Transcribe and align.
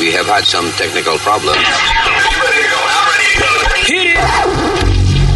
We 0.00 0.10
have 0.12 0.24
had 0.24 0.44
some 0.44 0.64
technical 0.78 1.18
problems. 1.18 1.58
Hit 3.84 4.16
it! 4.16 5.30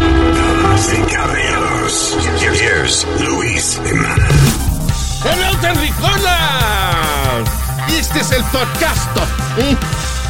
Damas 0.00 0.92
y 0.92 1.14
caballeros, 1.14 2.16
here's 2.42 3.06
Luis 3.20 3.80
Jimenez. 3.84 4.54
¡Hello, 5.22 5.56
Terricolas! 5.60 7.48
Este 7.96 8.18
es 8.18 8.30
el 8.32 8.42
podcast. 8.46 9.16
¿eh? 9.58 9.76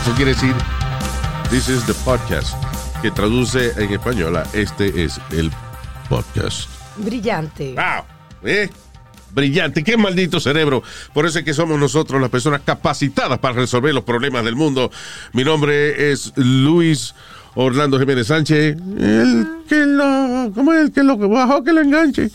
Eso 0.04 0.14
quiere 0.16 0.34
decir, 0.34 0.54
this 1.50 1.68
is 1.70 1.82
the 1.86 1.94
podcast, 2.04 2.54
que 3.00 3.10
traduce 3.10 3.72
en 3.82 3.90
español 3.90 4.36
a 4.36 4.42
este 4.52 5.02
es 5.02 5.18
el 5.30 5.50
podcast. 6.10 6.68
Brillante. 6.98 7.74
¡Wow! 7.74 8.04
¿Eh? 8.44 8.68
Brillante, 9.32 9.82
qué 9.82 9.96
maldito 9.96 10.38
cerebro. 10.40 10.82
Por 11.14 11.24
eso 11.24 11.38
es 11.38 11.44
que 11.46 11.54
somos 11.54 11.78
nosotros 11.80 12.20
las 12.20 12.28
personas 12.30 12.60
capacitadas 12.66 13.38
para 13.38 13.54
resolver 13.54 13.94
los 13.94 14.04
problemas 14.04 14.44
del 14.44 14.56
mundo. 14.56 14.90
Mi 15.32 15.42
nombre 15.42 16.12
es 16.12 16.32
Luis 16.36 17.14
Orlando 17.54 17.98
Jiménez 17.98 18.26
Sánchez. 18.26 18.76
El 18.98 19.46
que 19.66 19.86
lo. 19.86 20.52
¿Cómo 20.54 20.72
es 20.74 20.82
el 20.84 20.92
que 20.92 21.02
lo 21.02 21.16
bajó 21.16 21.64
que 21.64 21.72
lo 21.72 21.80
enganche? 21.80 22.30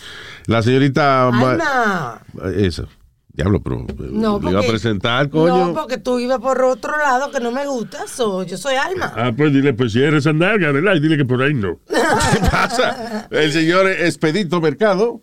La 0.47 0.63
señorita. 0.63 1.29
Ma- 1.31 1.51
Alma. 1.51 2.21
Eso. 2.57 2.87
Diablo, 3.31 3.61
pero. 3.61 3.85
No, 4.11 4.39
le 4.39 4.49
iba 4.49 4.59
a 4.59 4.63
porque- 4.63 4.69
presentar, 4.69 5.29
coño. 5.29 5.67
No, 5.67 5.73
porque 5.73 5.97
tú 5.97 6.19
ibas 6.19 6.39
por 6.39 6.61
otro 6.63 6.97
lado 6.97 7.31
que 7.31 7.39
no 7.39 7.51
me 7.51 7.65
gusta. 7.67 8.07
so, 8.07 8.43
yo 8.43 8.57
soy 8.57 8.75
Alma. 8.75 9.13
Ah, 9.15 9.31
pues 9.35 9.53
dile, 9.53 9.73
pues 9.73 9.93
si 9.93 10.01
eres 10.01 10.27
andalga, 10.27 10.71
¿verdad? 10.71 10.95
Y 10.95 10.99
dile 10.99 11.15
que 11.17 11.25
por 11.25 11.41
ahí 11.41 11.53
no. 11.53 11.79
¿Qué 11.87 12.39
pasa? 12.51 13.27
El 13.31 13.51
señor 13.53 13.87
Expedito 13.87 14.59
Mercado. 14.59 15.21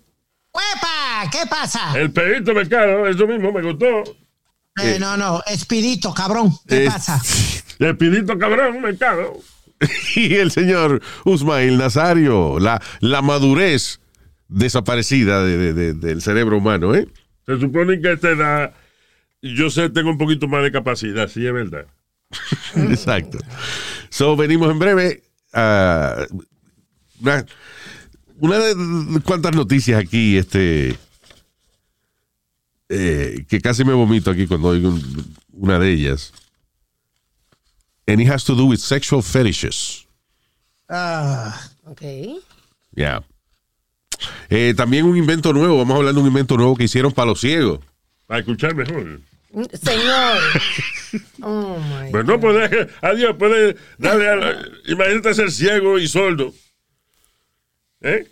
¡Huepa! 0.55 1.31
¿Qué 1.31 1.47
pasa? 1.51 1.99
El 1.99 2.11
pedito 2.13 2.55
mercado, 2.55 3.07
eso 3.07 3.27
mismo 3.27 3.53
me 3.53 3.61
gustó. 3.61 3.87
Eh, 4.83 4.97
no, 4.99 5.17
no, 5.19 5.43
Espirito, 5.47 6.15
cabrón. 6.15 6.51
¿Qué 6.67 6.85
Eh, 6.85 6.87
pasa? 6.87 7.21
El 7.79 7.97
pedito 7.99 8.39
cabrón, 8.39 8.81
mercado. 8.81 9.35
y 10.17 10.35
el 10.37 10.51
señor 10.51 11.03
Usmail 11.27 11.77
Nazario, 11.77 12.59
la, 12.59 12.81
la 13.01 13.21
madurez 13.21 14.01
desaparecida 14.49 15.45
de- 15.45 15.59
de- 15.59 15.73
de- 15.75 15.93
del 15.93 16.23
cerebro 16.23 16.57
humano, 16.57 16.95
¿eh? 16.95 17.07
Se 17.47 17.61
supone 17.61 18.01
que 18.01 18.09
a 18.09 18.13
esta 18.13 18.31
edad 18.31 18.75
yo 19.43 19.71
sé, 19.71 19.89
tengo 19.91 20.11
un 20.11 20.19
poquito 20.19 20.49
más 20.49 20.63
de 20.65 20.73
capacidad, 20.73 21.29
sí, 21.29 21.47
es 21.47 21.53
verdad. 21.53 21.87
Exacto. 22.77 23.39
So, 24.11 24.35
venimos 24.37 24.71
en 24.71 24.79
breve 24.79 25.23
a 25.53 26.27
una, 27.21 27.47
una 28.39 28.59
de 28.59 29.21
cuantas 29.21 29.55
noticias 29.55 30.01
aquí, 30.01 30.37
este, 30.37 30.97
eh, 32.89 33.45
que 33.49 33.61
casi 33.61 33.85
me 33.85 33.93
vomito 33.93 34.31
aquí 34.31 34.47
cuando 34.47 34.69
oigo 34.69 34.89
un- 34.91 35.37
una 35.53 35.79
de 35.79 35.93
ellas. 35.93 36.33
And 38.09 38.21
it 38.21 38.29
has 38.29 38.45
to 38.45 38.55
do 38.55 38.67
with 38.67 38.79
sexual 38.79 39.23
fetishes. 39.23 40.07
Ah, 40.89 41.69
Ok. 41.85 42.03
Yeah. 42.95 43.23
Eh, 44.49 44.75
también 44.77 45.05
un 45.07 45.17
invento 45.17 45.53
nuevo, 45.53 45.79
vamos 45.79 45.95
a 45.95 45.99
hablar 45.99 46.15
de 46.15 46.21
un 46.21 46.27
invento 46.27 46.57
nuevo 46.57 46.77
que 46.77 46.85
hicieron 46.85 47.13
para 47.13 47.27
los 47.31 47.41
ciegos. 47.41 47.81
Para 48.27 48.41
escuchar 48.41 48.75
mejor. 48.75 49.21
Señor. 49.83 50.39
Oh 51.41 51.79
my 51.79 52.11
Pues 52.11 52.27
no 52.27 52.39
puede, 52.39 52.89
adiós, 53.01 53.37
puede 53.39 53.77
darle 53.97 54.29
a 54.29 54.37
la- 54.37 54.69
Imagínate 54.87 55.33
ser 55.33 55.51
ciego 55.51 55.99
y 55.99 56.09
sordo. 56.09 56.53
¿Eh? 58.03 58.27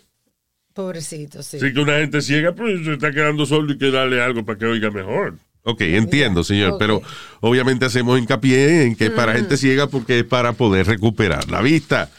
Pobrecito, 0.73 1.41
sí. 1.41 1.59
Si 1.59 1.73
que 1.73 1.79
una 1.79 1.97
gente 1.99 2.21
ciega, 2.21 2.53
pues 2.53 2.83
se 2.85 2.93
está 2.93 3.11
quedando 3.11 3.45
sordo 3.45 3.73
y 3.73 3.77
que 3.77 3.89
darle 3.91 4.21
algo 4.21 4.45
para 4.45 4.59
que 4.59 4.65
oiga 4.65 4.91
mejor. 4.91 5.35
Ok, 5.63 5.81
entiendo, 5.81 6.43
señor, 6.43 6.75
pero 6.77 7.01
obviamente 7.39 7.85
hacemos 7.85 8.19
hincapié 8.19 8.83
en 8.83 8.95
que 8.95 9.05
es 9.05 9.11
para 9.11 9.33
gente 9.33 9.57
ciega 9.57 9.87
porque 9.87 10.19
es 10.19 10.25
para 10.25 10.53
poder 10.53 10.85
recuperar 10.85 11.49
la 11.49 11.61
vista. 11.61 12.11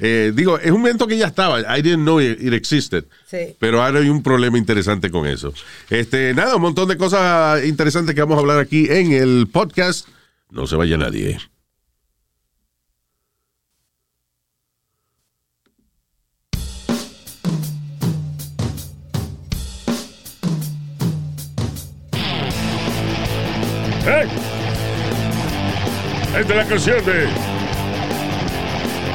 Eh, 0.00 0.32
digo, 0.34 0.58
es 0.58 0.70
un 0.70 0.78
invento 0.78 1.06
que 1.06 1.18
ya 1.18 1.26
estaba. 1.26 1.60
I 1.60 1.82
didn't 1.82 2.04
know 2.04 2.20
it, 2.20 2.40
it 2.40 2.54
existed. 2.54 3.04
Sí. 3.26 3.54
Pero 3.58 3.82
ahora 3.82 4.00
hay 4.00 4.08
un 4.08 4.22
problema 4.22 4.56
interesante 4.56 5.10
con 5.10 5.26
eso. 5.26 5.52
Este, 5.90 6.32
nada, 6.34 6.56
un 6.56 6.62
montón 6.62 6.88
de 6.88 6.96
cosas 6.96 7.64
interesantes 7.64 8.14
que 8.14 8.22
vamos 8.22 8.38
a 8.38 8.40
hablar 8.40 8.58
aquí 8.58 8.86
en 8.88 9.12
el 9.12 9.48
podcast. 9.52 10.08
No 10.50 10.66
se 10.66 10.76
vaya 10.76 10.96
nadie. 10.96 11.38
¿Eh? 24.06 24.28
Esta 26.38 26.40
es 26.40 26.56
la 26.56 26.66
canción 26.66 27.04
de 27.04 27.28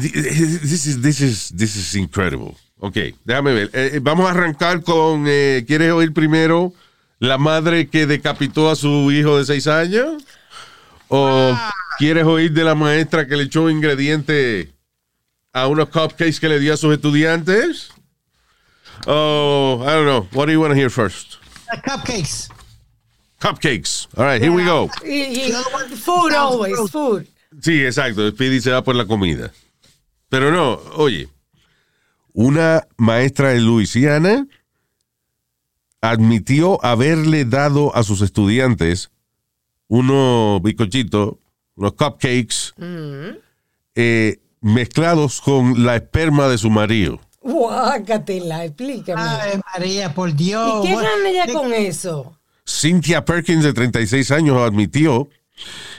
this 0.00 0.86
is, 0.86 1.00
this 1.00 1.20
is, 1.20 1.50
this 1.50 1.76
is 1.76 1.94
incredible. 1.94 2.56
Ok, 2.78 2.96
déjame 3.24 3.54
ver. 3.54 3.70
Eh, 3.72 3.90
eh, 3.94 4.00
vamos 4.02 4.26
a 4.26 4.30
arrancar 4.32 4.82
con. 4.82 5.24
eh, 5.28 5.64
¿Quieres 5.66 5.92
oír 5.92 6.12
primero 6.12 6.72
la 7.20 7.38
madre 7.38 7.88
que 7.88 8.06
decapitó 8.06 8.70
a 8.70 8.76
su 8.76 9.10
hijo 9.12 9.38
de 9.38 9.44
seis 9.44 9.66
años? 9.66 10.24
¿O 11.08 11.56
quieres 11.98 12.24
oír 12.24 12.52
de 12.52 12.64
la 12.64 12.74
maestra 12.74 13.26
que 13.26 13.36
le 13.36 13.44
echó 13.44 13.70
ingredientes 13.70 14.68
a 15.52 15.68
unos 15.68 15.90
cupcakes 15.90 16.40
que 16.40 16.48
le 16.48 16.58
dio 16.58 16.74
a 16.74 16.76
sus 16.76 16.92
estudiantes? 16.92 17.90
Oh, 19.06 19.82
I 19.82 19.92
don't 19.92 20.06
know. 20.06 20.26
What 20.32 20.46
do 20.46 20.52
you 20.52 20.60
want 20.60 20.72
to 20.72 20.76
hear 20.76 20.90
first? 20.90 21.38
cupcakes. 21.84 22.48
Cupcakes. 23.40 24.06
All 24.16 24.24
right, 24.24 24.40
here 24.40 24.52
we 24.52 24.64
go. 24.64 24.88
Food 25.96 26.32
always, 26.32 26.90
food. 26.90 27.26
Sí, 27.60 27.84
exacto. 27.84 28.28
Speedy 28.30 28.60
se 28.60 28.70
va 28.70 28.82
por 28.82 28.94
la 28.94 29.04
comida. 29.04 29.52
Pero 30.32 30.50
no, 30.50 30.80
oye, 30.96 31.28
una 32.32 32.88
maestra 32.96 33.50
de 33.50 33.60
Luisiana 33.60 34.46
admitió 36.00 36.82
haberle 36.82 37.44
dado 37.44 37.94
a 37.94 38.02
sus 38.02 38.22
estudiantes 38.22 39.10
unos 39.88 40.62
bizcochitos, 40.62 41.34
unos 41.76 41.92
cupcakes 41.92 42.72
eh, 43.94 44.40
mezclados 44.62 45.42
con 45.42 45.84
la 45.84 45.96
esperma 45.96 46.48
de 46.48 46.56
su 46.56 46.70
marido. 46.70 47.20
Guácatela, 47.42 48.64
explícame. 48.64 49.20
Ave 49.20 49.60
María, 49.74 50.14
por 50.14 50.34
Dios. 50.34 50.82
¿Y 50.82 50.88
qué 50.88 50.94
gana 50.94 51.28
ella 51.28 51.52
con 51.52 51.74
eso? 51.74 52.38
Cynthia 52.64 53.22
Perkins, 53.26 53.64
de 53.64 53.74
36 53.74 54.30
años, 54.30 54.56
admitió 54.62 55.28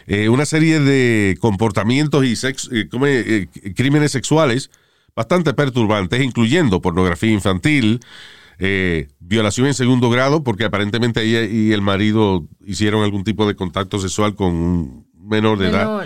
eh, 0.08 0.30
una 0.30 0.46
serie 0.46 0.80
de 0.80 1.38
comportamientos 1.40 2.26
y 2.26 2.36
sex- 2.36 2.70
eh. 2.72 2.88
Eh, 2.92 3.48
crímenes 3.76 4.12
sexuales 4.12 4.70
bastante 5.16 5.54
perturbantes, 5.54 6.22
incluyendo 6.24 6.82
pornografía 6.82 7.32
infantil, 7.32 8.00
eh, 8.60 9.08
violación 9.20 9.68
en 9.68 9.74
segundo 9.74 10.10
grado, 10.10 10.44
porque 10.44 10.66
aparentemente 10.66 11.22
ella 11.24 11.44
y 11.44 11.72
el 11.72 11.82
marido 11.82 12.48
hicieron 12.66 13.04
algún 13.04 13.24
tipo 13.24 13.48
de 13.48 13.56
contacto 13.56 14.00
sexual 14.00 14.36
con 14.36 14.54
un 14.54 15.08
menor 15.28 15.58
de 15.60 15.70
edad, 15.70 16.06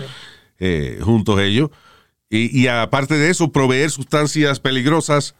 Menor. 0.58 1.02
juntos 1.04 1.40
ellos. 1.40 1.70
Y, 2.30 2.58
y 2.58 2.66
aparte 2.68 3.14
de 3.16 3.30
eso, 3.30 3.50
proveer 3.52 3.90
sustancias 3.90 4.60
peligrosas 4.60 5.34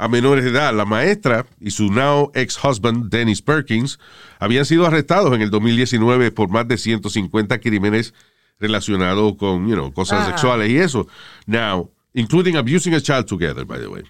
a 0.00 0.08
menores 0.08 0.44
de 0.44 0.50
edad. 0.50 0.74
La 0.74 0.86
maestra 0.86 1.44
y 1.60 1.70
su 1.72 1.92
now 1.92 2.30
ex-husband, 2.34 3.10
Dennis 3.10 3.42
Perkins, 3.42 3.98
habían 4.38 4.64
sido 4.64 4.86
arrestados 4.86 5.34
en 5.34 5.42
el 5.42 5.50
2019 5.50 6.30
por 6.30 6.48
más 6.48 6.66
de 6.66 6.78
150 6.78 7.60
crímenes 7.60 8.14
relacionados 8.58 9.36
con, 9.36 9.68
you 9.68 9.74
know, 9.74 9.92
cosas 9.92 10.22
Ah. 10.22 10.30
sexuales 10.30 10.70
y 10.70 10.78
eso. 10.78 11.06
Now, 11.46 11.90
including 12.14 12.56
abusing 12.56 12.94
a 12.94 13.00
child 13.00 13.26
together, 13.26 13.64
by 13.66 13.78
the 13.78 13.88
way. 13.88 14.02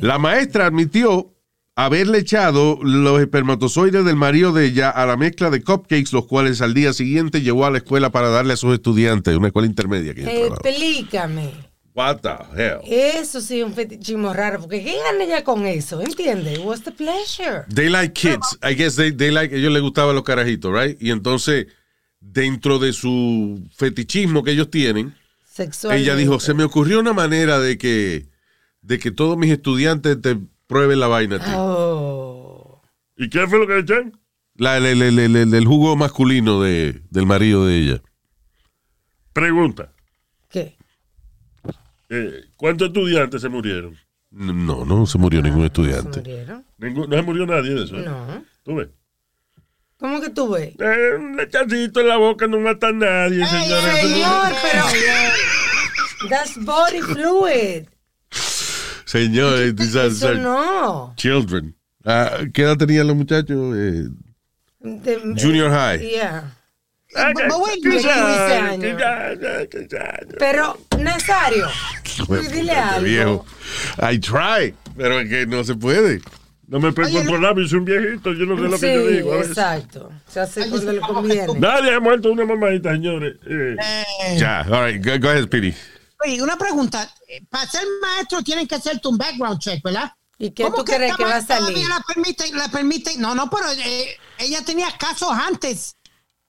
La 0.00 0.18
maestra 0.18 0.66
admitió 0.66 1.30
haberle 1.76 2.18
echado 2.18 2.78
los 2.82 3.20
espermatozoides 3.20 4.04
del 4.04 4.16
marido 4.16 4.52
de 4.52 4.66
ella 4.66 4.90
a 4.90 5.06
la 5.06 5.16
mezcla 5.16 5.50
de 5.50 5.62
cupcakes, 5.62 6.12
los 6.12 6.26
cuales 6.26 6.60
al 6.60 6.74
día 6.74 6.92
siguiente 6.92 7.40
llevó 7.40 7.64
a 7.66 7.70
la 7.70 7.78
escuela 7.78 8.10
para 8.10 8.28
darle 8.28 8.52
a 8.52 8.56
sus 8.56 8.74
estudiantes, 8.74 9.36
una 9.36 9.48
escuela 9.48 9.66
intermedia 9.66 10.14
que 10.14 10.22
trabajaba. 10.22 10.56
Explícame. 10.64 11.73
What 11.94 12.22
the 12.22 12.36
hell? 12.56 12.80
Eso 12.84 13.40
sí 13.40 13.60
es 13.60 13.64
un 13.64 13.72
fetichismo 13.72 14.32
raro, 14.32 14.58
porque 14.60 14.82
¿qué 14.82 14.96
gana 14.98 15.22
ella 15.22 15.44
con 15.44 15.64
eso? 15.64 16.00
¿Entiendes? 16.00 16.58
What's 16.58 16.82
the 16.82 16.90
pleasure? 16.90 17.64
They 17.72 17.88
like 17.88 18.14
kids. 18.14 18.58
I 18.68 18.74
guess 18.74 18.96
they, 18.96 19.12
they 19.12 19.30
like, 19.30 19.54
ellos 19.56 19.72
les 19.72 19.80
gustaban 19.80 20.14
los 20.16 20.24
carajitos, 20.24 20.72
right? 20.72 21.00
Y 21.00 21.10
entonces, 21.12 21.68
dentro 22.18 22.80
de 22.80 22.92
su 22.92 23.62
fetichismo 23.76 24.42
que 24.42 24.50
ellos 24.50 24.70
tienen, 24.70 25.14
Sexual. 25.48 25.96
ella 25.96 26.16
dijo, 26.16 26.40
se 26.40 26.52
me 26.52 26.64
ocurrió 26.64 26.98
una 26.98 27.12
manera 27.12 27.60
de 27.60 27.78
que, 27.78 28.26
de 28.82 28.98
que 28.98 29.12
todos 29.12 29.38
mis 29.38 29.52
estudiantes 29.52 30.20
te 30.20 30.36
prueben 30.66 30.98
la 30.98 31.06
vaina. 31.06 31.38
tío". 31.38 31.54
Oh. 31.56 32.82
¿Y 33.16 33.30
qué 33.30 33.46
fue 33.46 33.60
lo 33.60 33.68
que 33.68 33.74
le 33.74 33.80
echan? 33.80 34.18
La, 34.56 34.78
el, 34.78 34.86
el- 34.86 35.02
el- 35.20 35.36
el- 35.36 35.54
el 35.54 35.64
jugo 35.64 35.94
masculino 35.94 36.60
de, 36.60 37.02
del 37.10 37.26
marido 37.26 37.66
de 37.66 37.78
ella. 37.78 38.02
Pregunta. 39.32 39.92
Eh, 42.16 42.44
¿Cuántos 42.56 42.88
estudiantes 42.88 43.40
se 43.42 43.48
murieron? 43.48 43.96
No, 44.30 44.84
no 44.84 45.06
se 45.06 45.18
murió 45.18 45.40
ningún 45.42 45.60
¿Se 45.62 45.66
estudiante. 45.66 46.18
murieron? 46.20 46.64
Ningún- 46.78 47.08
no 47.08 47.16
se 47.16 47.22
murió 47.22 47.46
nadie 47.46 47.74
de 47.74 47.84
eso. 47.84 47.96
¿eh? 47.96 48.02
No. 48.04 48.44
¿Tú 48.62 48.74
ves? 48.76 48.88
¿Cómo 49.96 50.20
que 50.20 50.30
tú 50.30 50.50
ves? 50.50 50.74
Eh, 50.78 51.14
un 51.16 51.36
lechacito 51.36 52.00
en 52.00 52.08
la 52.08 52.16
boca 52.16 52.46
no 52.46 52.58
mata 52.60 52.88
a 52.88 52.92
nadie, 52.92 53.44
señora. 53.46 53.92
No- 53.92 53.98
Señor, 53.98 54.52
pero... 54.62 54.84
That's 56.30 56.56
body 56.64 57.00
fluid. 57.00 57.84
Señores, 59.04 59.74
these 59.76 59.96
are- 59.98 60.08
Eso 60.08 60.34
no. 60.34 61.14
children. 61.16 61.74
Ah, 62.04 62.38
¿Qué 62.52 62.62
edad 62.62 62.76
tenían 62.76 63.06
los 63.06 63.16
muchachos? 63.16 63.74
Eh, 63.76 64.08
Junior 65.40 65.70
high. 65.70 65.98
Yeah. 66.00 66.54
Pero, 70.38 70.78
Nazario, 70.98 71.66
dile 72.50 72.72
algo. 72.72 73.04
viejo. 73.04 73.46
I 74.10 74.18
try, 74.18 74.74
pero 74.96 75.20
es 75.20 75.28
que 75.28 75.46
no 75.46 75.64
se 75.64 75.74
puede. 75.74 76.20
No 76.66 76.80
me 76.80 76.92
pego 76.92 77.22
por 77.24 77.40
labio, 77.40 77.68
soy 77.68 77.78
un 77.80 77.84
viejito, 77.84 78.32
yo 78.32 78.46
no 78.46 78.56
sé 78.56 78.62
lo 78.62 78.76
sí, 78.78 78.80
que 78.86 78.94
yo 78.94 79.06
digo. 79.08 79.34
exacto. 79.36 80.10
Se 80.26 80.40
hace 80.40 80.68
cuando 80.70 80.92
le 80.92 81.00
conviene. 81.00 81.46
Nadie 81.58 81.94
ha 81.94 82.00
muerto 82.00 82.32
una 82.32 82.46
mamadita, 82.46 82.92
señores. 82.92 83.34
Eh, 83.46 83.76
Eh, 84.24 84.36
Ya, 84.38 84.62
all 84.70 84.86
right, 84.90 85.04
go, 85.04 85.12
go 85.20 85.28
ahead, 85.28 85.44
Speedy. 85.44 85.74
oye, 86.24 86.42
una 86.42 86.56
pregunta. 86.56 87.08
Eh, 87.28 87.42
Para 87.50 87.66
ser 87.70 87.82
maestro 88.00 88.42
tienen 88.42 88.66
que 88.66 88.76
hacerte 88.76 89.06
un 89.08 89.18
background 89.18 89.58
check, 89.60 89.82
¿verdad? 89.84 90.10
¿Y 90.38 90.50
qué 90.52 90.64
¿Cómo 90.64 90.76
tú 90.76 90.84
crees 90.84 91.14
que 91.16 91.22
va 91.22 91.36
a 91.36 91.42
salir? 91.42 91.66
todavía 91.74 91.88
La 91.90 92.00
permite, 92.00 92.52
la 92.54 92.68
permite. 92.68 93.18
No, 93.18 93.34
no, 93.34 93.48
pero 93.50 93.66
eh, 93.70 94.16
ella 94.38 94.64
tenía 94.64 94.88
casos 94.98 95.28
antes. 95.32 95.96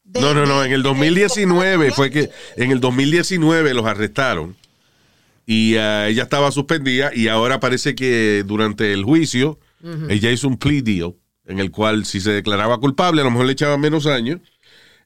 De- 0.06 0.22
No, 0.22 0.34
no, 0.34 0.46
no, 0.46 0.64
en 0.64 0.72
el 0.72 0.82
2019 0.84 1.92
fue 1.92 2.10
que 2.10 2.30
en 2.56 2.72
el 2.72 2.80
2019 2.80 3.74
los 3.74 3.86
arrestaron 3.86 4.56
y 5.46 5.76
ah, 5.76 6.08
ella 6.08 6.24
estaba 6.24 6.52
suspendida 6.52 7.12
y 7.14 7.28
ahora 7.28 7.60
parece 7.60 7.94
que 7.96 8.44
durante 8.46 8.94
el 8.94 9.04
juicio 9.04 9.60
ella 10.10 10.32
hizo 10.32 10.48
un 10.48 10.58
plea 10.58 10.82
deal 10.82 11.14
en 11.46 11.60
el 11.60 11.70
cual 11.70 12.06
si 12.06 12.20
se 12.20 12.32
declaraba 12.32 12.80
culpable 12.80 13.22
a 13.22 13.24
lo 13.24 13.30
mejor 13.32 13.46
le 13.46 13.52
echaban 13.54 13.80
menos 13.80 14.08
años. 14.08 14.40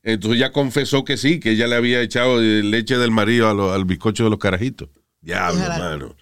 Entonces 0.04 0.40
ya 0.40 0.54
confesó 0.54 1.04
que 1.04 1.18
sí, 1.18 1.42
que 1.42 1.52
ella 1.52 1.68
le 1.68 1.76
había 1.76 2.02
echado 2.02 2.40
leche 2.40 2.98
del 2.98 3.12
marido 3.12 3.54
lo- 3.54 3.74
al 3.74 3.84
bizcocho 3.84 4.24
de 4.24 4.30
los 4.30 4.40
carajitos. 4.40 4.88
Diablo, 5.20 5.60
hermano. 5.62 6.16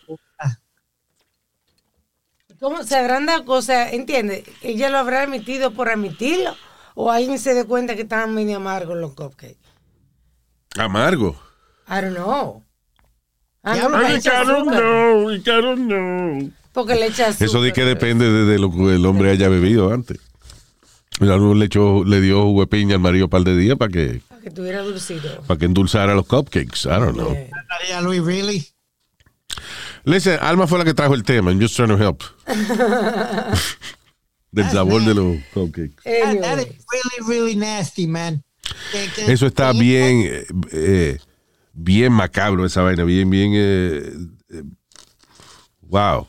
¿Cómo 2.59 2.83
se 2.83 2.95
agranda? 2.95 3.43
O 3.45 3.61
sea, 3.61 3.91
¿entiendes? 3.91 4.43
¿Ella 4.63 4.89
lo 4.89 4.97
habrá 4.97 5.21
admitido 5.23 5.71
por 5.71 5.89
admitirlo? 5.89 6.55
¿O 6.99 7.11
alguien 7.11 7.37
se 7.37 7.53
dio 7.53 7.67
cuenta 7.67 7.95
que 7.95 8.01
estaban 8.01 8.33
medio 8.33 8.57
amargos 8.57 8.97
los 8.97 9.13
cupcakes? 9.13 9.59
Amargo. 10.79 11.39
I 11.87 12.01
don't 12.01 12.15
know. 12.15 12.63
I 13.63 13.79
don't 13.79 13.91
know, 13.91 15.31
I 15.31 15.39
don't 15.43 15.87
know. 15.87 16.51
Porque 16.73 16.95
le 16.95 17.05
echa 17.05 17.27
azúcar. 17.27 17.47
Eso 17.47 17.61
de 17.61 17.71
que 17.71 17.85
depende 17.85 18.25
de, 18.31 18.45
de 18.45 18.57
lo 18.57 18.71
que 18.71 18.95
el 18.95 19.05
hombre 19.05 19.29
haya 19.29 19.47
bebido 19.47 19.93
antes. 19.93 20.17
El 21.19 21.29
hombre 21.31 21.59
le, 21.59 21.65
echó, 21.65 22.03
le 22.03 22.19
dio 22.19 22.41
jugo 22.45 22.61
de 22.61 22.67
piña 22.67 22.95
al 22.95 23.01
marido 23.01 23.25
un 23.25 23.29
par 23.29 23.43
de 23.43 23.55
días 23.55 23.77
para 23.77 23.91
que, 23.91 24.23
Para 24.27 24.41
que 24.41 24.49
tuviera 24.49 24.81
dulcito. 24.81 25.43
para 25.45 25.59
que 25.59 25.65
endulzara 25.65 26.15
los 26.15 26.25
cupcakes. 26.25 26.85
I 26.85 26.99
don't 26.99 27.13
know. 27.15 27.29
María 27.69 28.01
Luis, 28.01 28.23
really? 28.23 28.67
Listen, 30.03 30.39
Alma 30.41 30.65
fue 30.65 30.79
la 30.79 30.85
que 30.85 30.95
trajo 30.95 31.13
el 31.13 31.21
tema. 31.21 31.51
I'm 31.51 31.61
just 31.61 31.75
trying 31.75 31.89
to 31.95 31.97
help. 32.03 32.23
Del 34.51 34.69
sabor 34.71 35.03
de 35.03 35.13
los 35.13 35.37
cupcakes. 35.53 35.95
That- 36.03 36.41
that 36.41 36.59
anyway. 36.59 36.63
is 36.77 36.85
really, 36.91 37.29
really 37.29 37.55
nasty, 37.55 38.07
man. 38.07 38.43
Que- 38.91 39.09
que- 39.15 39.31
Eso 39.31 39.45
está 39.45 39.71
que- 39.71 39.79
bien, 39.79 40.21
eh, 40.23 40.45
eh, 40.71 41.19
bien 41.73 42.11
macabro 42.13 42.65
esa 42.65 42.81
vaina, 42.81 43.03
bien, 43.03 43.29
bien, 43.29 43.51
eh, 43.55 44.13
eh, 44.49 44.63
wow, 45.81 46.27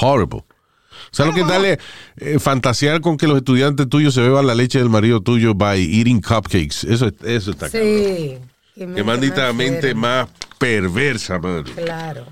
horrible. 0.00 0.38
O 0.40 1.14
sea, 1.14 1.26
lo 1.26 1.34
que 1.34 1.40
es 1.42 1.46
darle 1.48 1.78
eh, 2.16 2.38
fantasear 2.38 3.00
con 3.02 3.16
que 3.18 3.26
los 3.26 3.36
estudiantes 3.36 3.88
tuyos 3.88 4.14
se 4.14 4.22
beban 4.22 4.46
la 4.46 4.54
leche 4.54 4.78
del 4.78 4.88
marido 4.88 5.20
tuyo 5.20 5.54
by 5.54 5.78
eating 5.82 6.20
cupcakes. 6.22 6.84
Eso, 6.88 7.06
es- 7.08 7.14
eso 7.24 7.50
está 7.50 7.70
cabrón. 7.70 7.88
Sí. 7.88 8.38
Qué 8.74 8.86
Que 8.94 9.04
maldita 9.04 9.52
mente 9.52 9.94
más 9.94 10.28
perversa, 10.58 11.38
mano. 11.38 11.64
Claro. 11.76 12.26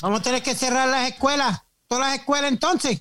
Vamos 0.00 0.20
a 0.20 0.22
tener 0.22 0.42
que 0.42 0.54
cerrar 0.54 0.88
las 0.88 1.08
escuelas. 1.10 1.60
Todas 1.94 2.08
las 2.10 2.18
escuelas 2.18 2.50
entonces. 2.50 3.00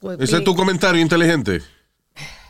Pues, 0.00 0.18
Ese 0.20 0.38
es 0.38 0.44
tu 0.44 0.54
comentario 0.56 1.00
inteligente. 1.00 1.62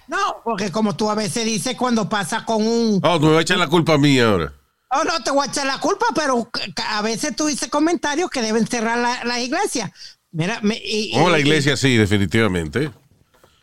No, 0.08 0.16
porque 0.44 0.70
como 0.70 0.96
tú 0.96 1.10
a 1.10 1.14
veces 1.14 1.44
dices 1.44 1.76
cuando 1.76 2.08
pasa 2.08 2.44
con 2.44 2.66
un... 2.66 3.00
Oh, 3.02 3.18
tú 3.18 3.26
me 3.26 3.32
vas 3.32 3.38
a 3.40 3.42
echar 3.42 3.58
la 3.58 3.66
culpa 3.68 3.94
a 3.94 3.98
mí 3.98 4.18
ahora. 4.18 4.52
Oh, 4.90 5.02
no 5.04 5.22
te 5.22 5.32
voy 5.32 5.46
a 5.46 5.50
echar 5.50 5.66
la 5.66 5.78
culpa, 5.80 6.06
pero 6.14 6.48
a 6.88 7.02
veces 7.02 7.34
tú 7.34 7.46
dices 7.46 7.68
comentarios 7.68 8.30
que 8.30 8.40
deben 8.40 8.66
cerrar 8.66 8.98
la- 8.98 9.24
las 9.24 9.40
iglesias. 9.40 9.90
Mira, 10.30 10.60
me, 10.62 10.76
y- 10.82 11.12
Oh, 11.16 11.28
la 11.28 11.38
y- 11.38 11.42
iglesia 11.42 11.76
sí, 11.76 11.96
definitivamente. 11.96 12.90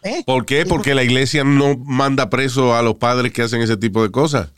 ¿eh? 0.03 0.21
¿Por 0.25 0.45
qué? 0.45 0.65
Porque 0.65 0.94
la 0.94 1.03
iglesia 1.03 1.44
no 1.45 1.77
manda 1.77 2.29
preso 2.29 2.75
a 2.75 2.81
los 2.81 2.95
padres 2.95 3.31
que 3.31 3.41
hacen 3.41 3.61
ese 3.61 3.77
tipo 3.77 4.03
de 4.03 4.11
cosas. 4.11 4.50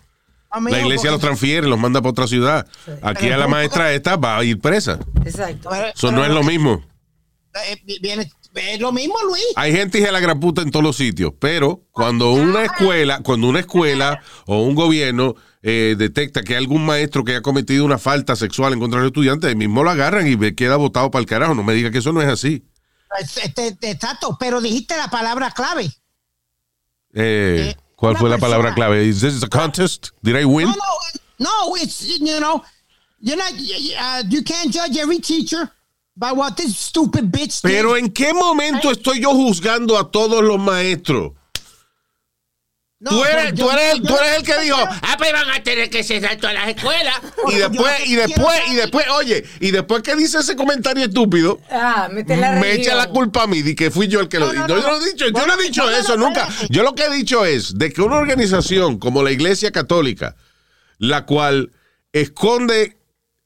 Amigo, 0.56 0.76
La 0.78 0.82
iglesia 0.84 1.12
los 1.12 1.20
transfiere, 1.22 1.68
los 1.68 1.78
manda 1.80 2.02
para 2.02 2.12
otra 2.12 2.28
ciudad. 2.28 2.66
Aquí 3.02 3.30
a 3.30 3.38
la 3.38 3.48
maestra 3.48 3.92
esta 3.94 4.16
va 4.16 4.38
a 4.38 4.44
ir 4.44 4.60
presa. 4.60 5.00
Exacto. 5.26 5.70
Pero- 5.70 5.88
Eso 5.94 6.12
no 6.12 6.24
es 6.24 6.32
lo 6.32 6.44
mismo. 6.44 6.84
eh, 7.70 7.82
viene- 8.02 8.30
es 8.54 8.80
lo 8.80 8.92
mismo, 8.94 9.16
Luis. 9.28 9.44
Hay 9.58 9.74
gente 9.74 9.98
hija 9.98 10.08
de 10.08 10.14
la 10.14 10.20
gran 10.22 10.40
puta 10.40 10.62
en 10.62 10.72
todos 10.72 10.84
los 10.84 10.96
sitios, 10.96 11.34
pero 11.40 11.84
cuando 11.92 12.32
una 12.32 12.64
escuela, 12.64 13.20
cuando 13.22 13.48
una 13.48 13.60
escuela 13.60 14.22
o 14.46 14.62
un 14.64 14.76
gobierno 14.76 15.36
eh, 15.68 15.96
detecta 15.98 16.44
que 16.44 16.54
hay 16.54 16.60
algún 16.60 16.86
maestro 16.86 17.24
que 17.24 17.36
ha 17.36 17.42
cometido 17.42 17.84
una 17.86 17.98
falta 17.98 18.36
sexual 18.36 18.72
en 18.74 18.80
contra 18.80 19.00
del 19.00 19.08
estudiante, 19.08 19.48
ahí 19.48 19.56
mismo 19.56 19.84
lo 19.84 19.90
agarran 19.90 20.28
y 20.28 20.38
queda 20.54 20.76
botado 20.78 21.10
para 21.12 21.22
el 21.22 21.26
carajo. 21.26 21.56
No 21.56 21.64
me 21.64 21.74
diga 21.74 21.90
que 21.92 21.98
eso 21.98 22.14
no 22.14 22.22
es 22.22 22.28
así. 22.30 22.64
Este, 23.20 23.76
exacto, 23.90 24.38
pero 24.40 24.62
dijiste 24.62 24.96
la 24.96 25.10
palabra 25.10 25.50
clave. 25.52 25.86
Eh, 27.14 27.72
Eh, 27.72 27.76
¿Cuál 28.06 28.14
una 28.14 28.20
fue 28.20 28.30
la 28.30 28.38
palabra 28.38 28.74
clave? 28.74 29.08
¿Is 29.08 29.22
this 29.22 29.42
a 29.44 29.48
contest? 29.48 30.12
Did 30.22 30.36
I 30.36 30.46
win? 30.46 30.68
No, 30.68 30.74
no, 30.74 31.50
no, 31.70 31.76
it's, 31.76 32.20
you 32.20 32.40
know, 32.40 32.64
you're 33.20 33.38
not, 33.38 33.52
uh, 33.52 34.24
you 34.30 34.44
can't 34.44 34.72
judge 34.72 34.98
every 34.98 35.20
teacher 35.20 35.72
by 36.16 36.32
what 36.32 36.56
this 36.56 36.78
stupid 36.78 37.32
bitch 37.32 37.62
did. 37.62 37.72
Pero 37.72 37.96
¿en 37.96 38.10
qué 38.10 38.34
momento 38.34 38.92
estoy 38.92 39.22
yo 39.22 39.32
juzgando 39.34 39.98
a 39.98 40.12
todos 40.12 40.44
los 40.44 40.60
maestros? 40.60 41.34
No, 43.06 43.12
tú 43.12 43.24
eres, 43.24 43.54
tú 43.54 43.70
eres, 43.70 43.98
yo- 44.00 44.04
tú 44.04 44.18
eres 44.18 44.38
el 44.38 44.44
que 44.44 44.60
dijo, 44.62 44.78
Ah, 44.80 45.16
pues 45.18 45.32
van 45.32 45.50
a 45.50 45.62
tener 45.64 45.90
que 45.92 46.04
cerrar 46.04 46.36
todas 46.38 46.56
las 46.56 46.70
escuelas. 46.70 47.16
y 47.52 47.56
después, 47.56 47.94
y 48.08 48.16
después, 48.16 48.60
y 48.72 48.76
después, 48.76 49.06
oye, 49.10 49.46
y 49.60 49.72
después 49.72 50.02
que 50.02 50.16
dice 50.16 50.40
ese 50.40 50.56
comentario 50.56 51.06
estúpido, 51.06 51.60
Ah, 51.70 52.10
me 52.12 52.72
echa 52.74 52.96
la 52.96 53.08
culpa 53.10 53.44
a 53.44 53.48
mí 53.48 53.62
de 53.62 53.76
que 53.76 53.92
fui 53.92 54.08
yo 54.08 54.20
el 54.22 54.28
que 54.28 54.40
lo 54.40 54.52
dijo. 54.52 54.68
no, 54.68 54.76
yo 54.82 54.82
no. 54.88 54.98
he 54.98 55.06
dicho, 55.12 55.26
yo 55.28 55.46
no 55.46 55.54
he 55.60 55.64
dicho 55.64 55.90
eso 55.90 56.18
nunca. 56.18 56.50
Yo 56.70 56.82
lo 56.84 56.96
que 56.96 57.04
he 57.06 57.14
dicho 57.14 57.46
es 57.46 57.78
de 57.78 57.94
que 57.94 58.02
una 58.02 58.16
organización 58.18 58.98
como 58.98 59.22
la 59.24 59.32
Iglesia 59.32 59.72
Católica, 59.72 60.36
la 60.98 61.26
cual 61.26 61.72
esconde 62.14 62.98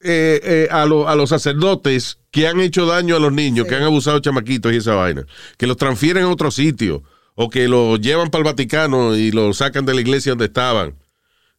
eh, 0.02 0.40
eh, 0.44 0.68
a, 0.72 0.86
lo- 0.86 1.10
a 1.10 1.16
los 1.16 1.30
sacerdotes 1.30 2.18
que 2.32 2.48
han 2.48 2.60
hecho 2.62 2.86
daño 2.86 3.16
a 3.18 3.20
los 3.20 3.34
niños, 3.34 3.68
que 3.68 3.76
han 3.76 3.84
abusado 3.84 4.18
de 4.18 4.22
chamaquitos 4.22 4.72
y 4.72 4.78
esa 4.78 4.94
vaina, 4.94 5.26
que 5.58 5.68
los 5.68 5.76
transfieren 5.76 6.24
a 6.24 6.30
otro 6.30 6.52
sitio 6.52 7.04
o 7.42 7.50
que 7.50 7.70
los 7.70 8.02
llevan 8.02 8.30
para 8.32 8.42
el 8.42 8.46
Vaticano 8.46 9.16
y 9.16 9.32
los 9.32 9.56
sacan 9.58 9.86
de 9.86 9.94
la 9.94 10.02
iglesia 10.02 10.34
donde 10.34 10.46
estaban. 10.46 10.96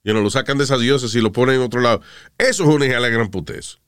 Y 0.05 0.13
no 0.13 0.21
lo 0.21 0.29
sacan 0.31 0.59
de 0.59 0.65
esas 0.65 0.79
dioses 0.79 1.15
y 1.15 1.23
lo 1.23 1.33
ponen 1.33 1.55
en 1.55 1.63
otro 1.63 1.81
lado. 1.81 2.03
Eso 2.37 2.65
es 2.65 2.69
una 2.69 2.85
hija 2.85 2.97
de 2.97 3.01
la 3.01 3.09
gran 3.09 3.31
putez. 3.31 3.79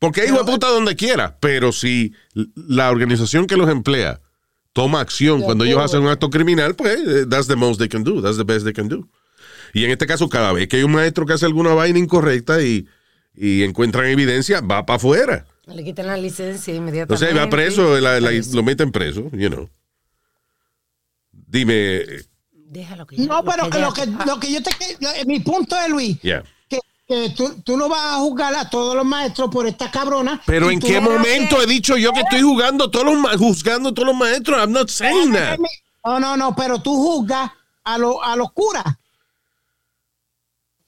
Porque 0.00 0.22
hay 0.22 0.26
hijo 0.28 0.38
de 0.42 0.44
puta 0.50 0.68
donde 0.68 0.96
quiera, 0.96 1.38
pero 1.40 1.70
si 1.70 2.12
la 2.54 2.90
organización 2.90 3.46
que 3.46 3.56
los 3.56 3.68
emplea 3.70 4.20
toma 4.72 5.00
acción 5.00 5.40
cuando 5.40 5.64
ellos 5.64 5.80
hacen 5.80 6.00
un 6.02 6.08
acto 6.08 6.30
criminal, 6.30 6.74
pues 6.74 6.98
eh, 6.98 7.26
that's 7.30 7.46
the 7.46 7.54
most 7.56 7.78
they 7.78 7.88
can 7.88 8.02
do, 8.02 8.20
that's 8.20 8.36
the 8.36 8.42
best 8.44 8.64
they 8.64 8.74
can 8.74 8.88
do. 8.88 9.08
Y 9.72 9.84
en 9.84 9.90
este 9.92 10.06
caso, 10.06 10.28
cada 10.28 10.52
vez 10.52 10.66
que 10.68 10.78
hay 10.78 10.82
un 10.82 10.92
maestro 10.92 11.26
que 11.26 11.32
hace 11.34 11.46
alguna 11.46 11.74
vaina 11.74 11.98
incorrecta 12.00 12.60
y, 12.60 12.86
y 13.36 13.62
encuentran 13.62 14.06
evidencia, 14.06 14.60
va 14.60 14.84
para 14.84 14.96
afuera. 14.96 15.46
Le 15.66 15.82
quitan 15.84 16.06
la 16.08 16.16
licencia 16.16 16.74
O 16.74 16.76
inmediatamente. 16.76 17.32
sea, 17.32 17.44
va 17.44 17.48
preso, 17.50 17.98
la- 18.00 18.20
la- 18.20 18.30
lo 18.52 18.62
meten 18.64 18.90
preso, 18.92 19.30
you 19.32 19.48
know. 19.48 19.68
Dime, 21.46 22.02
Déjalo 22.68 23.06
que 23.06 23.16
ya- 23.16 23.26
No, 23.26 23.44
pero 23.44 23.70
que 23.70 23.78
lo 23.78 23.92
que, 23.94 24.06
lo 24.26 24.40
que 24.40 24.52
yo 24.52 24.60
te... 24.62 24.70
mi 25.26 25.40
punto 25.40 25.76
es, 25.78 25.88
Luis, 25.88 26.20
Yeah. 26.22 26.42
que, 26.68 26.80
que 27.06 27.30
tú, 27.30 27.62
tú 27.64 27.76
no 27.76 27.88
vas 27.88 28.14
a 28.14 28.16
juzgar 28.18 28.54
a 28.54 28.68
todos 28.68 28.94
los 28.96 29.04
maestros 29.04 29.48
por 29.50 29.66
esta 29.66 29.90
cabrona. 29.90 30.42
Pero 30.46 30.70
en 30.70 30.80
qué 30.80 31.00
momento 31.00 31.62
he 31.62 31.66
dicho 31.66 31.96
yo 31.96 32.12
que 32.12 32.20
estoy 32.20 32.42
jugando 32.42 32.90
todos 32.90 33.06
los 33.06 33.16
ma- 33.18 33.36
juzgando 33.38 33.90
a 33.90 33.94
todos 33.94 34.06
los 34.08 34.16
maestros? 34.16 34.58
I'm 34.58 34.72
not 34.72 34.88
saying 34.90 35.32
that. 35.32 35.58
No, 36.04 36.18
no, 36.20 36.36
no, 36.36 36.54
pero 36.56 36.80
tú 36.82 36.94
juzgas 36.96 37.50
a, 37.84 37.98
lo- 37.98 38.22
a 38.22 38.34
los 38.36 38.50
curas. 38.52 38.84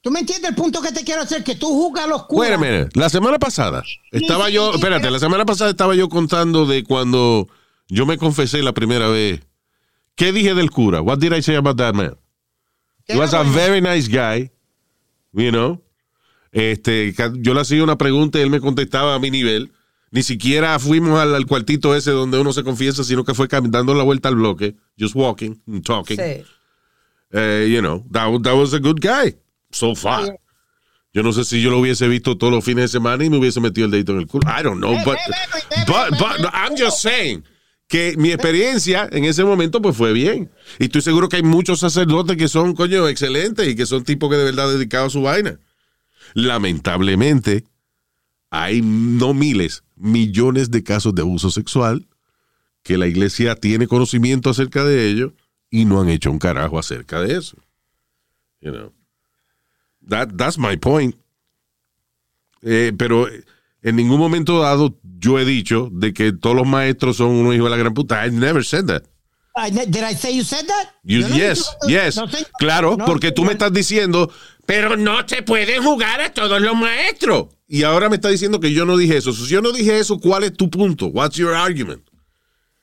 ¿Tú 0.01 0.11
me 0.11 0.21
entiendes 0.21 0.51
el 0.51 0.55
punto 0.57 0.81
que 0.81 0.93
te 0.93 1.03
quiero 1.05 1.23
hacer? 1.23 1.43
Que 1.45 1.55
tú 1.57 1.67
juzgas 1.69 2.05
a 2.05 2.09
los 2.09 2.27
curas. 2.27 2.51
Wait 2.51 2.59
a 2.59 2.61
minute. 2.61 2.99
La 2.99 3.09
semana 3.09 3.39
pasada 3.39 3.83
estaba 4.13 4.47
sí, 4.47 4.53
yo, 4.53 4.71
sí, 4.71 4.77
espérate, 4.79 5.03
pero- 5.03 5.13
la 5.13 5.19
semana 5.19 5.45
pasada 5.45 5.71
estaba 5.71 5.95
yo 5.95 6.09
contando 6.09 6.67
de 6.67 6.85
cuando 6.85 7.49
yo 7.89 8.07
me 8.07 8.17
confesé 8.19 8.63
la 8.63 8.73
primera 8.73 9.09
vez. 9.09 9.41
¿Qué 10.19 10.33
dije 10.33 10.53
del 10.55 10.71
cura? 10.71 11.01
What 11.01 11.21
did 11.21 11.33
I 11.33 11.41
say 11.41 11.55
about 11.55 11.77
that 11.77 11.95
man? 11.95 12.17
He 13.07 13.17
was 13.17 13.33
a 13.33 13.45
very 13.45 13.81
nice 13.81 14.09
guy, 14.09 14.51
you 15.33 15.53
know. 15.53 15.81
Este, 16.51 17.15
yo 17.41 17.55
le 17.55 17.61
hacía 17.61 17.85
una 17.85 17.97
pregunta 17.97 18.39
y 18.39 18.43
él 18.43 18.51
me 18.51 18.59
contestaba 18.59 19.15
a 19.15 19.19
mi 19.21 19.31
nivel. 19.31 19.71
Ni 20.11 20.25
siquiera 20.25 20.77
fuimos 20.81 21.21
al, 21.21 21.35
al 21.37 21.47
cuartito 21.47 21.95
ese 21.95 22.11
donde 22.11 22.41
uno 22.41 22.53
se 22.53 22.65
confiesa, 22.65 23.05
sino 23.05 23.25
que 23.25 23.33
fue 23.33 23.47
dando 23.47 23.95
la 23.95 24.03
vuelta 24.03 24.29
al 24.29 24.35
bloque, 24.35 24.75
just 24.99 25.15
walking 25.15 25.55
and 25.69 25.85
talking. 25.85 26.17
Sí. 26.19 26.45
Eh, 27.31 27.69
you 27.71 27.81
know, 27.81 28.05
that, 28.11 28.43
that 28.43 28.57
was 28.57 28.75
a 28.75 28.81
good 28.81 29.01
guy 29.01 29.37
so 29.71 29.95
far. 29.95 30.37
Yo 31.13 31.23
no 31.23 31.33
sé 31.33 31.45
si 31.45 31.63
yo 31.63 31.71
lo 31.71 31.79
hubiese 31.79 32.09
visto 32.09 32.37
todos 32.37 32.53
los 32.53 32.65
fines 32.65 32.85
de 32.85 32.89
semana 32.89 33.25
y 33.25 33.31
me 33.31 33.37
hubiese 33.37 33.61
metido 33.61 33.85
el 33.85 33.93
dedito 33.93 34.13
en 34.13 34.19
el 34.19 34.27
culo. 34.27 34.49
I 34.49 34.63
don't 34.65 34.81
know, 34.81 34.97
but, 35.05 35.19
but, 35.87 36.11
but 36.19 36.41
no, 36.41 36.49
I'm 36.53 36.77
just 36.77 37.01
saying 37.03 37.45
que 37.89 38.15
mi 38.19 38.31
experiencia 38.31 39.09
en 39.11 39.25
ese 39.25 39.43
momento 39.45 39.81
pues 39.81 39.97
fue 39.97 40.13
bien. 40.13 40.51
Y 40.79 40.85
estoy 40.85 41.01
seguro 41.01 41.29
que 41.29 41.37
hay 41.37 41.43
muchos 41.43 41.81
sacerdotes 41.81 42.37
que 42.37 42.47
son, 42.49 42.75
coño, 42.75 43.09
excelentes 43.09 43.67
y 43.67 43.75
que 43.75 43.87
son 43.87 44.05
tipos 44.05 44.31
que 44.31 44.37
de 44.37 44.45
verdad 44.45 44.71
dedicados 44.71 45.09
a 45.09 45.19
su 45.19 45.23
vaina. 45.23 45.59
Lamentablemente, 46.35 47.65
hay 48.51 48.83
no 48.83 49.33
miles, 49.33 49.83
millones 49.97 50.71
de 50.71 50.85
casos 50.85 51.15
de 51.15 51.23
abuso 51.23 51.51
sexual 51.51 52.07
que 52.83 52.99
la 52.99 53.07
iglesia 53.07 53.57
tiene 53.57 53.87
conocimiento 53.87 54.51
acerca 54.51 54.85
de 54.85 55.09
ello 55.09 55.35
y 55.71 55.87
no 55.87 56.01
han 56.01 56.11
hecho 56.11 56.31
un 56.31 56.39
carajo 56.39 56.79
acerca 56.79 57.21
de 57.23 57.37
eso. 57.37 57.57
You 58.61 58.73
know. 58.73 58.93
That, 60.07 60.37
that's 60.37 60.59
my 60.59 60.77
point. 60.77 61.17
Eh, 62.63 62.93
pero 62.97 63.27
en 63.83 63.97
ningún 63.97 64.19
momento 64.19 64.61
dado 64.61 64.99
yo 65.21 65.39
he 65.39 65.45
dicho 65.45 65.89
de 65.93 66.13
que 66.13 66.33
todos 66.33 66.55
los 66.57 66.67
maestros 66.67 67.17
son 67.17 67.29
unos 67.31 67.55
hijos 67.55 67.67
de 67.67 67.71
la 67.71 67.77
gran 67.77 67.95
puta. 67.95 68.27
I 68.27 68.31
never 68.31 68.65
said 68.65 68.85
that. 68.87 69.03
I- 69.57 69.71
Did 69.71 70.03
I 70.09 70.15
say 70.15 70.37
you 70.37 70.45
said 70.45 70.67
that? 70.67 70.89
You- 71.03 71.21
Yo 71.23 71.29
no 71.29 71.37
yes, 71.37 71.77
yes. 71.89 72.17
no 72.17 72.27
claro, 72.59 72.97
porque 73.05 73.33
tú 73.33 73.45
me 73.45 73.53
estás 73.53 73.73
diciendo, 73.73 74.31
Pero 74.67 74.97
no 74.97 75.27
se 75.27 75.43
pueden 75.43 75.83
jugar 75.83 76.21
a 76.21 76.33
todos 76.33 76.61
los 76.61 76.77
maestros. 76.77 77.49
y 77.67 77.83
ahora 77.83 78.09
me 78.09 78.17
está 78.17 78.29
diciendo 78.29 78.61
que 78.61 78.73
yo 78.73 78.85
no 78.87 78.97
dije 78.97 79.17
eso. 79.17 79.33
Si 79.33 79.47
yo 79.49 79.61
no 79.63 79.73
dije 79.73 79.99
eso, 79.99 80.19
¿cuál 80.19 80.45
es 80.45 80.53
tu 80.55 80.71
punto? 80.71 81.07
What's 81.07 81.37
your 81.37 81.55
argument? 81.55 82.03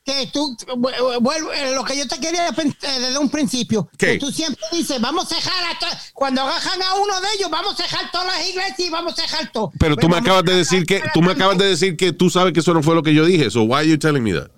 Que 0.06 0.28
tú, 0.32 0.56
vu- 0.76 1.20
vuelvo, 1.20 1.52
eh, 1.52 1.74
lo 1.74 1.84
que 1.84 1.96
yo 1.96 2.06
te 2.06 2.18
quería 2.20 2.46
eh, 2.48 2.54
desde 2.82 3.18
un 3.18 3.28
principio, 3.28 3.88
¿Qué? 3.98 4.12
que 4.12 4.18
tú 4.18 4.30
siempre 4.30 4.62
dices, 4.70 5.00
vamos 5.00 5.30
a 5.32 5.34
dejar 5.34 5.64
a 5.64 5.76
cuando 6.14 6.42
agarran 6.42 6.80
a 6.80 6.94
uno 6.94 7.20
de 7.20 7.26
ellos, 7.36 7.50
vamos 7.50 7.78
a 7.78 7.82
dejar 7.82 8.08
todas 8.12 8.28
las 8.28 8.48
iglesias 8.48 8.78
y 8.78 8.88
vamos 8.88 9.18
a 9.18 9.22
dejar 9.22 9.50
todo. 9.50 9.72
Pero 9.80 9.96
tú 9.96 10.08
me 10.08 10.16
acabas 10.16 10.44
de 10.44 10.54
decir 10.54 10.86
que 10.86 11.02
tú 11.12 11.22
me 11.22 11.32
acabas 11.32 11.58
de 11.58 11.66
decir 11.66 11.96
que 11.96 12.12
tú 12.12 12.30
sabes 12.30 12.52
que 12.52 12.60
eso 12.60 12.72
no 12.72 12.84
fue 12.84 12.94
lo 12.94 13.02
que 13.02 13.12
yo 13.12 13.24
dije. 13.24 13.50
So 13.50 13.64
why 13.64 13.78
are 13.80 13.88
you 13.88 13.98
telling 13.98 14.22
me 14.22 14.32
that? 14.32 14.48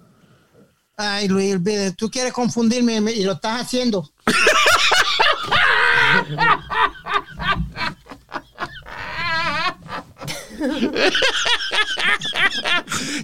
Ay, 0.99 1.28
Luis, 1.28 1.57
tú 1.97 2.11
quieres 2.11 2.35
confundirme 2.35 2.97
y 3.12 3.25
lo 3.25 3.33
estás 3.33 3.62
haciendo. 3.62 4.11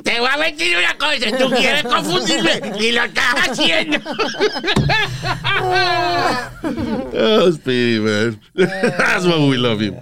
Te 0.04 0.20
voy 0.20 0.28
a 0.30 0.36
decir 0.38 0.76
una 0.76 0.96
cosa. 0.96 1.36
Tú 1.38 1.50
quieres 1.50 1.82
confundirme 1.82 2.60
y 2.80 2.92
lo 2.92 3.04
estás 3.04 3.48
haciendo. 3.48 3.98
Oh, 7.16 7.52
Speedy, 7.52 8.00
man. 8.00 8.40
That's 8.54 9.24
why 9.26 9.48
we 9.48 9.56
love 9.56 9.80
you. 9.80 9.96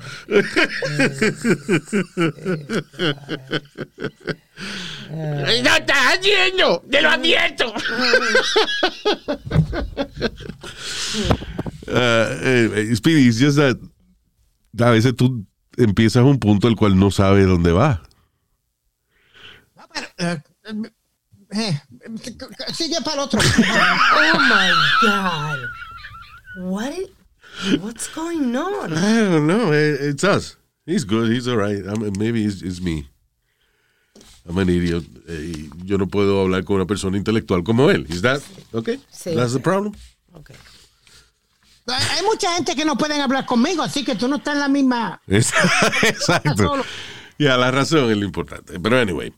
Lo 5.11 5.77
estás 5.77 6.19
haciendo. 6.19 6.83
Te 6.91 7.03
lo 7.03 7.11
advierto. 7.11 7.73
Uh, 11.89 12.95
Speedy, 12.95 13.29
it's 13.29 13.39
just 13.39 13.57
that 13.57 13.77
a 14.79 14.91
veces 14.91 15.15
tú 15.15 15.45
empiezas 15.77 16.25
un 16.25 16.39
punto 16.39 16.69
el 16.69 16.77
cual 16.77 16.99
no 16.99 17.11
sabes 17.11 17.47
dónde 17.47 17.73
va. 17.73 18.03
No, 19.77 19.83
pero, 19.93 20.07
eh, 20.19 20.43
eh, 21.53 21.81
eh, 22.31 22.73
sigue 22.75 23.01
para 23.03 23.15
el 23.15 23.21
otro. 23.21 23.41
Oh 24.15 24.39
my 24.39 24.71
God. 25.03 25.59
What? 26.59 26.95
what's 27.81 28.09
going 28.15 28.55
on? 28.57 28.93
I 28.93 29.21
don't 29.31 29.47
know. 29.47 29.73
It- 29.73 30.01
It's 30.01 30.25
us. 30.25 30.57
He's 30.87 31.05
good. 31.05 31.31
He's 31.31 31.47
all 31.47 31.57
right. 31.57 31.87
I 31.87 31.95
mean, 31.95 32.13
maybe 32.19 32.45
it's, 32.45 32.61
it's 32.63 32.81
me. 32.81 33.09
I'm 34.49 34.59
an 34.59 34.69
idiot. 34.69 35.05
Eh, 35.29 35.69
yo 35.85 35.97
no 35.99 36.07
puedo 36.09 36.41
hablar 36.43 36.65
con 36.65 36.77
una 36.77 36.87
persona 36.87 37.17
intelectual 37.17 37.63
como 37.63 37.89
él. 37.91 38.07
Is 38.11 38.23
that 38.23 38.41
okay? 38.75 38.99
Sí. 39.13 39.35
That's 39.37 39.53
the 39.53 39.61
problem. 39.61 39.95
Okay. 40.35 40.57
Hay 41.87 42.23
mucha 42.25 42.55
gente 42.55 42.77
que 42.77 42.85
no 42.85 42.97
pueden 42.97 43.21
hablar 43.21 43.45
conmigo, 43.45 43.83
así 43.83 44.05
que 44.05 44.15
tú 44.15 44.29
no 44.29 44.37
estás 44.37 44.55
en 44.55 44.61
la 44.61 44.69
misma. 44.69 45.21
Exacto. 45.29 46.85
Ya, 47.39 47.57
la 47.57 47.71
razón 47.71 48.11
es 48.11 48.17
lo 48.17 48.25
importante. 48.25 48.79
Pero 48.79 48.99
anyway. 48.99 49.33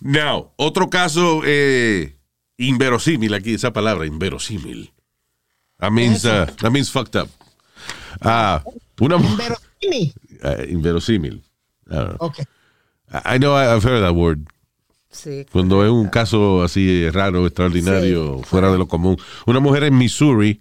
Now, 0.00 0.52
otro 0.56 0.90
caso 0.90 1.42
eh, 1.44 2.16
inverosímil 2.56 3.32
aquí, 3.34 3.54
esa 3.54 3.72
palabra, 3.72 4.06
inverosímil. 4.06 4.92
That 5.78 5.90
means, 5.92 6.24
uh, 6.24 6.46
that 6.60 6.70
means 6.70 6.90
fucked 6.90 7.16
up. 7.16 7.28
Ah, 8.20 8.62
una 9.00 9.16
Jimmy, 9.80 10.12
eh, 10.42 10.66
inverosímil. 10.70 11.42
I 11.88 11.94
don't 11.94 12.16
know. 12.16 12.26
ok. 12.26 12.38
I 13.24 13.38
know 13.38 13.54
I've 13.54 13.82
heard 13.82 14.02
that 14.02 14.14
word. 14.14 14.46
Sí. 15.10 15.46
Cuando 15.50 15.84
es 15.84 15.90
un 15.90 16.08
caso 16.08 16.62
así 16.62 17.08
raro, 17.10 17.46
extraordinario, 17.46 18.42
fuera 18.42 18.70
de 18.70 18.78
lo 18.78 18.88
común. 18.88 19.16
Una 19.46 19.60
mujer 19.60 19.84
en 19.84 19.96
Missouri 19.96 20.60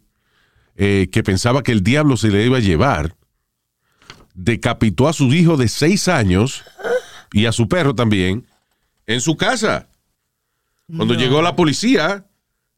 eh, 0.77 1.09
que 1.11 1.23
pensaba 1.23 1.63
que 1.63 1.71
el 1.73 1.83
diablo 1.83 2.15
se 2.17 2.29
le 2.29 2.45
iba 2.45 2.57
a 2.57 2.61
llevar, 2.61 3.15
decapitó 4.33 5.07
a 5.07 5.13
su 5.13 5.25
hijo 5.33 5.57
de 5.57 5.67
seis 5.67 6.07
años 6.07 6.63
y 7.33 7.45
a 7.45 7.51
su 7.51 7.67
perro 7.67 7.95
también 7.95 8.45
en 9.05 9.21
su 9.21 9.35
casa. 9.35 9.87
Cuando 10.95 11.15
llegó 11.15 11.41
la 11.41 11.55
policía, 11.55 12.25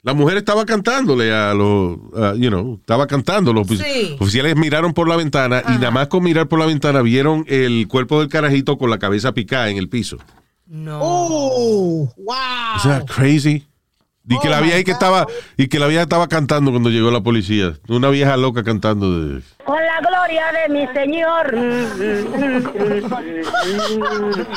la 0.01 0.13
mujer 0.13 0.37
estaba 0.37 0.65
cantándole 0.65 1.31
a 1.33 1.53
los, 1.53 1.97
you 2.39 2.49
know, 2.49 2.75
estaba 2.79 3.05
cantando. 3.05 3.53
Los 3.53 3.67
Sí. 3.67 4.15
oficiales 4.19 4.55
miraron 4.55 4.93
por 4.93 5.07
la 5.07 5.15
ventana 5.17 5.61
y 5.67 5.73
nada 5.73 5.91
más 5.91 6.07
con 6.07 6.23
mirar 6.23 6.47
por 6.47 6.57
la 6.59 6.65
ventana 6.65 7.01
vieron 7.01 7.45
el 7.47 7.87
cuerpo 7.87 8.19
del 8.19 8.29
carajito 8.29 8.77
con 8.77 8.89
la 8.89 8.97
cabeza 8.97 9.33
picada 9.33 9.69
en 9.69 9.77
el 9.77 9.89
piso. 9.89 10.17
No. 10.65 10.99
Oh, 11.01 12.13
wow. 12.17 12.77
Is 12.77 12.83
that 12.83 13.05
crazy? 13.07 13.65
Y 14.29 14.39
que 14.39 14.47
Oh, 14.47 14.51
la 14.51 14.61
vieja 14.61 14.83
que 14.83 14.91
estaba 14.91 15.27
y 15.57 15.67
que 15.67 15.79
la 15.79 15.87
vieja 15.87 16.03
estaba 16.03 16.27
cantando 16.27 16.71
cuando 16.71 16.89
llegó 16.89 17.11
la 17.11 17.21
policía. 17.21 17.73
Una 17.87 18.09
vieja 18.09 18.37
loca 18.37 18.63
cantando 18.63 19.19
de 19.19 19.41
Con 19.69 19.85
la 19.85 19.99
gloria 19.99 20.45
de 20.51 20.73
mi 20.73 20.87
Señor. 20.87 21.45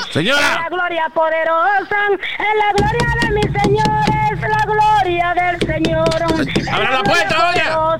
Señora, 0.09 0.41
La 0.63 0.69
gloria 0.69 1.05
poderosa, 1.13 1.99
en 2.39 2.57
la 2.57 2.73
gloria 2.73 3.09
de 3.21 3.29
mi 3.35 3.43
Señor 3.43 4.05
es 4.31 4.41
la 4.41 4.65
gloria 4.65 5.35
del 5.35 5.59
Señor. 5.67 6.09
¡Abra 6.71 6.91
la 6.91 7.03
puerta, 7.03 7.49
oiga! 7.51 7.99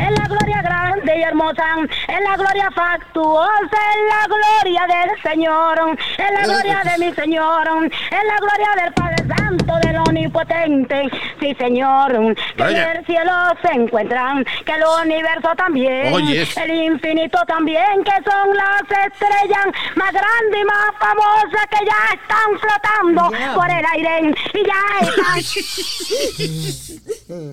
En 0.00 0.14
la 0.14 0.28
gloria 0.28 0.62
grande 0.62 1.18
y 1.18 1.22
hermosa, 1.24 1.64
en 2.08 2.24
la 2.24 2.36
gloria 2.38 2.70
factuosa, 2.74 3.78
en 3.94 4.08
la 4.08 4.24
gloria 4.26 4.86
del 4.86 5.22
Señor, 5.22 5.78
en 6.16 6.34
la 6.34 6.42
gloria 6.42 6.82
de 6.84 7.04
mi 7.04 7.12
Señor, 7.14 7.68
en 7.68 8.26
la 8.26 8.36
gloria 8.38 8.82
del 8.82 8.92
Padre 8.94 9.36
Santo, 9.36 9.74
del 9.86 9.96
Omnipotente. 9.98 11.10
Sí, 11.38 11.54
Señor, 11.58 12.34
que 12.56 12.62
en 12.62 12.76
el 12.96 13.04
cielo 13.04 13.32
se 13.60 13.72
encuentran, 13.72 14.44
que 14.64 14.72
el 14.72 14.84
universo 15.04 15.54
también, 15.54 16.14
Oye. 16.14 16.45
El 16.56 16.70
infinito 16.70 17.38
también, 17.46 18.02
que 18.04 18.12
son 18.28 18.56
las 18.56 18.82
estrellas 18.82 19.66
más 19.96 20.12
grandes 20.12 20.60
y 20.60 20.64
más 20.64 20.90
famosas 20.98 21.66
que 21.70 21.84
ya 21.84 22.14
están 22.14 22.58
flotando 22.60 23.30
Yeah. 23.36 23.54
por 23.54 23.68
el 23.70 23.84
aire 23.94 24.34
y 24.54 24.64
ya 24.66 24.82
están 25.06 25.36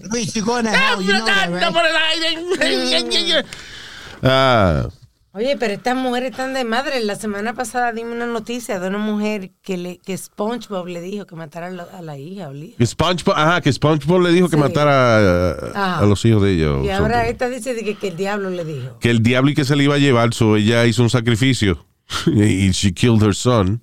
Luis, 0.09 0.35
hell, 0.35 1.01
you 1.01 1.13
know 1.13 1.25
that, 1.25 1.49
right? 1.49 1.73
por 1.73 1.85
el 1.85 1.95
aire. 1.97 3.43
ah, 4.23 4.87
Oye, 5.35 5.57
pero 5.57 5.73
estas 5.73 5.95
mujeres 5.95 6.29
están 6.29 6.53
de 6.53 6.63
madre. 6.63 7.03
La 7.03 7.15
semana 7.15 7.55
pasada 7.55 7.91
dimos 7.91 8.13
una 8.13 8.27
noticia 8.27 8.79
de 8.79 8.87
una 8.87 8.99
mujer 8.99 9.49
que 9.63 9.77
le 9.77 9.97
que 9.97 10.15
SpongeBob 10.15 10.85
le 10.85 11.01
dijo 11.01 11.25
que 11.25 11.35
matara 11.35 11.67
a 11.67 11.71
la, 11.71 11.83
a 11.85 12.01
la 12.03 12.19
hija. 12.19 12.51
Que 12.77 12.85
SpongeBob, 12.85 13.35
ajá, 13.35 13.59
que 13.61 13.73
SpongeBob 13.73 14.21
le 14.21 14.29
dijo 14.31 14.47
que 14.47 14.57
matara 14.57 15.97
a, 15.97 16.05
los 16.05 16.23
hijos 16.25 16.43
de 16.43 16.51
ella. 16.51 16.83
Y 16.83 16.89
ahora 16.91 17.15
something. 17.15 17.31
esta 17.31 17.49
dice 17.49 17.83
que, 17.83 17.95
que 17.95 18.09
el 18.09 18.15
diablo 18.15 18.51
le 18.51 18.63
dijo. 18.63 18.99
Que 18.99 19.09
el 19.09 19.23
diablo 19.23 19.49
y 19.49 19.55
que 19.55 19.65
se 19.65 19.75
le 19.75 19.85
iba 19.85 19.95
a 19.95 19.97
llevar, 19.97 20.35
so 20.35 20.55
ella 20.55 20.85
hizo 20.85 21.01
un 21.01 21.09
sacrificio. 21.09 21.83
y 22.27 22.69
she 22.69 22.93
killed 22.93 23.23
her 23.23 23.33
son 23.33 23.81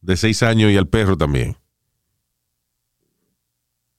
de 0.00 0.16
seis 0.16 0.44
años 0.44 0.70
y 0.70 0.76
al 0.76 0.86
perro 0.86 1.16
también. 1.16 1.56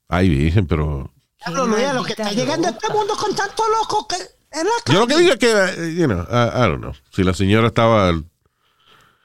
Ay, 0.08 0.30
virgen, 0.30 0.66
pero... 0.66 1.12
Diablo, 1.40 1.66
Luis, 1.66 1.84
a 1.84 1.94
lo 1.94 2.06
que 2.06 2.14
está 2.14 2.32
llegando 2.32 2.70
a 2.70 2.72
este 2.72 2.88
mundo 2.94 3.16
con 3.18 3.36
tanto 3.36 3.64
loco 3.68 4.08
que 4.08 4.16
en 4.56 4.66
la 4.66 4.94
Yo 4.94 5.00
lo 5.02 5.08
que 5.08 5.18
digo 5.20 5.34
es 5.34 5.38
que, 5.40 5.52
eh, 5.52 5.96
you 5.98 6.06
know, 6.06 6.22
I, 6.30 6.48
I 6.56 6.62
don't 6.70 6.80
know. 6.82 6.94
Si 7.12 7.24
la 7.24 7.34
señora 7.34 7.68
estaba. 7.68 8.12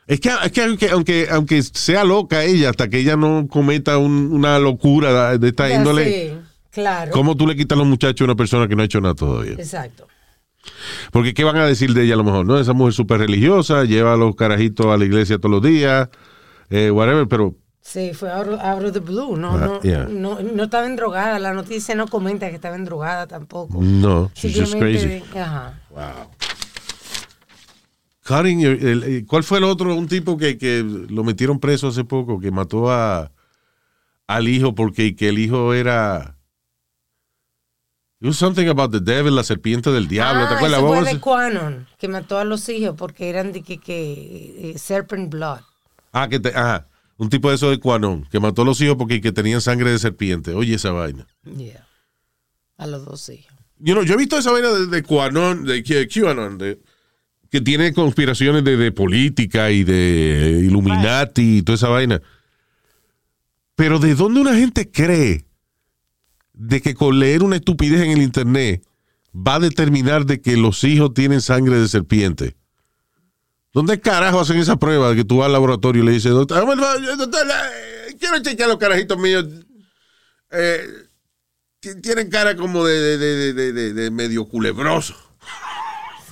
Es 0.07 0.19
que, 0.21 0.31
es 0.45 0.51
que 0.53 0.63
aunque, 0.65 0.91
aunque, 0.91 1.29
aunque 1.31 1.63
sea 1.63 2.03
loca 2.05 2.43
ella, 2.45 2.71
hasta 2.71 2.89
que 2.89 2.99
ella 2.99 3.17
no 3.17 3.47
cometa 3.49 3.97
un- 3.99 4.31
una 4.33 4.59
locura 4.59 5.39
de 5.39 5.49
esta 5.49 5.73
índole, 5.73 6.05
sí, 6.33 6.39
claro. 6.73 7.13
¿cómo 7.13 7.37
tú 7.37 7.47
le 7.47 7.55
quitas 7.57 7.79
los 7.79 7.87
muchachos 7.87 8.23
a 8.23 8.25
una 8.25 8.35
persona 8.35 8.67
que 8.67 8.75
no 8.75 8.83
ha 8.83 8.87
hecho 8.87 9.01
nada 9.01 9.15
todavía? 9.15 9.53
Exacto. 9.53 10.09
Porque 11.13 11.33
¿qué 11.33 11.45
van 11.45 11.57
a 11.57 11.65
decir 11.67 11.95
de 11.95 12.03
ella 12.05 12.15
a 12.15 12.17
lo 12.17 12.25
mejor? 12.25 12.45
No, 12.45 12.59
esa 12.59 12.73
mujer 12.73 12.93
súper 12.93 13.19
religiosa, 13.21 13.85
lleva 13.85 14.15
a 14.15 14.17
los 14.17 14.35
carajitos 14.35 14.87
a 14.87 14.97
la 14.97 15.05
iglesia 15.05 15.39
todos 15.39 15.53
los 15.53 15.63
días, 15.63 16.09
eh, 16.71 16.91
whatever, 16.91 17.27
pero 17.29 17.55
Sí, 17.83 18.13
fue 18.13 18.31
out 18.31 18.47
of, 18.49 18.61
out 18.61 18.85
of 18.85 18.93
the 18.93 19.01
blue. 19.01 19.37
No, 19.37 19.53
Ah, 19.53 19.57
no, 19.67 19.81
yeah. 19.83 20.07
no, 20.09 20.41
no 20.41 20.65
estaba 20.65 20.87
endrogada. 20.87 21.39
La 21.39 21.53
noticia 21.55 21.95
no 21.95 22.07
comenta 22.09 22.49
que 22.51 22.57
estaba 22.57 22.77
endrogada 22.77 23.27
tampoco. 23.27 23.79
no, 23.81 24.31
she's 24.35 24.55
just 24.59 24.75
crazy. 24.77 25.23
Ajá. 25.37 25.81
Cutting 28.27 28.61
your- 28.61 28.85
el- 28.85 29.25
¿Cuál 29.27 29.43
fue 29.43 29.59
el 29.59 29.65
otro? 29.65 29.95
Un 29.95 30.07
tipo 30.07 30.37
que, 30.37 30.57
que 30.59 30.83
lo 30.85 31.25
metieron 31.25 31.59
preso 31.59 31.89
hace 31.89 32.05
poco, 32.05 32.39
que 32.39 32.51
mató 32.51 32.91
a 32.91 33.33
al 34.29 34.47
hijo 34.49 34.75
porque 34.75 35.17
que 35.17 35.29
el 35.31 35.39
hijo 35.39 35.75
era. 35.75 36.37
It 38.21 38.27
was 38.29 38.37
something 38.37 38.69
about 38.69 38.93
the 38.93 39.01
devil, 39.01 39.35
la 39.35 39.43
serpiente 39.43 39.91
del 39.91 40.07
diablo. 40.07 40.47
¿Te 40.47 40.53
Ah, 40.55 40.57
acuerdas? 40.59 40.83
What 40.83 41.03
fue 41.03 41.15
de? 41.15 41.21
Quanon, 41.21 41.87
que 41.99 42.07
mató 42.07 42.39
a 42.39 42.45
los 42.45 42.69
hijos 42.69 42.95
porque 42.97 43.31
eran 43.31 43.51
de 43.53 43.63
que, 43.63 43.79
que 43.79 44.73
eh, 44.75 44.79
serpent 44.79 45.31
blood. 45.31 45.61
Ah, 46.13 46.29
que 46.29 46.39
te- 46.39 46.51
ajá. 46.55 46.87
Un 47.21 47.29
tipo 47.29 47.50
de 47.50 47.57
eso 47.57 47.69
de 47.69 47.79
Quanon, 47.79 48.25
que 48.31 48.41
mató 48.41 48.62
a 48.62 48.65
los 48.65 48.81
hijos 48.81 48.97
porque 48.97 49.21
que 49.21 49.31
tenían 49.31 49.61
sangre 49.61 49.91
de 49.91 49.99
serpiente. 49.99 50.55
Oye, 50.55 50.75
esa 50.77 50.91
vaina. 50.91 51.27
Yeah. 51.45 51.87
A 52.79 52.87
los 52.87 53.05
dos 53.05 53.29
hijos. 53.29 53.53
You 53.79 53.93
know, 53.93 54.03
yo 54.05 54.15
he 54.15 54.17
visto 54.17 54.39
esa 54.39 54.50
vaina 54.53 54.69
de, 54.71 54.87
de 54.87 55.03
Quanon, 55.03 55.65
de 55.67 55.83
Q- 55.83 56.09
QAnon, 56.09 56.57
de- 56.57 56.81
que 57.50 57.61
tiene 57.61 57.93
conspiraciones 57.93 58.65
de, 58.65 58.79
de 58.79 58.91
política 58.93 59.71
y 59.71 59.85
de 59.85 60.62
Illuminati 60.65 61.59
y 61.59 61.62
toda 61.62 61.77
esa 61.77 61.89
vaina. 61.91 62.23
Pero 63.75 63.99
¿de 63.99 64.15
dónde 64.15 64.41
una 64.41 64.55
gente 64.57 64.91
cree 64.91 65.45
de 66.55 66.81
que 66.81 66.95
con 66.95 67.19
leer 67.19 67.43
una 67.43 67.57
estupidez 67.57 68.00
en 68.03 68.12
el 68.12 68.23
internet 68.23 68.83
va 69.35 69.57
a 69.57 69.61
determinar 69.61 70.25
de 70.25 70.41
que 70.41 70.57
los 70.57 70.85
hijos 70.85 71.12
tienen 71.12 71.43
sangre 71.43 71.79
de 71.79 71.89
serpiente? 71.89 72.57
¿Dónde 73.73 74.00
carajo 74.00 74.41
hacen 74.41 74.59
esa 74.59 74.77
prueba 74.77 75.15
que 75.15 75.25
tú 75.25 75.39
vas 75.39 75.47
al 75.47 75.53
laboratorio 75.53 76.03
y 76.03 76.07
le 76.07 76.12
dices, 76.12 76.33
doctor, 76.33 76.65
doctor, 77.17 77.47
eh, 77.47 78.17
quiero 78.19 78.41
chequear 78.43 78.69
los 78.69 78.79
carajitos 78.79 79.17
míos? 79.19 79.45
Eh, 80.50 80.85
ti- 81.79 82.00
tienen 82.03 82.29
cara 82.31 82.57
como 82.57 82.85
de, 82.85 83.17
de- 83.19 83.73
de- 83.73 83.93
de- 83.93 84.11
medio 84.11 84.45
culebroso. 84.47 85.15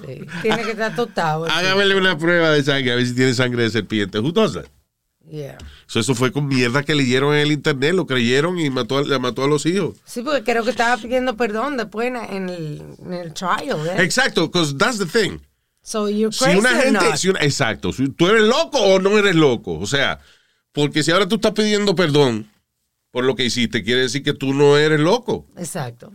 Sí. 0.04 0.20
Tiene 0.42 0.62
que 0.64 0.70
estar 0.72 0.94
tostado. 0.94 1.46
Hágamele 1.50 1.96
una 1.96 2.18
prueba 2.18 2.50
de 2.50 2.62
sangre 2.64 2.92
a 2.92 2.96
ver 2.96 3.06
si 3.06 3.14
tiene 3.14 3.34
sangre 3.34 3.62
de 3.64 3.70
serpiente. 3.70 4.18
That? 4.20 4.66
Yeah. 5.30 5.58
So, 5.86 6.00
eso 6.00 6.14
fue 6.14 6.32
con 6.32 6.46
mierda 6.48 6.82
que 6.82 6.94
leyeron 6.94 7.34
en 7.34 7.40
el 7.40 7.52
internet, 7.52 7.92
lo 7.94 8.06
creyeron 8.06 8.58
y 8.58 8.70
mató, 8.70 8.98
a- 8.98 9.18
mató 9.18 9.44
a 9.44 9.48
los 9.48 9.64
hijos. 9.66 9.96
Sí, 10.04 10.22
porque 10.22 10.42
creo 10.42 10.64
que 10.64 10.70
estaba 10.70 10.96
pidiendo 10.96 11.36
perdón 11.36 11.76
después 11.76 12.08
en, 12.08 12.16
en 12.16 12.48
el, 12.48 12.82
en 13.04 13.12
el 13.12 13.32
trial. 13.34 13.86
¿eh? 13.86 14.02
Exacto, 14.02 14.46
because 14.48 14.74
that's 14.76 14.98
the 14.98 15.06
thing. 15.06 15.38
So 15.88 16.06
you're 16.10 16.30
Si 16.30 16.44
crazy 16.44 16.58
una 16.58 16.70
or 16.70 16.82
gente, 16.82 16.92
not? 17.08 17.16
si 17.16 17.28
una- 17.30 17.40
exacto, 17.40 17.92
si 17.94 18.08
tú 18.10 18.26
eres 18.28 18.42
loco 18.42 18.78
o 18.78 18.98
no 18.98 19.16
eres 19.16 19.34
loco. 19.34 19.78
O 19.78 19.86
sea, 19.86 20.20
porque 20.72 21.02
si 21.02 21.10
ahora 21.12 21.26
tú 21.26 21.36
estás 21.36 21.52
pidiendo 21.52 21.94
perdón 21.94 22.50
por 23.10 23.24
lo 23.24 23.34
que 23.34 23.44
hiciste, 23.46 23.82
quiere 23.82 24.02
decir 24.02 24.22
que 24.22 24.34
tú 24.34 24.52
no 24.52 24.76
eres 24.76 25.00
loco. 25.00 25.46
Exacto. 25.56 26.12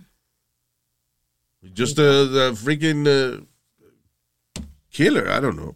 Just 1.75 1.97
a, 1.97 2.49
a 2.49 2.55
freaking 2.55 3.07
uh, 3.07 3.43
killer, 4.91 5.27
I 5.27 5.39
don't 5.41 5.55
know. 5.55 5.75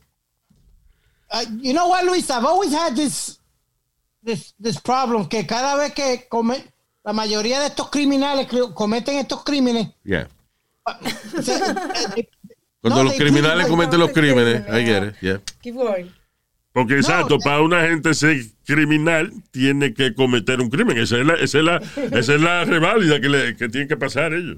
Uh, 1.32 1.44
you 1.60 1.74
know 1.74 1.88
what, 1.88 2.06
Luis? 2.06 2.30
I've 2.30 2.46
always 2.46 2.72
had 2.74 2.96
this, 2.96 3.40
this, 4.24 4.54
this 4.60 4.80
problem 4.80 5.28
que 5.28 5.44
cada 5.48 5.76
vez 5.76 5.94
que 5.96 6.28
come, 6.30 6.64
la 7.04 7.14
mayoría 7.14 7.60
de 7.62 7.68
estos 7.68 7.90
criminales 7.90 8.48
cometen 8.76 9.18
estos 9.18 9.44
crímenes, 9.44 9.88
Yeah. 10.04 10.28
eh, 12.16 12.30
Cuando 12.82 13.04
No, 13.04 13.10
los 13.10 13.14
criminales 13.14 13.68
cometen 13.68 14.00
los 14.00 14.12
crímenes, 14.12 14.66
yeah. 14.66 14.80
I 14.80 14.86
get 14.86 15.08
it, 15.08 15.16
yeah. 15.22 15.42
Keep 15.62 15.76
going. 15.76 16.06
Porque 16.72 16.96
exacto, 16.96 17.40
para 17.40 17.62
una 17.62 17.88
gente 17.88 18.14
ser 18.14 18.38
criminal 18.64 19.34
tiene 19.50 19.96
que 19.96 20.14
cometer 20.14 20.62
un 20.62 20.70
crimen. 20.70 20.98
Esa 21.00 21.18
es 21.18 21.26
la, 21.26 21.34
esa 21.34 21.58
es 21.58 21.64
la, 21.64 21.78
esa 22.12 22.36
es 22.36 22.42
la 22.42 22.66
reválida 22.66 23.20
que, 23.20 23.30
le, 23.30 23.56
que 23.56 23.68
tienen 23.68 23.88
que 23.88 23.98
pasar 23.98 24.34
ellos. 24.34 24.58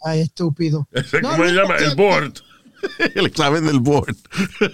Ay, 0.00 0.20
estúpido. 0.20 0.86
Ese, 0.92 1.20
No, 1.20 1.30
¿Cómo 1.30 1.44
se 1.44 1.52
llama? 1.52 1.76
El 1.76 1.96
board. 1.96 2.34
El 3.16 3.26
examen 3.26 3.66
del 3.66 3.80
board. 3.80 4.14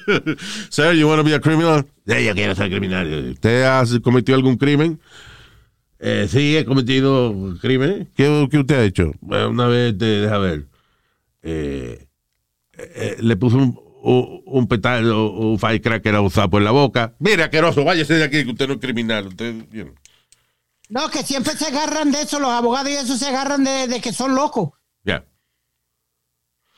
Sir, 0.70 0.92
you 0.92 1.08
want 1.08 1.18
to 1.18 1.24
be 1.24 1.34
a 1.34 1.40
criminal? 1.40 1.86
Sí, 2.06 2.24
yo 2.24 2.34
quiero 2.34 2.54
ser 2.54 2.68
criminal. 2.68 3.30
¿Usted 3.30 3.62
ha 3.64 3.82
cometido 4.02 4.36
algún 4.36 4.56
crimen? 4.56 5.00
Eh, 5.98 6.26
sí, 6.30 6.56
he 6.56 6.64
cometido 6.64 7.56
crímenes. 7.60 8.08
¿Qué, 8.14 8.48
qué 8.50 8.58
usted 8.58 8.74
ha 8.76 8.84
hecho? 8.84 9.12
Una 9.22 9.66
vez, 9.66 9.96
te, 9.96 10.04
deja 10.04 10.38
ver. 10.38 10.66
Eh, 11.42 12.05
eh, 12.78 13.16
le 13.20 13.36
puse 13.36 13.56
un, 13.56 13.78
un, 14.02 14.42
un 14.46 14.68
petardo, 14.68 15.32
un 15.32 15.58
firecracker 15.58 16.14
a 16.14 16.20
un 16.20 16.30
sapo 16.30 16.58
en 16.58 16.64
la 16.64 16.70
boca. 16.72 17.14
Mire, 17.18 17.42
asqueroso, 17.44 17.84
váyase 17.84 18.14
de 18.14 18.24
aquí, 18.24 18.44
que 18.44 18.50
usted 18.50 18.68
no 18.68 18.74
es 18.74 18.80
criminal. 18.80 19.26
Usted. 19.28 19.54
No, 20.88 21.08
que 21.10 21.22
siempre 21.24 21.54
se 21.56 21.66
agarran 21.66 22.12
de 22.12 22.22
eso, 22.22 22.38
los 22.38 22.50
abogados 22.50 22.90
y 22.90 22.94
eso 22.94 23.16
se 23.16 23.26
agarran 23.26 23.64
de, 23.64 23.88
de 23.88 24.00
que 24.00 24.12
son 24.12 24.34
locos. 24.34 24.70
Ya. 25.04 25.24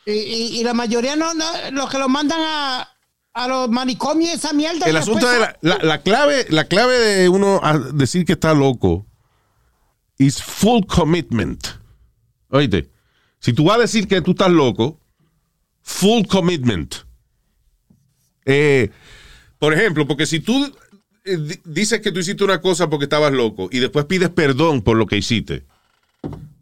Y, 0.06 0.12
y- 0.12 0.60
y 0.60 0.64
la 0.64 0.72
mayoría 0.74 1.16
no, 1.16 1.34
no, 1.34 1.44
los 1.72 1.90
que 1.90 1.98
los 1.98 2.08
mandan 2.08 2.40
a, 2.40 2.88
a 3.34 3.48
los 3.48 3.68
manicomios 3.68 4.32
esa 4.32 4.54
mierda. 4.54 4.86
El 4.86 4.96
asunto 4.96 5.28
de 5.28 5.38
la, 5.40 5.58
la- 5.60 5.78
la 5.82 5.98
clave, 6.02 6.46
la 6.48 6.64
clave 6.64 6.96
de 6.98 7.28
uno 7.28 7.60
a 7.62 7.78
decir 7.78 8.24
que 8.24 8.32
está 8.32 8.54
loco 8.54 9.04
is 10.16 10.42
full 10.42 10.84
commitment. 10.86 11.66
Oíste, 12.48 12.90
si 13.40 13.52
tú 13.52 13.64
vas 13.64 13.76
a 13.76 13.80
decir 13.82 14.08
que 14.08 14.22
tú 14.22 14.30
estás 14.30 14.50
loco, 14.50 14.98
full 15.88 16.26
commitment. 16.26 16.94
Eh, 18.44 18.90
por 19.58 19.72
ejemplo, 19.72 20.06
porque 20.06 20.26
si 20.26 20.40
tú 20.40 20.72
eh, 21.24 21.36
di- 21.38 21.60
dices 21.64 22.00
que 22.00 22.12
tú 22.12 22.20
hiciste 22.20 22.44
una 22.44 22.60
cosa 22.60 22.88
porque 22.90 23.04
estabas 23.06 23.32
loco 23.32 23.68
y 23.72 23.78
después 23.78 24.04
pides 24.04 24.28
perdón 24.30 24.82
por 24.82 24.96
lo 24.96 25.06
que 25.06 25.16
hiciste, 25.16 25.64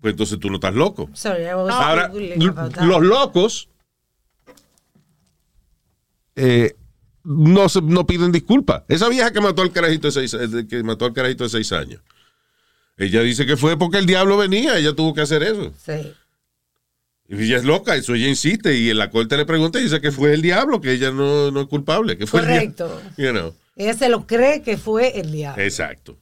pues 0.00 0.12
entonces 0.12 0.38
tú 0.38 0.48
no 0.48 0.54
estás 0.56 0.74
loco. 0.74 1.10
Sorry, 1.12 1.46
Ahora, 1.46 2.10
los 2.86 3.02
locos 3.02 3.68
eh, 6.36 6.74
no, 7.24 7.66
no 7.82 8.06
piden 8.06 8.32
disculpas. 8.32 8.82
Esa 8.88 9.08
vieja 9.08 9.32
que 9.32 9.40
mató 9.40 9.62
al 9.62 9.72
carajito 9.72 10.08
de 10.08 10.12
seis, 10.12 10.34
eh, 10.34 10.66
que 10.68 10.82
mató 10.82 11.04
al 11.04 11.12
carajito 11.12 11.44
de 11.44 11.50
seis 11.50 11.72
años. 11.72 12.00
Ella 12.96 13.20
dice 13.22 13.44
que 13.44 13.56
fue 13.56 13.76
porque 13.78 13.98
el 13.98 14.06
diablo 14.06 14.36
venía, 14.36 14.78
ella 14.78 14.94
tuvo 14.94 15.12
que 15.14 15.20
hacer 15.20 15.42
eso. 15.42 15.72
Sí. 15.84 16.12
Y 17.28 17.42
ella 17.44 17.56
es 17.56 17.64
loca, 17.64 17.96
eso 17.96 18.14
ella 18.14 18.28
insiste, 18.28 18.74
y 18.76 18.90
en 18.90 18.98
la 18.98 19.10
corte 19.10 19.36
le 19.36 19.44
pregunta 19.44 19.80
y 19.80 19.84
dice 19.84 20.00
que 20.00 20.12
fue 20.12 20.32
el 20.34 20.42
diablo, 20.42 20.80
que 20.80 20.92
ella 20.92 21.10
no, 21.10 21.50
no 21.50 21.60
es 21.62 21.66
culpable, 21.66 22.16
que 22.16 22.26
fue 22.26 22.40
el 22.40 22.46
Correcto. 22.46 22.86
diablo. 22.86 23.10
You 23.16 23.30
know. 23.30 23.54
Ella 23.76 23.94
se 23.94 24.08
lo 24.08 24.26
cree 24.26 24.62
que 24.62 24.76
fue 24.76 25.18
el 25.18 25.32
diablo. 25.32 25.62
Exacto. 25.62 26.16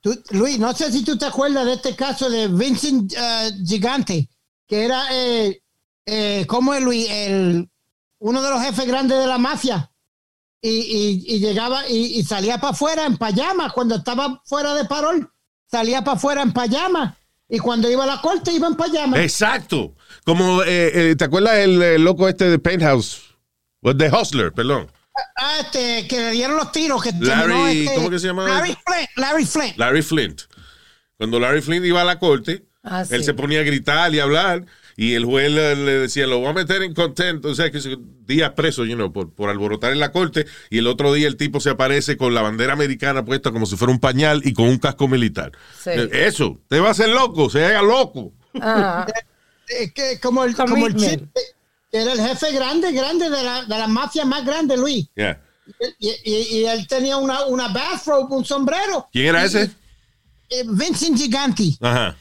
Tú- 0.00 0.18
Luis, 0.30 0.58
no 0.58 0.72
sé 0.72 0.90
si 0.92 1.04
tú 1.04 1.18
te 1.18 1.26
acuerdas 1.26 1.66
de 1.66 1.74
este 1.74 1.94
caso 1.96 2.30
de 2.30 2.48
Vincent 2.48 3.12
eh, 3.16 3.50
Gigante, 3.66 4.28
que 4.66 4.84
era, 4.84 5.02
eh, 5.12 5.60
eh, 6.06 6.44
¿cómo 6.48 6.72
es 6.74 6.82
Luis? 6.82 7.06
El, 7.10 7.68
uno 8.20 8.42
de 8.42 8.50
los 8.50 8.62
jefes 8.62 8.86
grandes 8.86 9.18
de 9.18 9.26
la 9.26 9.38
mafia. 9.38 9.90
Y, 10.62 10.68
y- 10.70 11.34
y 11.34 11.38
llegaba 11.40 11.88
y, 11.88 12.18
y 12.18 12.22
salía 12.24 12.58
para 12.58 12.72
afuera 12.72 13.04
en 13.04 13.16
payama. 13.18 13.70
Cuando 13.70 13.96
estaba 13.96 14.40
fuera 14.46 14.74
de 14.74 14.84
parol, 14.86 15.30
salía 15.70 16.02
para 16.02 16.16
afuera 16.16 16.42
en 16.42 16.52
payama. 16.52 17.16
Y 17.48 17.58
cuando 17.58 17.88
iba 17.90 18.02
a 18.04 18.06
la 18.08 18.20
corte, 18.20 18.52
iba 18.52 18.66
en 18.66 18.74
payama. 18.74 19.22
Exacto. 19.22 19.94
Como, 20.24 20.62
eh, 20.62 21.10
eh, 21.10 21.16
¿te 21.16 21.24
acuerdas 21.24 21.56
el, 21.58 22.02
loco 22.02 22.28
este 22.28 22.50
de 22.50 22.58
Penthouse? 22.58 23.22
O 23.82 23.96
The 23.96 24.10
Hustler, 24.10 24.52
perdón. 24.52 24.88
Ah, 25.36 25.58
este, 25.60 26.06
que 26.08 26.18
le 26.18 26.30
dieron 26.32 26.56
los 26.56 26.72
tiros. 26.72 27.02
Que 27.02 27.12
Larry, 27.18 27.86
este, 27.86 27.94
¿cómo 27.94 28.10
que 28.10 28.18
se 28.18 28.26
llama? 28.26 28.46
Larry 28.48 28.76
Flint. 28.86 29.08
Larry 29.16 29.44
Flint. 29.46 29.76
Larry 29.78 30.02
Flint. 30.02 30.42
Cuando 31.16 31.40
Larry 31.40 31.62
Flint 31.62 31.86
iba 31.86 32.02
a 32.02 32.04
la 32.04 32.18
corte, 32.18 32.64
Ah, 32.82 33.04
sí. 33.04 33.14
él 33.14 33.24
se 33.24 33.34
ponía 33.34 33.60
a 33.60 33.62
gritar 33.64 34.14
y 34.14 34.20
a 34.20 34.24
hablar. 34.24 34.64
Y 34.98 35.12
el 35.12 35.26
juez 35.26 35.50
le, 35.52 35.76
le 35.76 35.92
decía, 35.92 36.26
lo 36.26 36.38
voy 36.38 36.48
a 36.48 36.52
meter 36.54 36.82
en 36.82 36.94
contento, 36.94 37.48
o 37.48 37.54
sea, 37.54 37.70
que 37.70 37.98
días 38.24 38.52
preso, 38.52 38.84
you 38.86 38.94
know, 38.94 39.12
por, 39.12 39.30
por 39.34 39.50
alborotar 39.50 39.92
en 39.92 40.00
la 40.00 40.10
corte. 40.10 40.46
Y 40.70 40.78
el 40.78 40.86
otro 40.86 41.12
día 41.12 41.28
el 41.28 41.36
tipo 41.36 41.60
se 41.60 41.68
aparece 41.68 42.16
con 42.16 42.32
la 42.32 42.40
bandera 42.40 42.72
americana 42.72 43.22
puesta 43.24 43.52
como 43.52 43.66
si 43.66 43.76
fuera 43.76 43.92
un 43.92 44.00
pañal 44.00 44.40
y 44.44 44.54
con 44.54 44.66
un 44.66 44.78
casco 44.78 45.06
militar. 45.06 45.52
Sí. 45.78 45.90
Eh, 45.92 46.08
Eso, 46.12 46.60
te 46.68 46.80
va 46.80 46.88
a 46.88 46.90
hacer 46.92 47.10
loco, 47.10 47.50
se 47.50 47.64
haga 47.64 47.82
loco. 47.82 48.32
Ajá. 48.60 49.06
Es 49.68 49.92
que 49.92 50.18
como 50.20 50.44
el, 50.44 50.54
como 50.56 50.86
el 50.86 51.28
era 51.92 52.12
el 52.12 52.20
jefe 52.20 52.52
grande, 52.52 52.92
grande 52.92 53.30
de 53.30 53.42
la, 53.42 53.64
de 53.64 53.78
la 53.78 53.86
mafia 53.86 54.24
más 54.24 54.44
grande, 54.44 54.76
Luis. 54.76 55.08
Yeah. 55.14 55.40
Y, 55.98 56.08
y- 56.24 56.58
y 56.58 56.64
él 56.66 56.86
tenía 56.86 57.16
una, 57.16 57.46
una 57.46 57.68
bathrobe, 57.68 58.34
un 58.36 58.44
sombrero. 58.44 59.08
¿Quién 59.12 59.26
era 59.28 59.44
ese? 59.44 59.70
Eh, 60.50 60.62
Vincent 60.66 61.16
Giganti. 61.18 61.76
Ajá. 61.80 62.16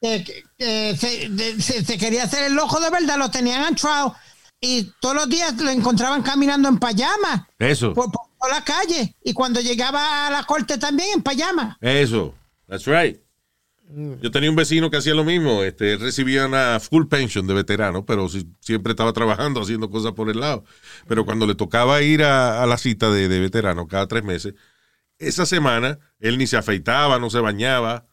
que, 0.00 0.24
que- 0.24 0.44
que 0.58 0.96
se, 0.96 1.28
de- 1.28 1.60
se- 1.62 1.84
se 1.84 1.98
quería 1.98 2.24
hacer 2.24 2.44
el 2.44 2.54
loco 2.54 2.80
de 2.80 2.90
verdad, 2.90 3.18
lo 3.18 3.30
tenían 3.30 3.64
en 3.66 3.74
trial 3.74 4.12
y 4.60 4.84
todos 5.00 5.14
los 5.14 5.28
días 5.28 5.56
lo 5.58 5.70
encontraban 5.70 6.22
caminando 6.22 6.68
en 6.68 6.78
pajama 6.78 7.48
Eso. 7.58 7.92
por, 7.94 8.10
por- 8.10 8.28
por 8.38 8.50
la 8.50 8.62
calle 8.64 9.14
y 9.24 9.32
cuando 9.32 9.60
llegaba 9.60 10.26
a 10.26 10.30
la 10.30 10.44
corte 10.44 10.78
también 10.78 11.08
en 11.14 11.22
pajama. 11.22 11.76
Eso, 11.80 12.34
that's 12.68 12.86
right. 12.86 13.20
Yo 14.20 14.30
tenía 14.30 14.50
un 14.50 14.56
vecino 14.56 14.90
que 14.90 14.98
hacía 14.98 15.14
lo 15.14 15.24
mismo, 15.24 15.62
este, 15.62 15.94
él 15.94 16.00
recibía 16.00 16.44
una 16.46 16.78
full 16.78 17.06
pension 17.06 17.46
de 17.46 17.54
veterano, 17.54 18.04
pero 18.04 18.28
si- 18.28 18.46
siempre 18.60 18.90
estaba 18.92 19.12
trabajando, 19.14 19.60
haciendo 19.62 19.88
cosas 19.88 20.12
por 20.12 20.28
el 20.28 20.40
lado. 20.40 20.64
Pero 21.06 21.24
cuando 21.24 21.46
le 21.46 21.54
tocaba 21.54 22.02
ir 22.02 22.22
a, 22.22 22.62
a 22.62 22.66
la 22.66 22.76
cita 22.76 23.10
de, 23.10 23.28
de 23.28 23.40
veterano 23.40 23.88
cada 23.88 24.06
tres 24.06 24.24
meses, 24.24 24.54
esa 25.18 25.46
semana 25.46 25.98
él 26.20 26.36
ni 26.36 26.46
se 26.46 26.56
afeitaba, 26.58 27.18
no 27.18 27.30
se 27.30 27.40
bañaba, 27.40 28.06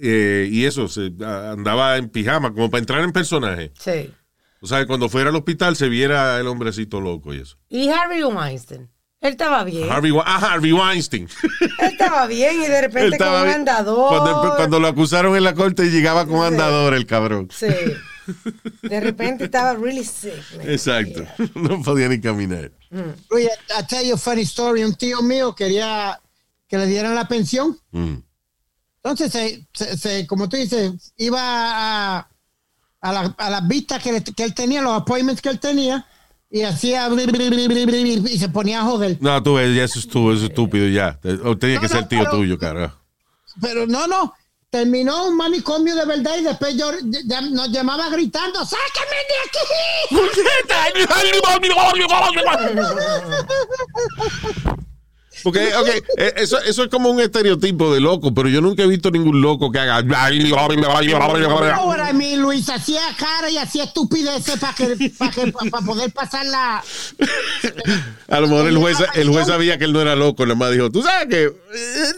eh, 0.00 0.48
y 0.50 0.64
eso, 0.64 0.88
se, 0.88 1.12
andaba 1.24 1.96
en 1.96 2.08
pijama, 2.08 2.52
como 2.52 2.70
para 2.70 2.80
entrar 2.80 3.02
en 3.04 3.12
personaje. 3.12 3.72
Sí. 3.78 4.12
O 4.60 4.66
sea, 4.66 4.86
cuando 4.86 5.08
fuera 5.08 5.30
al 5.30 5.36
hospital 5.36 5.76
se 5.76 5.88
viera 5.88 6.38
el 6.40 6.46
hombrecito 6.46 7.00
loco 7.00 7.32
y 7.34 7.38
eso. 7.40 7.56
Y 7.68 7.88
Harvey 7.88 8.22
Weinstein. 8.24 8.88
Él 9.24 9.30
estaba 9.32 9.64
bien. 9.64 9.90
Harvey, 9.90 10.12
ah, 10.24 10.52
Harvey 10.52 10.72
Weinstein. 10.72 11.28
Él 11.80 11.88
estaba 11.92 12.26
bien 12.26 12.62
y 12.62 12.66
de 12.66 12.80
repente 12.82 13.16
con 13.16 13.28
un 13.28 13.42
bien. 13.44 13.54
andador. 13.54 14.08
Cuando, 14.08 14.54
cuando 14.56 14.80
lo 14.80 14.88
acusaron 14.88 15.34
en 15.34 15.42
la 15.44 15.54
corte 15.54 15.84
llegaba 15.90 16.26
con 16.26 16.44
andador 16.44 16.92
el 16.92 17.06
cabrón. 17.06 17.48
Sí. 17.50 17.66
De 18.82 19.00
repente 19.00 19.44
estaba 19.44 19.74
really 19.74 20.04
sick. 20.04 20.34
man. 20.58 20.68
Exacto. 20.70 21.24
No 21.54 21.80
podía 21.82 22.08
ni 22.08 22.20
caminar. 22.20 22.70
Luis, 23.30 23.48
I 23.78 23.86
tell 23.86 24.06
you 24.06 24.14
a 24.14 24.18
funny 24.18 24.42
story. 24.42 24.84
Un 24.84 24.94
tío 24.94 25.22
mío 25.22 25.54
quería 25.54 26.20
que 26.68 26.76
le 26.76 26.86
dieran 26.86 27.14
la 27.14 27.26
pensión. 27.26 27.78
Mm. 27.92 28.16
Entonces, 29.02 29.32
se, 29.32 29.66
se- 29.72 29.96
se- 29.98 30.26
como 30.26 30.48
tú 30.50 30.56
dices, 30.58 31.12
iba 31.16 31.38
a, 31.40 32.28
a, 33.00 33.12
la- 33.12 33.34
a 33.38 33.50
las 33.50 33.66
vistas 33.68 34.02
que, 34.02 34.22
que 34.22 34.42
él 34.44 34.54
tenía, 34.54 34.80
los 34.82 35.00
appointments 35.00 35.40
que 35.42 35.48
él 35.50 35.60
tenía, 35.60 36.06
y 36.54 36.62
hacía 36.62 37.08
y 37.10 38.38
se 38.38 38.48
ponía 38.48 38.78
a 38.80 38.84
joder. 38.84 39.16
No, 39.20 39.42
tú 39.42 39.54
ves, 39.54 39.74
ya 39.74 39.82
eso 39.82 39.98
estuvo, 39.98 40.30
eso 40.32 40.44
es 40.44 40.50
estúpido 40.50 40.86
ya. 40.86 41.18
Tenía 41.58 41.80
que 41.80 41.88
No, 41.88 41.92
ser 41.92 42.06
tío 42.06 42.20
pero- 42.20 42.30
tuyo, 42.30 42.56
carajo. 42.56 42.96
Pero 43.60 43.88
no, 43.88 44.06
no. 44.06 44.32
Terminó 44.70 45.26
un 45.26 45.36
manicomio 45.36 45.96
de 45.96 46.04
verdad 46.06 46.36
y 46.38 46.44
después 46.44 46.76
yo, 46.76 46.92
ya- 47.26 47.40
nos 47.40 47.70
llamaba 47.70 48.08
gritando, 48.08 48.64
¡sáquenme 48.64 49.16
de 49.28 49.34
aquí! 54.68 54.83
Porque, 55.44 55.74
ok, 55.76 55.88
eh, 56.16 56.32
eso, 56.38 56.58
eso 56.60 56.84
es 56.84 56.88
como 56.88 57.10
un 57.10 57.20
estereotipo 57.20 57.92
de 57.92 58.00
loco, 58.00 58.32
pero 58.32 58.48
yo 58.48 58.62
nunca 58.62 58.82
he 58.82 58.86
visto 58.86 59.10
ningún 59.10 59.42
loco 59.42 59.70
que 59.70 59.78
haga. 59.78 60.00
know 60.02 61.86
what 61.86 62.00
I 62.00 62.14
mean, 62.14 62.40
Luis, 62.40 62.70
hacía 62.70 63.02
cara 63.18 63.50
y 63.50 63.58
hacía 63.58 63.84
estupideces 63.84 64.58
para 64.58 64.74
que, 64.74 65.12
para 65.18 65.30
que, 65.30 65.52
para 65.52 65.84
poder 65.84 66.10
pasar 66.12 66.46
la... 66.46 66.82
A 68.28 68.40
lo 68.40 68.48
mejor 68.48 68.68
el 68.68 68.78
juez, 68.78 68.96
el 69.16 69.28
juez 69.28 69.46
sabía 69.46 69.76
que 69.76 69.84
él 69.84 69.92
no 69.92 70.00
era 70.00 70.16
loco, 70.16 70.46
nada 70.46 70.58
más 70.58 70.72
dijo, 70.72 70.90
tú 70.90 71.02
sabes 71.02 71.28
que 71.28 71.42
eh, 71.44 72.12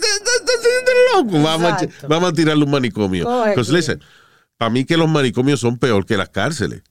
loco, 1.17 1.43
vamos 1.43 1.73
a, 1.73 2.07
vamos 2.07 2.31
a 2.31 2.33
tirarle 2.33 2.62
un 2.62 2.71
manicomio. 2.71 3.29
Because 3.47 3.73
listen, 3.73 4.01
para 4.57 4.71
mí 4.71 4.85
que 4.85 4.97
los 4.97 5.09
manicomios 5.09 5.59
son 5.59 5.79
peor 5.79 6.07
que 6.07 6.17
las 6.17 6.29
cárceles. 6.29 6.85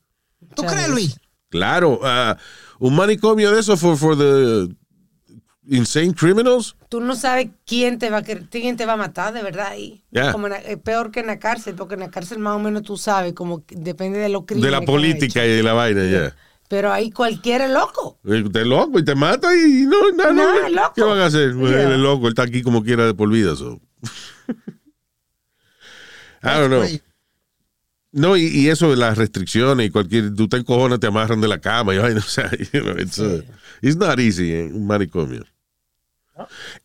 ¿Tú 0.54 0.64
crees, 0.64 0.90
Luis? 0.90 1.16
Claro, 1.50 2.02
ah, 2.04 2.36
un 2.80 2.94
manicomio 2.94 3.54
de 3.54 3.62
eso 3.62 3.78
for, 3.78 3.96
for 3.96 4.18
the 4.18 4.68
insane 5.68 6.14
criminals. 6.14 6.76
Tú 6.90 7.02
no 7.02 7.16
sabes 7.16 7.50
quién 7.66 8.00
te 8.00 8.10
va 8.10 8.18
a 8.18 8.22
quién 8.24 8.78
te 8.78 8.86
va 8.86 8.94
a 8.94 8.98
matar 8.98 9.34
de 9.34 9.44
verdad 9.44 9.68
ahí. 9.68 10.04
Yeah. 10.12 10.32
Como 10.32 10.48
en 10.48 10.54
la- 10.54 10.60
es 10.60 10.78
peor 10.78 11.12
que 11.12 11.20
en 11.22 11.28
la 11.28 11.40
cárcel, 11.40 11.76
porque 11.76 11.96
en 11.96 12.02
la 12.02 12.12
cárcel 12.12 12.40
más 12.40 12.56
o 12.56 12.60
menos 12.60 12.84
tú 12.84 12.98
sabes, 12.98 13.34
como 13.34 13.66
que 13.66 13.76
depende 13.76 14.20
de 14.20 14.30
los 14.30 14.46
crímenes. 14.46 14.66
De 14.66 14.72
la 14.72 14.82
política 14.86 15.46
y 15.46 15.50
de 15.50 15.64
la 15.64 15.74
vaina, 15.74 16.06
ya. 16.06 16.36
Pero 16.68 16.92
ahí 16.92 17.12
cualquiera 17.12 17.66
es 17.66 17.72
loco. 17.72 18.18
Te 18.52 18.66
loco 18.66 18.98
y 19.00 19.06
te 19.06 19.14
mata 19.16 19.56
y 19.56 19.86
no, 19.86 20.12
no, 20.12 20.34
no. 20.34 20.34
No, 20.34 20.66
es 20.66 20.74
loco. 20.74 20.94
¿Qué 20.96 21.02
van 21.04 21.20
a 21.20 21.26
hacer? 21.28 21.56
Yeah. 21.56 21.84
Él 21.84 21.92
es 21.94 22.00
loco, 22.00 22.26
él 22.28 22.32
está 22.32 22.44
aquí 22.44 22.62
como 22.64 22.84
quiera 22.84 23.06
de 23.06 23.14
por 23.14 23.30
vida. 23.30 23.56
so. 23.56 23.80
I 26.44 26.60
don't 26.60 26.70
know. 26.70 26.86
No, 28.12 28.38
y, 28.38 28.44
y 28.46 28.70
eso 28.70 28.90
de 28.90 28.96
las 28.96 29.18
restricciones 29.18 29.88
y 29.88 29.90
cualquier, 29.90 30.34
tú 30.34 30.48
te 30.48 30.56
encojonas, 30.58 31.02
te 31.02 31.08
amarran 31.08 31.42
de 31.42 31.50
la 31.50 31.60
cama 31.60 31.94
y 31.94 31.98
vaina, 31.98 32.20
o 32.20 32.24
sea, 32.24 32.50
you 32.52 32.80
know, 32.82 32.98
it's, 32.98 33.18
uh, 33.20 33.44
it's 33.82 33.98
not 33.98 34.20
easy, 34.20 34.54
eh, 34.54 34.70
un 34.74 34.88
manicomio. 34.88 35.44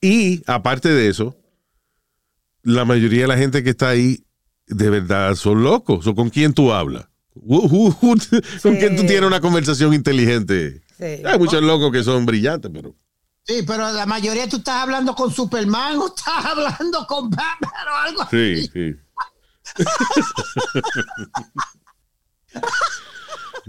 Y 0.01 0.43
aparte 0.47 0.89
de 0.89 1.09
eso, 1.09 1.37
la 2.63 2.85
mayoría 2.85 3.23
de 3.23 3.29
la 3.29 3.37
gente 3.37 3.63
que 3.63 3.71
está 3.71 3.89
ahí 3.89 4.25
de 4.67 4.91
verdad 4.91 5.35
son 5.35 5.63
locos. 5.63 6.07
¿O 6.07 6.15
con 6.15 6.31
quién 6.31 6.55
tú 6.55 6.73
hablas? 6.73 7.07
¿Con 7.35 8.77
quién 8.77 8.97
tú 8.97 9.07
tienes 9.07 9.23
una 9.23 9.41
conversación 9.41 9.95
inteligente? 9.95 10.83
Sí. 10.99 11.23
Hay 11.25 11.39
muchos 11.39 11.63
locos 11.63 11.93
que 11.93 12.03
son 12.03 12.27
brillantes, 12.27 12.71
pero. 12.73 12.95
Sí, 13.45 13.63
pero 13.67 13.91
la 13.91 14.07
mayoría 14.07 14.49
tú 14.49 14.59
estás 14.59 14.83
hablando 14.83 15.15
con 15.15 15.33
Superman 15.33 15.97
o 15.99 16.09
estás 16.09 16.45
hablando 16.45 17.07
con 17.07 17.31
Batman 17.31 17.89
o 17.91 17.97
algo 17.97 18.23
así. 18.23 18.67
Sí, 18.67 18.71
sí. 18.73 18.95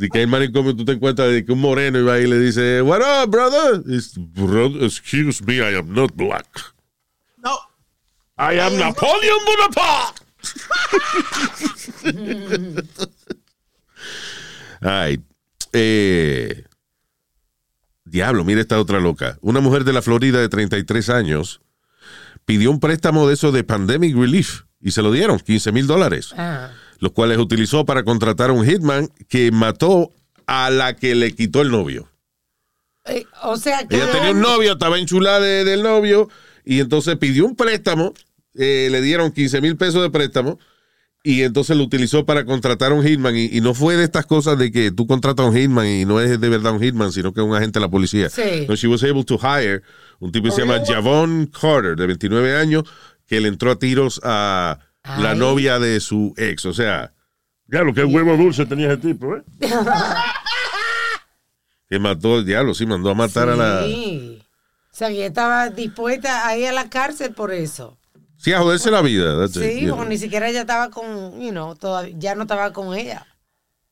De 0.02 0.10
que 0.10 0.18
hay 0.18 0.26
manicomio 0.26 0.76
tú 0.76 0.84
te 0.84 0.94
encuentras 0.94 1.30
de 1.32 1.46
que 1.46 1.52
un 1.52 1.60
moreno 1.60 2.04
va 2.04 2.18
y 2.18 2.26
le 2.26 2.40
dice, 2.40 2.82
What 2.82 3.02
up, 3.02 3.30
brother? 3.30 3.84
It's, 3.88 4.14
"Brother, 4.18 4.84
excuse 4.84 5.44
me, 5.46 5.58
I 5.58 5.76
am 5.76 5.94
not 5.94 6.12
black. 6.16 6.48
No. 7.38 7.56
I 8.36 8.58
am 8.60 8.78
Napoleon 8.80 9.38
Bonaparte. 9.46 10.22
Ay, 14.82 15.22
eh, 15.74 16.64
diablo, 18.04 18.44
mira 18.44 18.62
esta 18.62 18.80
otra 18.80 19.00
loca. 19.00 19.38
Una 19.42 19.60
mujer 19.60 19.84
de 19.84 19.94
la 19.94 20.02
Florida 20.02 20.40
de 20.40 20.50
33 20.50 21.10
años 21.12 21.62
pidió 22.46 22.72
un 22.72 22.80
préstamo 22.80 23.28
de 23.28 23.36
eso 23.36 23.52
de 23.52 23.64
Pandemic 23.64 24.16
Relief 24.16 24.64
y 24.82 24.90
se 24.92 25.04
lo 25.04 25.12
dieron, 25.12 25.38
15 25.40 25.72
mil 25.72 25.86
dólares, 25.86 26.34
Ah. 26.36 26.72
Los 27.02 27.12
cuales 27.12 27.38
utilizó 27.38 27.86
para 27.86 28.04
contratar 28.04 28.50
a 28.52 28.54
un 28.54 28.66
hitman 28.66 29.10
que 29.28 29.52
mató 29.52 30.14
a 30.48 30.70
la 30.70 30.96
que 30.96 31.14
le 31.16 31.34
quitó 31.36 31.62
el 31.62 31.70
novio. 31.72 32.08
Eh, 33.06 33.26
o 33.44 33.58
sea 33.58 33.86
que. 33.88 33.96
Ella 33.98 34.12
tenía 34.12 34.32
un 34.32 34.40
novio, 34.42 34.72
estaba 34.74 34.98
enchulada 35.00 35.40
de- 35.42 35.66
del 35.66 35.84
novio 35.84 36.30
y 36.64 36.80
entonces 36.80 37.18
pidió 37.18 37.46
un 37.46 37.56
préstamo, 37.56 38.14
eh, 38.54 38.88
le 38.92 39.02
dieron 39.02 39.32
15 39.32 39.60
mil 39.62 39.76
pesos 39.76 40.02
de 40.04 40.10
préstamo 40.10 40.60
y 41.24 41.42
entonces 41.42 41.76
lo 41.78 41.84
utilizó 41.84 42.26
para 42.26 42.46
contratar 42.46 42.92
a 42.92 42.96
un 42.96 43.04
hitman 43.06 43.36
y, 43.36 43.46
y 43.46 43.62
no 43.62 43.74
fue 43.74 43.96
de 43.96 44.04
estas 44.04 44.26
cosas 44.26 44.58
de 44.58 44.72
que 44.72 44.92
tú 44.92 45.06
contratas 45.08 45.46
a 45.46 45.50
un 45.50 45.56
hitman 45.56 45.88
y 45.88 46.06
no 46.06 46.20
es 46.20 46.40
de 46.40 46.50
verdad 46.50 46.74
un 46.74 46.82
hitman, 46.82 47.12
sino 47.12 47.34
que 47.34 47.42
es 47.42 47.46
un 47.48 47.56
agente 47.56 47.80
de 47.80 47.86
la 47.86 47.92
policía. 47.92 48.30
Sí. 48.30 48.66
No, 48.68 48.76
she 48.76 48.88
was 48.88 49.04
able 49.04 49.24
to 49.24 49.38
hire 49.40 49.82
un 50.20 50.32
tipo 50.32 50.46
que 50.46 50.52
se 50.52 50.62
llama 50.62 50.82
Javon 50.86 51.48
Carter, 51.48 51.96
de 51.96 52.06
29 52.08 52.56
años, 52.56 52.84
que 53.26 53.40
le 53.42 53.48
entró 53.48 53.72
a 53.72 53.80
tiros 53.80 54.20
a 54.24 54.78
la 55.04 55.36
novia 55.36 55.80
de 55.80 56.00
su 56.00 56.34
ex. 56.38 56.66
O 56.66 56.74
sea, 56.74 57.14
Ya 57.68 57.84
lo 57.84 57.94
que 57.94 58.04
huevo 58.04 58.36
dulce 58.38 58.66
tenía 58.66 58.88
ese 58.88 58.98
tipo, 58.98 59.36
¿eh? 59.38 59.44
que 61.90 62.00
mató 62.00 62.40
el 62.40 62.46
diablo, 62.46 62.74
sí, 62.74 62.86
mandó 62.86 63.10
a 63.12 63.16
matar 63.16 63.50
a 63.50 63.56
la... 63.56 63.84
Sí. 63.86 64.42
O 64.92 64.94
sea, 64.94 65.08
que 65.10 65.16
ella 65.16 65.26
estaba 65.28 65.70
dispuesta 65.70 66.48
a 66.48 66.58
ir 66.58 66.68
a 66.68 66.72
la 66.74 66.90
cárcel 66.90 67.34
por 67.34 67.52
eso. 67.52 67.98
Sí, 68.38 68.54
a 68.54 68.60
joderse 68.60 68.92
la 68.92 69.02
vida. 69.02 69.46
it, 69.46 69.52
Sí, 69.52 69.82
know. 69.86 69.96
porque 69.96 70.10
ni 70.10 70.18
siquiera 70.18 70.50
ella 70.50 70.62
estaba 70.62 70.90
con, 70.90 71.40
you 71.42 71.52
know, 71.52 71.76
todavía, 71.76 72.14
ya 72.18 72.36
no 72.36 72.42
estaba 72.44 72.74
con 72.74 72.94
ella. 72.96 73.26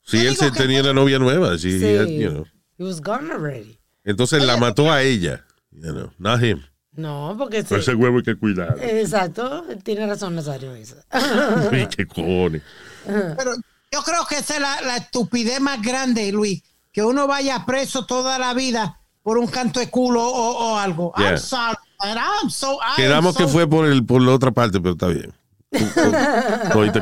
Sí, 0.06 0.26
él 0.26 0.36
se 0.36 0.52
tenía 0.52 0.82
una 0.82 0.94
novia 0.94 1.20
nueva. 1.20 1.58
Sí, 1.58 1.78
Sí. 1.80 1.86
he- 1.86 2.20
you 2.20 2.30
know. 2.32 2.46
He 2.78 2.84
was 2.84 3.00
gone 3.02 3.32
already. 3.32 3.80
Entonces 4.04 4.44
la 4.44 4.58
mató 4.58 4.92
a 4.92 5.04
ella. 5.04 5.46
You 5.72 5.92
know, 5.94 6.12
not 6.18 6.42
him. 6.44 6.64
No, 7.00 7.34
porque 7.38 7.60
Ese 7.60 7.82
sí. 7.82 7.92
huevo 7.94 8.18
hay 8.18 8.24
que 8.24 8.36
cuidar. 8.36 8.76
Exacto, 8.82 9.64
tiene 9.84 10.06
razón 10.06 10.36
Nazario 10.36 10.76
eso. 10.76 10.96
Uy, 11.72 11.88
qué 11.88 12.06
cojones. 12.06 12.62
Pero 13.06 13.54
yo 13.92 14.04
creo 14.04 14.26
que 14.28 14.36
esa 14.38 14.56
es 14.56 14.62
la, 14.62 14.82
la 14.82 14.98
estupidez 14.98 15.62
más 15.62 15.82
grande, 15.82 16.30
Luis. 16.34 16.62
Que 16.92 17.02
uno 17.04 17.26
vaya 17.26 17.66
preso 17.66 18.06
toda 18.06 18.38
la 18.38 18.54
vida 18.54 19.00
por 19.24 19.38
un 19.38 19.48
canto 19.48 19.80
de 19.80 19.90
culo 19.90 20.22
o, 20.28 20.74
o 20.74 20.78
algo. 20.78 21.14
Yeah. 21.18 21.30
I'm 21.30 21.38
sorry, 21.38 21.78
I'm 22.02 22.50
so, 22.50 22.74
I 22.74 22.90
am 22.90 22.96
Quedamos 22.98 23.38
que 23.38 23.48
fue 23.48 23.66
por 23.70 23.86
el 23.86 24.06
por 24.06 24.22
la 24.22 24.34
otra 24.34 24.52
parte, 24.52 24.82
pero 24.82 24.94
está 24.94 25.08
bien. 25.08 25.34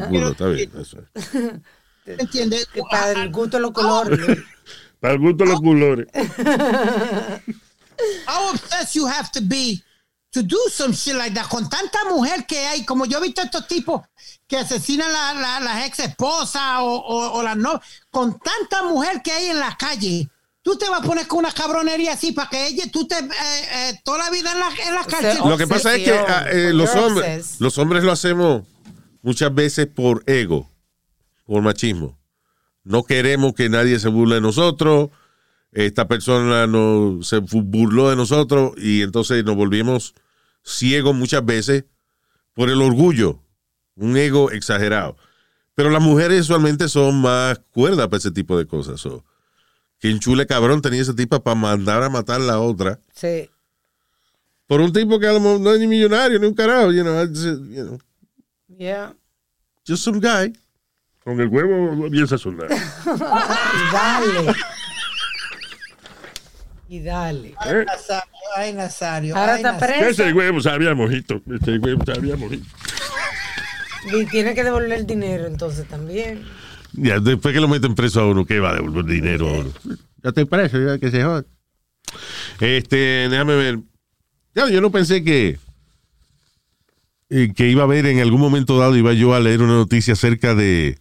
Culo, 0.09 0.29
está 0.31 0.47
bien. 0.47 0.71
eso 0.79 0.99
es. 1.15 1.29
¿Entiendes? 2.05 2.67
Para 2.91 3.23
el 3.23 3.31
gusto 3.31 3.57
de 3.57 3.61
los 3.61 3.71
colores. 3.71 4.19
Para 4.99 5.13
el 5.15 5.19
gusto 5.19 5.43
de 5.43 5.49
los 5.49 5.59
colores. 5.61 6.07
How 8.27 8.51
obsessed 8.51 8.93
you 8.93 9.07
have 9.07 9.31
to 9.31 9.39
be 9.41 9.81
to 10.31 10.43
do 10.43 10.57
some 10.71 10.93
shit 10.93 11.15
like 11.15 11.33
that 11.33 11.47
con 11.47 11.67
tanta 11.69 11.99
mujer 12.09 12.45
que 12.45 12.59
hay, 12.67 12.85
como 12.85 13.05
yo 13.05 13.19
he 13.19 13.21
visto 13.21 13.41
estos 13.41 13.67
tipos 13.67 14.01
que 14.47 14.57
asesinan 14.57 15.11
la, 15.11 15.33
la- 15.33 15.59
las 15.61 15.85
ex 15.87 15.99
esposas 15.99 16.79
o, 16.79 16.85
o, 16.95 17.31
o 17.39 17.43
las 17.43 17.57
no, 17.57 17.79
con 18.11 18.37
tanta 18.39 18.83
mujer 18.83 19.21
que 19.23 19.31
hay 19.31 19.47
en 19.47 19.59
la 19.59 19.75
calle. 19.77 20.29
Tú 20.61 20.77
te 20.77 20.89
vas 20.89 20.99
a 20.99 21.03
poner 21.03 21.27
con 21.27 21.39
una 21.39 21.51
cabronería 21.53 22.11
así 22.13 22.33
para 22.33 22.49
que 22.49 22.67
ella, 22.67 22.83
tú 22.91 23.07
te, 23.07 23.15
eh, 23.17 23.29
eh, 23.73 24.01
toda 24.03 24.17
la 24.25 24.29
vida 24.29 24.51
en 24.51 24.59
la, 24.59 24.69
en 24.87 24.95
la 24.95 25.03
sea, 25.05 25.45
Lo 25.45 25.57
que 25.57 25.65
pasa 25.65 25.95
es 25.95 26.03
que 26.03 26.11
ah, 26.11 26.45
eh, 26.51 26.73
los, 26.73 26.93
hombres, 26.93 27.55
los 27.59 27.77
hombres 27.77 28.03
lo 28.03 28.11
hacemos 28.11 28.63
muchas 29.21 29.53
veces 29.55 29.87
por 29.87 30.23
ego, 30.27 30.69
por 31.45 31.61
machismo. 31.61 32.17
No 32.83 33.03
queremos 33.03 33.53
que 33.53 33.69
nadie 33.69 33.97
se 33.99 34.09
burle 34.09 34.35
de 34.35 34.41
nosotros. 34.41 35.09
Esta 35.71 36.07
persona 36.07 36.65
no, 36.67 37.19
se 37.21 37.37
burló 37.39 38.09
de 38.09 38.15
nosotros 38.15 38.71
y 38.77 39.01
entonces 39.01 39.43
nos 39.43 39.55
volvimos 39.55 40.15
ciegos 40.63 41.15
muchas 41.15 41.45
veces 41.45 41.85
por 42.53 42.69
el 42.69 42.81
orgullo, 42.81 43.39
un 43.95 44.17
ego 44.17 44.49
exagerado. 44.51 45.17
Pero 45.75 45.89
las 45.91 46.01
mujeres 46.01 46.41
usualmente 46.41 46.89
son 46.89 47.21
más 47.21 47.59
cuerdas 47.71 48.07
para 48.07 48.17
ese 48.17 48.31
tipo 48.31 48.57
de 48.57 48.65
cosas. 48.65 48.99
So, 48.99 49.23
que 49.99 50.09
enchule 50.09 50.47
cabrón 50.47 50.81
tenía 50.81 51.01
esa 51.01 51.15
tipa 51.15 51.43
para 51.43 51.55
mandar 51.55 52.01
a 52.03 52.09
matar 52.09 52.41
a 52.41 52.43
la 52.43 52.59
otra 52.59 52.99
Sí. 53.13 53.49
por 54.65 54.81
un 54.81 54.91
tipo 54.93 55.19
que 55.19 55.27
a 55.27 55.33
lo 55.33 55.39
mejor 55.39 55.59
no 55.59 55.71
es 55.73 55.79
ni 55.79 55.87
millonario 55.87 56.39
ni 56.39 56.47
un 56.47 56.53
carajo, 56.53 56.91
you 56.91 57.03
know, 57.03 57.21
uh, 57.21 57.25
you 57.33 57.83
know, 57.85 57.99
Yeah. 58.79 59.13
just 59.87 60.03
some 60.03 60.19
guy. 60.19 60.53
Con 61.23 61.39
el 61.39 61.47
huevo 61.49 62.09
bien 62.09 62.27
sazonado. 62.27 62.69
Dale. 63.91 64.53
Y 66.89 67.01
dale. 67.01 67.49
¿Eh? 67.65 67.85
Nazario, 67.85 68.31
ay, 68.55 68.73
Nazario. 68.73 69.35
Ahora 69.35 69.55
ay, 69.55 69.57
está 69.57 69.77
preso 69.77 70.23
Ese 70.23 70.33
huevo 70.33 70.61
sabía 70.61 70.95
mojito. 70.95 71.41
Ese 71.61 71.77
huevo 71.79 72.03
sabía 72.05 72.35
mojito. 72.37 72.65
y 74.13 74.25
tiene 74.27 74.55
que 74.55 74.63
devolver 74.63 74.93
el 74.93 75.05
dinero 75.05 75.47
entonces 75.47 75.87
también. 75.87 76.43
Ya, 76.93 77.19
después 77.19 77.53
que 77.53 77.59
lo 77.59 77.67
meten 77.67 77.93
preso 77.93 78.21
a 78.21 78.27
uno, 78.27 78.45
¿qué 78.45 78.59
va 78.59 78.69
a 78.69 78.75
devolver 78.75 79.05
dinero 79.05 79.47
a 79.49 79.51
uno? 79.59 79.71
Ya 80.23 80.29
estoy 80.29 80.45
preso, 80.45 80.79
ya 80.79 80.97
que 80.97 81.11
se 81.11 81.23
joda. 81.23 81.43
Este, 82.59 83.27
déjame 83.29 83.55
ver. 83.55 83.79
Ya, 84.55 84.69
yo 84.69 84.81
no 84.81 84.91
pensé 84.91 85.23
que, 85.23 85.59
eh, 87.29 87.53
que 87.55 87.69
iba 87.69 87.83
a 87.83 87.87
ver 87.87 88.05
en 88.05 88.19
algún 88.19 88.39
momento 88.39 88.79
dado, 88.79 88.95
iba 88.95 89.13
yo 89.13 89.33
a 89.35 89.39
leer 89.39 89.61
una 89.61 89.73
noticia 89.73 90.13
acerca 90.13 90.55
de 90.55 90.97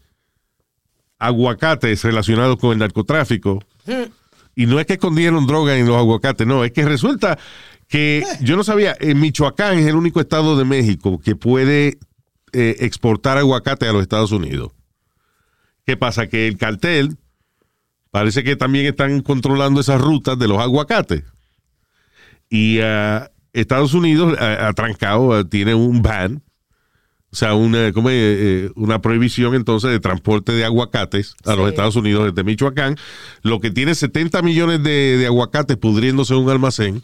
aguacates 1.18 2.02
relacionados 2.04 2.58
con 2.58 2.72
el 2.72 2.78
narcotráfico. 2.78 3.64
Y 4.56 4.66
no 4.66 4.80
es 4.80 4.86
que 4.86 4.94
escondieron 4.94 5.46
droga 5.46 5.76
en 5.76 5.86
los 5.86 5.96
aguacates, 5.96 6.46
no, 6.46 6.64
es 6.64 6.72
que 6.72 6.84
resulta 6.84 7.38
que 7.86 8.24
yo 8.40 8.56
no 8.56 8.64
sabía, 8.64 8.96
Michoacán 9.00 9.78
es 9.78 9.86
el 9.86 9.94
único 9.94 10.18
estado 10.18 10.56
de 10.56 10.64
México 10.64 11.20
que 11.20 11.36
puede 11.36 11.98
eh, 12.52 12.76
exportar 12.80 13.38
aguacate 13.38 13.86
a 13.86 13.92
los 13.92 14.02
Estados 14.02 14.32
Unidos. 14.32 14.72
¿Qué 15.84 15.96
pasa? 15.96 16.26
Que 16.26 16.48
el 16.48 16.56
cartel 16.56 17.16
parece 18.10 18.42
que 18.42 18.56
también 18.56 18.86
están 18.86 19.20
controlando 19.20 19.80
esas 19.80 20.00
rutas 20.00 20.38
de 20.38 20.48
los 20.48 20.58
aguacates. 20.58 21.22
Y 22.48 22.80
ah, 22.80 23.30
Estados 23.52 23.92
Unidos, 23.92 24.36
ah, 24.40 24.68
atrancado, 24.68 25.34
ah, 25.34 25.44
tiene 25.44 25.74
un 25.74 26.00
ban, 26.00 26.42
o 27.36 27.38
sea, 27.38 27.52
una, 27.52 27.92
¿cómo 27.92 28.08
es? 28.08 28.16
Eh, 28.16 28.70
una 28.76 29.02
prohibición 29.02 29.54
entonces 29.54 29.90
de 29.90 30.00
transporte 30.00 30.52
de 30.52 30.64
aguacates 30.64 31.34
a 31.44 31.54
los. 31.54 31.68
Estados 31.68 31.94
Unidos 31.94 32.24
desde 32.24 32.42
Michoacán, 32.44 32.96
lo 33.42 33.60
que 33.60 33.70
tiene 33.70 33.94
70 33.94 34.40
millones 34.40 34.82
de, 34.82 35.18
de 35.18 35.26
aguacates 35.26 35.76
pudriéndose 35.76 36.32
en 36.32 36.40
un 36.40 36.48
almacén 36.48 37.02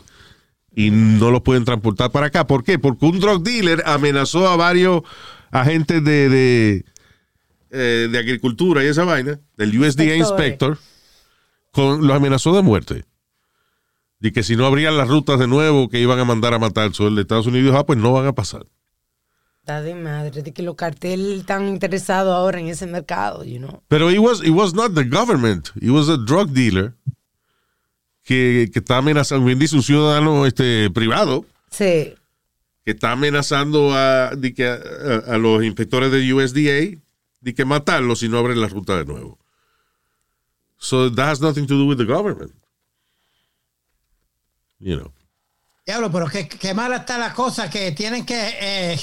y 0.74 0.90
no 0.90 1.30
los 1.30 1.42
pueden 1.42 1.66
transportar 1.66 2.12
para 2.12 2.28
acá. 2.28 2.46
¿Por 2.46 2.64
qué? 2.64 2.78
Porque 2.78 3.04
un 3.04 3.20
drug 3.20 3.42
dealer 3.42 3.82
amenazó 3.84 4.48
a 4.48 4.56
varios 4.56 5.02
agentes 5.50 6.02
de, 6.02 6.30
de, 6.30 6.84
eh, 7.70 8.08
de 8.10 8.18
agricultura 8.18 8.82
y 8.82 8.86
esa 8.86 9.04
vaina, 9.04 9.38
del 9.58 9.78
USDA. 9.78 10.16
Inspector, 10.16 10.78
con, 11.72 12.06
los 12.06 12.16
amenazó 12.16 12.56
de 12.56 12.62
muerte. 12.62 13.04
Y 14.18 14.32
que 14.32 14.42
si 14.42 14.56
no 14.56 14.64
abrían 14.64 14.96
las 14.96 15.08
rutas 15.08 15.38
de 15.38 15.46
nuevo 15.46 15.90
que 15.90 16.00
iban 16.00 16.18
a 16.18 16.24
mandar 16.24 16.54
a 16.54 16.58
matar 16.58 16.90
el 16.98 17.14
de 17.16 17.20
Estados 17.20 17.46
Unidos, 17.46 17.76
ah, 17.76 17.84
pues 17.84 17.98
no 17.98 18.14
van 18.14 18.26
a 18.26 18.32
pasar. 18.32 18.64
Está 19.62 19.80
de 19.80 19.94
madre, 19.94 20.42
de 20.42 20.52
que 20.52 20.60
los 20.64 20.74
carteles 20.74 21.38
están 21.38 21.68
interesados 21.68 22.34
ahora 22.34 22.58
en 22.58 22.66
ese 22.66 22.84
mercado, 22.88 23.44
you 23.44 23.58
know. 23.58 23.80
Pero 23.86 24.10
it 24.10 24.18
was, 24.18 24.42
it 24.42 24.50
was 24.50 24.74
not 24.74 24.92
the 24.94 25.04
government, 25.04 25.70
it 25.80 25.90
was 25.90 26.08
a 26.08 26.16
drug 26.16 26.50
dealer 26.52 26.94
que, 28.24 28.68
que 28.72 28.80
está 28.80 28.96
amenazando, 28.98 29.46
bien 29.46 29.60
dice 29.60 29.76
un 29.76 29.84
ciudadano 29.84 30.46
este, 30.46 30.90
privado, 30.90 31.46
Sí. 31.70 32.12
que 32.84 32.90
está 32.90 33.12
amenazando 33.12 33.94
a, 33.94 34.34
de 34.34 34.52
que 34.52 34.66
a, 34.66 35.38
los 35.38 35.62
inspectores 35.62 36.10
de 36.10 36.32
USDA 36.34 37.00
de 37.40 37.54
que 37.54 37.64
matarlos 37.64 38.18
si 38.18 38.28
no 38.28 38.38
abren 38.38 38.60
la 38.60 38.66
ruta 38.66 38.96
de 38.96 39.04
nuevo. 39.04 39.38
So 40.78 41.08
that 41.14 41.28
has 41.30 41.40
nothing 41.40 41.68
to 41.68 41.74
do 41.74 41.86
with 41.86 41.98
the 41.98 42.04
government. 42.04 42.52
You 44.80 44.96
know. 44.96 45.12
Diablo, 45.86 46.10
pero 46.10 46.26
qué, 46.28 46.48
qué 46.48 46.74
mala 46.74 46.96
está 46.96 47.16
la 47.16 47.32
cosa 47.32 47.70
que 47.70 47.92
tienen 47.92 48.26
que. 48.26 48.34
eh, 48.60 48.98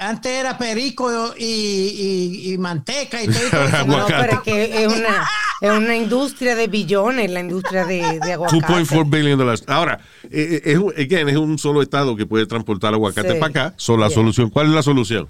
antes 0.00 0.32
era 0.32 0.56
perico 0.58 1.34
y, 1.38 1.44
y- 1.44 2.52
y 2.52 2.58
manteca 2.58 3.22
y 3.22 3.26
todo. 3.28 3.46
y 3.46 3.50
todo. 3.50 3.86
No, 3.86 4.06
pero 4.06 4.32
es 4.32 4.40
que 4.40 4.84
es 4.84 4.88
una, 4.92 5.28
es 5.60 5.70
una 5.70 5.96
industria 5.96 6.54
de 6.56 6.66
billones, 6.66 7.30
la 7.30 7.40
industria 7.40 7.84
de, 7.84 8.18
de 8.20 8.32
aguacate. 8.34 8.58
2.4 8.60 9.10
billion 9.10 9.38
dollars. 9.38 9.62
Ahora, 9.66 10.00
eh, 10.24 10.28
eh, 10.30 10.62
es, 10.72 10.78
un- 10.78 10.92
again, 10.96 11.28
es 11.28 11.36
un 11.36 11.58
solo 11.58 11.82
estado 11.82 12.16
que 12.16 12.26
puede 12.26 12.46
transportar 12.46 12.94
aguacate 12.94 13.32
Sí. 13.34 13.38
para 13.38 13.50
acá. 13.50 13.74
So, 13.76 13.96
la 13.96 14.08
Yeah. 14.08 14.14
solución, 14.16 14.50
¿cuál 14.50 14.66
es 14.68 14.72
la 14.72 14.82
solución? 14.82 15.28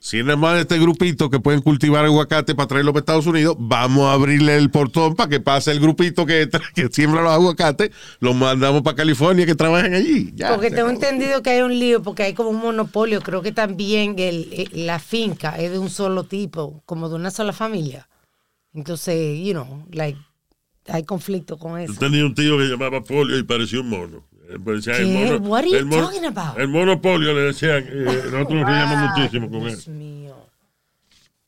Si 0.00 0.18
es 0.18 0.24
nada 0.24 0.36
más 0.36 0.60
este 0.60 0.78
grupito 0.78 1.28
que 1.28 1.40
pueden 1.40 1.60
cultivar 1.60 2.04
aguacate 2.04 2.54
para 2.54 2.68
traerlo 2.68 2.92
para 2.92 3.00
Estados 3.00 3.26
Unidos, 3.26 3.56
vamos 3.58 4.04
a 4.04 4.12
abrirle 4.12 4.56
el 4.56 4.70
portón 4.70 5.16
para 5.16 5.28
que 5.28 5.40
pase 5.40 5.72
el 5.72 5.80
grupito 5.80 6.24
que, 6.24 6.48
que 6.74 6.88
siembra 6.88 7.22
los 7.22 7.32
aguacates, 7.32 7.90
los 8.20 8.34
mandamos 8.36 8.82
para 8.82 8.96
California 8.96 9.44
que 9.44 9.54
trabajen 9.54 9.94
allí. 9.94 10.32
Ya, 10.34 10.50
Porque 10.50 10.70
tengo 10.70 10.88
acabó. 10.88 10.94
entendido 10.94 11.42
que 11.42 11.50
hay 11.50 11.62
un 11.62 11.78
lío, 11.78 12.02
porque 12.02 12.22
hay 12.22 12.34
como 12.34 12.50
un 12.50 12.58
monopolio. 12.58 13.20
Creo 13.20 13.42
que 13.42 13.52
también 13.52 14.14
el, 14.18 14.48
eh, 14.52 14.68
la 14.72 14.98
finca 14.98 15.58
es 15.58 15.72
de 15.72 15.78
un 15.78 15.90
solo 15.90 16.24
tipo, 16.24 16.82
como 16.86 17.08
de 17.08 17.16
una 17.16 17.30
sola 17.30 17.52
familia. 17.52 18.08
Entonces, 18.74 19.38
you 19.40 19.52
know, 19.52 19.84
like, 19.90 20.18
hay 20.86 21.04
conflicto 21.04 21.58
con 21.58 21.78
eso. 21.78 21.92
Yo 21.92 21.98
tenía 21.98 22.24
un 22.24 22.34
tío 22.34 22.56
que 22.56 22.64
llamaba 22.64 23.02
polio 23.02 23.36
y 23.38 23.42
parecía 23.42 23.80
un 23.80 23.88
mono. 23.88 24.24
Eh, 24.48 24.56
parecía 24.64 24.96
el 24.96 25.06
¿Qué? 25.06 25.12
mono- 25.12 25.48
What 25.48 25.58
are 25.60 25.70
you 25.70 25.76
el 25.76 25.84
mono- 25.84 26.02
talking 26.10 26.24
about? 26.24 26.58
El 26.58 26.68
monopolio 26.68 27.34
le 27.34 27.40
decían. 27.42 27.84
eh, 27.86 28.04
nosotros 28.30 28.52
nos 28.52 28.66
reíamos 28.66 29.10
muchísimo 29.10 29.50
con 29.50 29.60
él. 29.62 29.68
Dios 29.74 29.88
mío. 29.88 30.36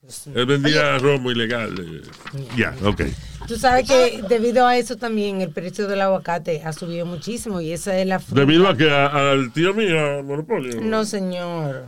Dios 0.02 0.26
mío. 0.26 0.36
Él 0.38 0.46
vendía 0.46 0.98
romo 0.98 1.30
ilegal. 1.30 1.74
eh. 1.78 2.40
Ya, 2.56 2.74
ok. 2.84 3.02
Tú 3.48 3.56
sabes 3.56 3.88
que 3.88 4.22
debido 4.28 4.66
a 4.66 4.76
eso 4.76 4.96
también 4.96 5.40
el 5.40 5.50
precio 5.50 5.88
del 5.88 6.00
aguacate 6.02 6.62
ha 6.62 6.72
subido 6.72 7.06
muchísimo 7.06 7.60
y 7.60 7.72
esa 7.72 7.96
es 7.98 8.06
la 8.06 8.18
fruta. 8.20 8.40
Debido 8.40 8.68
a 8.68 8.76
que 8.76 8.90
a- 8.90 9.30
al 9.30 9.50
tío 9.52 9.72
mío, 9.72 9.98
al 10.18 10.24
monopolio. 10.24 10.80
No, 10.80 11.04
señor. 11.04 11.86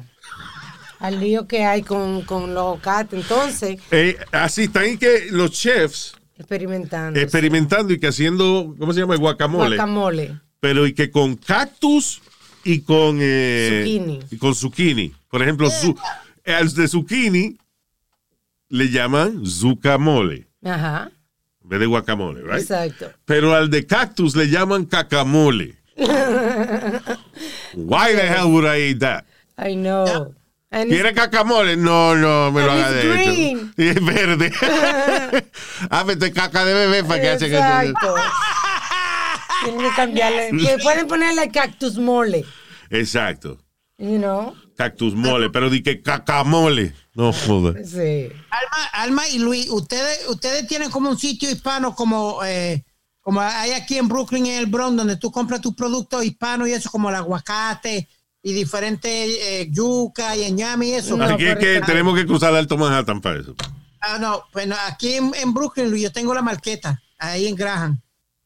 Al 0.98 1.18
lío 1.20 1.46
que 1.48 1.64
hay 1.64 1.82
con, 1.82 2.22
con 2.22 2.54
los 2.54 2.62
aguacates. 2.62 3.20
Entonces, 3.22 3.80
Eh, 3.90 4.16
así 4.30 4.62
están 4.64 4.88
y 4.88 4.96
que 4.98 5.26
los 5.30 5.50
chefs 5.50 6.14
experimentando. 6.38 7.18
experimentando 7.20 7.92
y 7.92 7.98
que 8.00 8.06
haciendo, 8.06 8.74
¿cómo 8.78 8.92
se 8.92 9.00
llama? 9.00 9.16
Guacamole. 9.16 9.76
Guacamole. 9.76 10.40
Pero 10.62 10.86
y 10.86 10.94
que 10.94 11.10
con 11.10 11.34
cactus 11.34 12.22
y 12.62 12.82
con 12.82 13.18
eh, 13.20 13.80
Zucchini. 13.82 14.20
y 14.30 14.36
con 14.38 14.54
zucchini. 14.54 15.12
Por 15.28 15.42
ejemplo, 15.42 15.68
al 16.46 16.72
de 16.72 16.86
zucchini 16.86 17.58
le 18.68 18.88
llaman 18.88 19.44
zucamole 19.44 20.46
Ajá. 20.64 21.10
en 21.64 21.68
vez 21.68 21.80
de 21.80 21.86
guacamole, 21.86 22.42
right? 22.42 22.60
Exacto. 22.60 23.10
Pero 23.24 23.52
al 23.56 23.70
de 23.70 23.84
cactus 23.86 24.36
le 24.36 24.48
llaman 24.50 24.84
cacamole. 24.86 25.74
Why 27.74 28.14
the 28.14 28.22
hell 28.28 28.46
would 28.52 28.64
I 28.64 28.90
eat 28.90 29.00
that? 29.00 29.24
I 29.58 29.74
know. 29.74 30.32
It's- 30.70 30.86
¿Quiere 30.88 31.12
cacamole? 31.12 31.76
No, 31.76 32.14
no, 32.14 32.52
me 32.52 32.62
lo 32.62 32.70
haga 32.70 32.90
de 32.92 33.08
green. 33.08 33.58
hecho. 33.58 33.72
Y 33.82 33.88
es 33.88 34.04
verde. 34.04 34.52
ah, 35.90 36.04
mete 36.04 36.32
caca 36.32 36.64
de 36.64 36.72
bebé 36.72 37.02
para 37.02 37.20
que 37.20 37.28
hacen 37.30 37.52
eso. 37.52 38.14
Tienen 39.64 39.80
que 39.80 39.96
cambiarle. 39.96 40.50
Que 40.58 40.78
pueden 40.82 41.06
ponerle 41.06 41.50
cactus 41.50 41.98
mole. 41.98 42.44
Exacto. 42.90 43.58
You 43.98 44.18
know? 44.18 44.54
Cactus 44.76 45.14
mole, 45.14 45.50
pero 45.50 45.70
di 45.70 45.82
que 45.82 46.02
cacamole. 46.02 46.94
No 47.14 47.32
joder. 47.32 47.86
Sí. 47.86 48.32
Alma, 48.50 48.84
Alma 48.92 49.28
y 49.28 49.38
Luis, 49.38 49.68
ustedes, 49.70 50.26
ustedes 50.28 50.66
tienen 50.66 50.90
como 50.90 51.10
un 51.10 51.18
sitio 51.18 51.50
hispano 51.50 51.94
como, 51.94 52.42
eh, 52.44 52.84
como 53.20 53.40
hay 53.40 53.72
aquí 53.72 53.98
en 53.98 54.08
Brooklyn, 54.08 54.46
en 54.46 54.58
el 54.58 54.66
Bronx, 54.66 54.96
donde 54.96 55.16
tú 55.16 55.30
compras 55.30 55.60
tus 55.60 55.74
productos 55.74 56.24
hispanos 56.24 56.68
y 56.68 56.72
eso, 56.72 56.90
como 56.90 57.10
el 57.10 57.16
aguacate 57.16 58.08
y 58.42 58.52
diferentes 58.54 59.10
eh, 59.12 59.68
yuca 59.70 60.34
y 60.36 60.50
ñame 60.50 60.86
y 60.86 60.92
eso. 60.94 61.16
No, 61.16 61.24
Así 61.24 61.36
que, 61.36 61.82
tenemos 61.86 62.16
que 62.16 62.26
cruzar 62.26 62.50
el 62.50 62.56
Alto 62.56 62.76
Manhattan 62.78 63.20
para 63.20 63.40
eso. 63.40 63.54
Ah, 64.00 64.18
no, 64.18 64.42
bueno, 64.52 64.74
aquí 64.88 65.14
en, 65.14 65.32
en 65.34 65.52
Brooklyn, 65.54 65.90
Luis, 65.90 66.02
yo 66.02 66.12
tengo 66.12 66.34
la 66.34 66.42
marqueta, 66.42 67.00
ahí 67.18 67.46
en 67.46 67.54
Graham. 67.54 68.00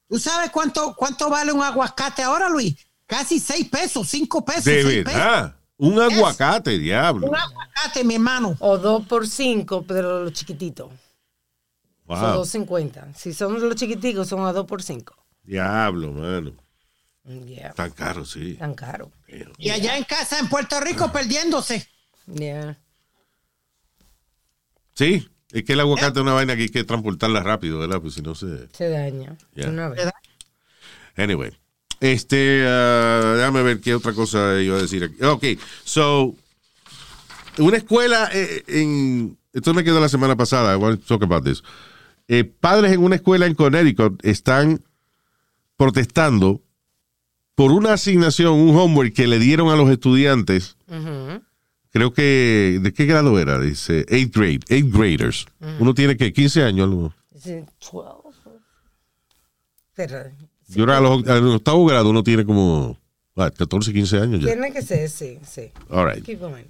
¿Tú 0.09 0.19
sabes 0.19 0.51
cuánto, 0.51 0.95
cuánto 0.95 1.29
vale 1.29 1.53
un 1.53 1.62
aguacate 1.62 2.23
ahora, 2.23 2.49
Luis? 2.49 2.75
Casi 3.07 3.38
seis 3.40 3.69
pesos, 3.69 4.09
cinco 4.09 4.45
pesos. 4.45 4.64
De 4.64 4.83
pesos. 4.83 5.05
verdad. 5.05 5.57
Un 5.79 6.01
aguacate, 6.01 6.79
diablo. 6.79 7.27
Un 7.29 7.37
aguacate, 7.37 8.03
mi 8.05 8.14
hermano. 8.14 8.57
O 8.61 8.79
dos 8.79 9.07
por 9.07 9.27
cinco, 9.29 9.85
pero 9.87 10.25
los 10.25 10.33
chiquititos. 10.33 10.88
Son 12.07 12.21
Wow. 12.21 12.35
dos 12.35 12.49
cincuenta. 12.49 13.09
Si 13.14 13.35
son 13.35 13.61
los 13.61 13.75
chiquiticos, 13.75 14.29
son 14.29 14.47
a 14.47 14.53
dos 14.53 14.64
por 14.66 14.83
cinco. 14.83 15.14
Diablo, 15.42 16.12
mano. 16.12 16.53
Yeah. 17.45 17.73
Tan 17.73 17.90
caro, 17.90 18.25
sí. 18.25 18.55
Tan 18.55 18.75
caro. 18.75 19.11
Y 19.59 19.71
allá 19.71 19.97
en 19.97 20.05
casa, 20.05 20.38
en 20.38 20.49
Puerto 20.49 20.79
Rico, 20.81 21.11
perdiéndose. 21.11 21.87
Yeah. 22.33 22.79
Sí. 24.95 25.29
Es 25.53 25.65
que 25.65 25.75
el 25.75 25.81
aguacate 25.81 26.19
es 26.19 26.23
una 26.23 26.33
vaina 26.33 26.57
que 26.57 26.63
hay 26.63 26.69
que 26.69 26.85
transportarla 26.85 27.43
rápido, 27.43 27.79
¿verdad? 27.79 28.01
Pues 28.01 28.15
si 28.15 28.23
no 28.23 28.35
se. 28.35 28.69
Se 28.73 28.89
daña. 28.89 29.37
Yeah. 29.55 29.69
Una 29.69 29.89
vez. 29.89 30.11
Anyway. 31.17 31.53
Este, 32.01 32.65
ah, 32.67 33.35
déjame 33.37 33.63
ver 33.63 33.81
qué 33.81 33.95
otra 33.95 34.13
cosa 34.13 34.61
iba 34.61 34.77
a 34.77 34.83
decir 34.83 35.05
aquí. 35.05 35.23
Ok, 35.25 35.45
so, 35.85 36.35
una 37.59 37.79
escuela 37.79 38.29
eh, 38.33 38.65
en, 38.67 39.39
esto 39.53 39.73
me 39.73 39.83
quedó 39.83 40.01
la 40.01 40.09
semana 40.09 40.37
pasada, 40.37 40.75
I 40.75 40.77
want 40.77 41.01
to 41.01 41.07
talk 41.07 41.23
about 41.23 41.45
this. 41.45 41.63
Eh, 42.29 42.45
padres 42.45 42.93
en 42.93 43.03
una 43.03 43.17
escuela 43.17 43.47
en 43.47 43.55
Connecticut 43.55 44.23
están 44.25 44.83
protestando 45.77 46.61
por 47.55 47.73
una 47.73 47.95
asignación, 47.95 48.53
un 48.55 48.77
homework 48.77 49.15
que 49.15 49.27
le 49.27 49.39
dieron 49.39 49.71
a 49.71 49.77
los 49.77 49.89
estudiantes, 49.89 50.77
Ujú. 50.89 51.41
Creo 51.97 52.13
que, 52.13 52.79
¿de 52.83 52.93
qué 52.93 53.07
grado 53.07 53.39
era? 53.39 53.59
Dice, 53.59 54.05
eighth 54.11 54.37
grade, 54.37 54.61
eighth 54.69 54.93
graders. 54.93 55.47
Uno 55.79 55.95
tiene 55.95 56.15
que 56.15 56.31
15 56.31 56.63
años, 56.63 56.85
algo. 56.85 57.15
Dice 57.33 57.65
12. 57.81 58.51
Pero 59.95 60.25
Yo 60.69 60.85
era 60.85 60.99
a 60.99 61.01
los, 61.01 61.27
a 61.27 61.37
los 61.37 61.55
octavo 61.55 61.87
grado, 61.87 62.11
uno 62.11 62.23
tiene 62.23 62.45
como 62.45 62.99
ah, 63.37 63.51
14, 63.51 63.95
15 63.95 64.19
años 64.19 64.41
ya. 64.41 64.49
tiene 64.49 64.73
que 64.75 64.83
ser, 64.83 65.09
sí, 65.09 65.39
sí. 65.49 65.71
All 65.89 66.07
right. 66.07 66.23
Keep 66.23 66.39
going. 66.39 66.65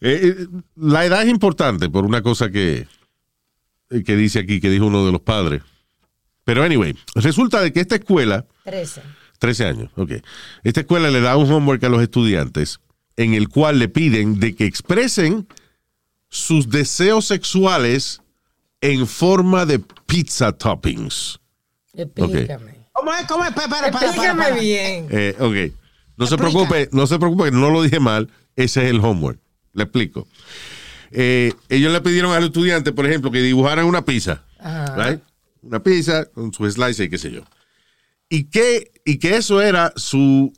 Eh, 0.00 0.34
eh, 0.40 0.46
la 0.74 1.04
edad 1.06 1.22
es 1.22 1.28
importante 1.28 1.88
por 1.88 2.04
una 2.04 2.20
cosa 2.20 2.50
que, 2.50 2.88
eh, 3.90 4.02
que 4.02 4.16
dice 4.16 4.40
aquí, 4.40 4.60
que 4.60 4.70
dijo 4.70 4.86
uno 4.86 5.06
de 5.06 5.12
los 5.12 5.20
padres. 5.20 5.62
Pero 6.42 6.64
anyway, 6.64 6.96
resulta 7.14 7.60
de 7.60 7.72
que 7.72 7.78
esta 7.78 7.94
escuela, 7.94 8.44
13. 8.64 9.02
13 9.38 9.66
años, 9.66 9.90
ok. 9.94 10.14
Esta 10.64 10.80
escuela 10.80 11.10
le 11.12 11.20
da 11.20 11.36
un 11.36 11.50
homework 11.50 11.84
a 11.84 11.88
los 11.88 12.02
estudiantes 12.02 12.80
en 13.16 13.34
el 13.34 13.48
cual 13.48 13.78
le 13.78 13.88
piden 13.88 14.40
de 14.40 14.54
que 14.54 14.66
expresen 14.66 15.46
sus 16.28 16.68
deseos 16.68 17.26
sexuales 17.26 18.20
en 18.80 19.06
forma 19.06 19.66
de 19.66 19.78
pizza 20.06 20.52
toppings. 20.52 21.40
Explícame. 21.94 22.74
¿Cómo 22.92 23.12
es? 23.12 23.26
¿Cómo 23.26 23.44
es? 23.44 23.52
Para, 23.52 23.68
para, 23.68 23.90
para, 23.90 24.06
Explícame 24.06 24.42
para. 24.42 24.56
bien. 24.56 25.06
Eh, 25.10 25.36
ok. 25.38 25.74
No 26.16 26.26
se 26.26 26.36
preocupe, 26.36 26.88
no 26.92 27.06
se 27.06 27.18
preocupe, 27.18 27.50
no 27.50 27.70
lo 27.70 27.82
dije 27.82 27.98
mal. 28.00 28.30
Ese 28.56 28.84
es 28.84 28.90
el 28.90 29.00
homework. 29.00 29.38
Le 29.72 29.82
explico. 29.84 30.28
Eh, 31.10 31.52
ellos 31.68 31.92
le 31.92 32.00
pidieron 32.00 32.32
al 32.32 32.44
estudiante, 32.44 32.92
por 32.92 33.06
ejemplo, 33.06 33.30
que 33.30 33.40
dibujaran 33.40 33.84
una 33.86 34.04
pizza. 34.04 34.44
Ajá. 34.58 34.96
right? 34.96 35.20
Una 35.62 35.82
pizza 35.82 36.26
con 36.26 36.52
su 36.52 36.70
slice 36.70 37.04
y 37.04 37.08
qué 37.08 37.18
sé 37.18 37.30
yo. 37.30 37.42
Y 38.28 38.44
que, 38.44 38.92
y 39.04 39.18
que 39.18 39.36
eso 39.36 39.60
era 39.60 39.92
su, 39.96 40.52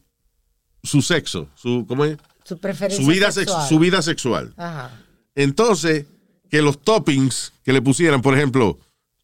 su 0.82 1.02
sexo, 1.02 1.48
su, 1.54 1.84
¿cómo 1.86 2.04
es? 2.04 2.16
Su 2.46 2.58
preferencia 2.58 3.04
Su 3.04 3.10
vida, 3.10 3.26
sex- 3.32 3.50
sexual. 3.50 3.68
su 3.68 3.78
vida 3.78 4.02
sexual. 4.02 4.54
Ajá. 4.56 4.90
Entonces, 5.34 6.06
que 6.50 6.62
los 6.62 6.80
toppings 6.80 7.52
que 7.64 7.72
le 7.72 7.82
pusieran, 7.82 8.22
por 8.22 8.34
ejemplo, 8.36 8.78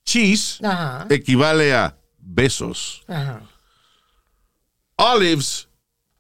cheese, 0.05 0.59
Ajá. 0.65 1.07
equivale 1.09 1.73
a 1.73 1.97
besos. 2.19 3.03
Ajá. 3.07 3.43
Olives 4.97 5.69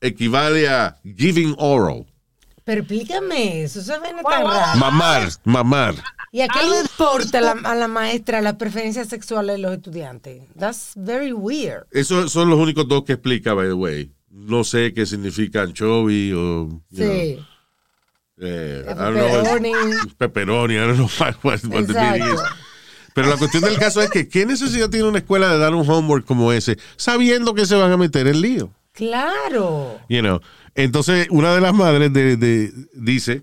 equivale 0.01 0.69
a 0.69 0.97
giving 1.17 1.55
oral. 1.59 2.07
Pero 2.65 2.81
explícame 2.83 3.63
eso, 3.65 3.81
eso 3.81 4.01
viene 4.01 4.23
tan 4.23 4.45
raro. 4.45 4.79
Mamar, 4.79 5.29
mamar. 5.45 5.95
¿Y 6.31 6.41
a 6.41 6.49
qué 6.49 6.61
le 6.67 6.81
importa 6.81 7.39
a 7.39 7.41
la, 7.41 7.51
a 7.65 7.75
la 7.75 7.89
maestra 7.89 8.41
la 8.41 8.57
preferencia 8.57 9.05
sexual 9.05 9.49
de 9.49 9.59
los 9.59 9.73
estudiantes? 9.73 10.45
That's 10.59 10.93
very 10.95 11.33
weird. 11.33 11.85
Esos 11.91 12.33
son 12.33 12.49
los 12.49 12.59
únicos 12.59 12.89
dos 12.89 13.05
que 13.05 13.15
explica, 13.15 13.53
by 13.53 13.67
the 13.67 13.75
way. 13.75 14.11
No 14.33 14.65
sé 14.65 14.93
qué 14.95 15.05
significa 15.07 15.63
anchovy 15.63 16.33
o. 16.33 16.67
know, 16.69 16.83
Sí. 16.91 17.39
eh, 18.41 18.83
I 18.85 18.95
don't 18.95 19.15
know, 19.15 19.29
Pepperoni. 19.43 19.73
pepperoni, 20.19 20.75
I 20.75 20.79
don't 20.79 20.97
know 20.97 21.09
what, 21.21 21.35
what- 21.43 21.61
the 21.87 22.19
is. 22.19 22.41
Pero 23.15 23.29
la 23.29 23.37
cuestión 23.37 23.63
del 23.63 23.77
caso 23.79 24.01
es 24.01 24.09
que, 24.11 24.27
¿qué 24.27 24.47
necesidad 24.47 24.89
tiene 24.89 25.07
una 25.07 25.19
escuela 25.19 25.53
de 25.53 25.59
dar 25.59 25.75
un 25.75 25.89
homework 25.89 26.25
como 26.25 26.51
ese, 26.51 26.79
sabiendo 26.97 27.53
que 27.55 27.67
se 27.67 27.75
van 27.75 27.93
a 27.93 27.99
meter 27.99 28.27
en 28.27 28.41
lío? 28.41 28.73
Claro. 28.93 30.01
You 30.09 30.21
know. 30.21 30.41
Entonces, 30.75 31.27
una 31.31 31.55
de 31.55 31.61
las 31.61 31.75
madres 31.75 32.11
de- 32.13 32.37
de- 32.39 32.73
dice 32.95 33.43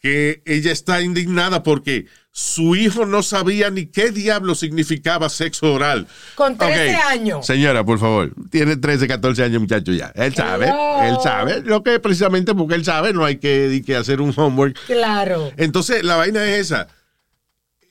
que 0.00 0.42
ella 0.46 0.72
está 0.72 1.02
indignada 1.02 1.62
porque 1.62 2.06
su 2.32 2.74
hijo 2.74 3.04
no 3.04 3.22
sabía 3.22 3.70
ni 3.70 3.86
qué 3.86 4.10
diablo 4.10 4.54
significaba 4.54 5.28
sexo 5.28 5.74
oral. 5.74 6.06
Con 6.36 6.56
13 6.56 6.94
Ok, 6.96 7.02
años. 7.08 7.46
Señora, 7.46 7.84
por 7.84 7.98
favor, 7.98 8.32
tiene 8.50 8.76
13, 8.76 9.06
14 9.06 9.44
años, 9.44 9.60
muchacho 9.60 9.92
ya. 9.92 10.10
Él 10.14 10.34
sabe, 10.34 10.66
Hello. 10.68 11.02
él 11.02 11.16
sabe. 11.22 11.62
Lo 11.62 11.82
que 11.82 12.00
precisamente 12.00 12.54
porque 12.54 12.76
él 12.76 12.84
sabe, 12.84 13.12
no 13.12 13.24
hay 13.24 13.36
que, 13.36 13.84
hacer 13.98 14.20
un 14.22 14.32
homework. 14.34 14.78
Claro. 14.86 15.52
Entonces, 15.56 16.02
la 16.02 16.16
vaina 16.16 16.44
es 16.44 16.66
esa. 16.66 16.88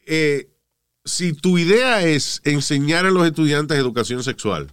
Eh, 0.07 0.47
si 1.05 1.33
tu 1.33 1.57
idea 1.59 2.01
es 2.01 2.41
enseñar 2.43 3.05
a 3.05 3.11
los 3.11 3.27
estudiantes 3.27 3.77
educación 3.77 4.23
sexual, 4.23 4.71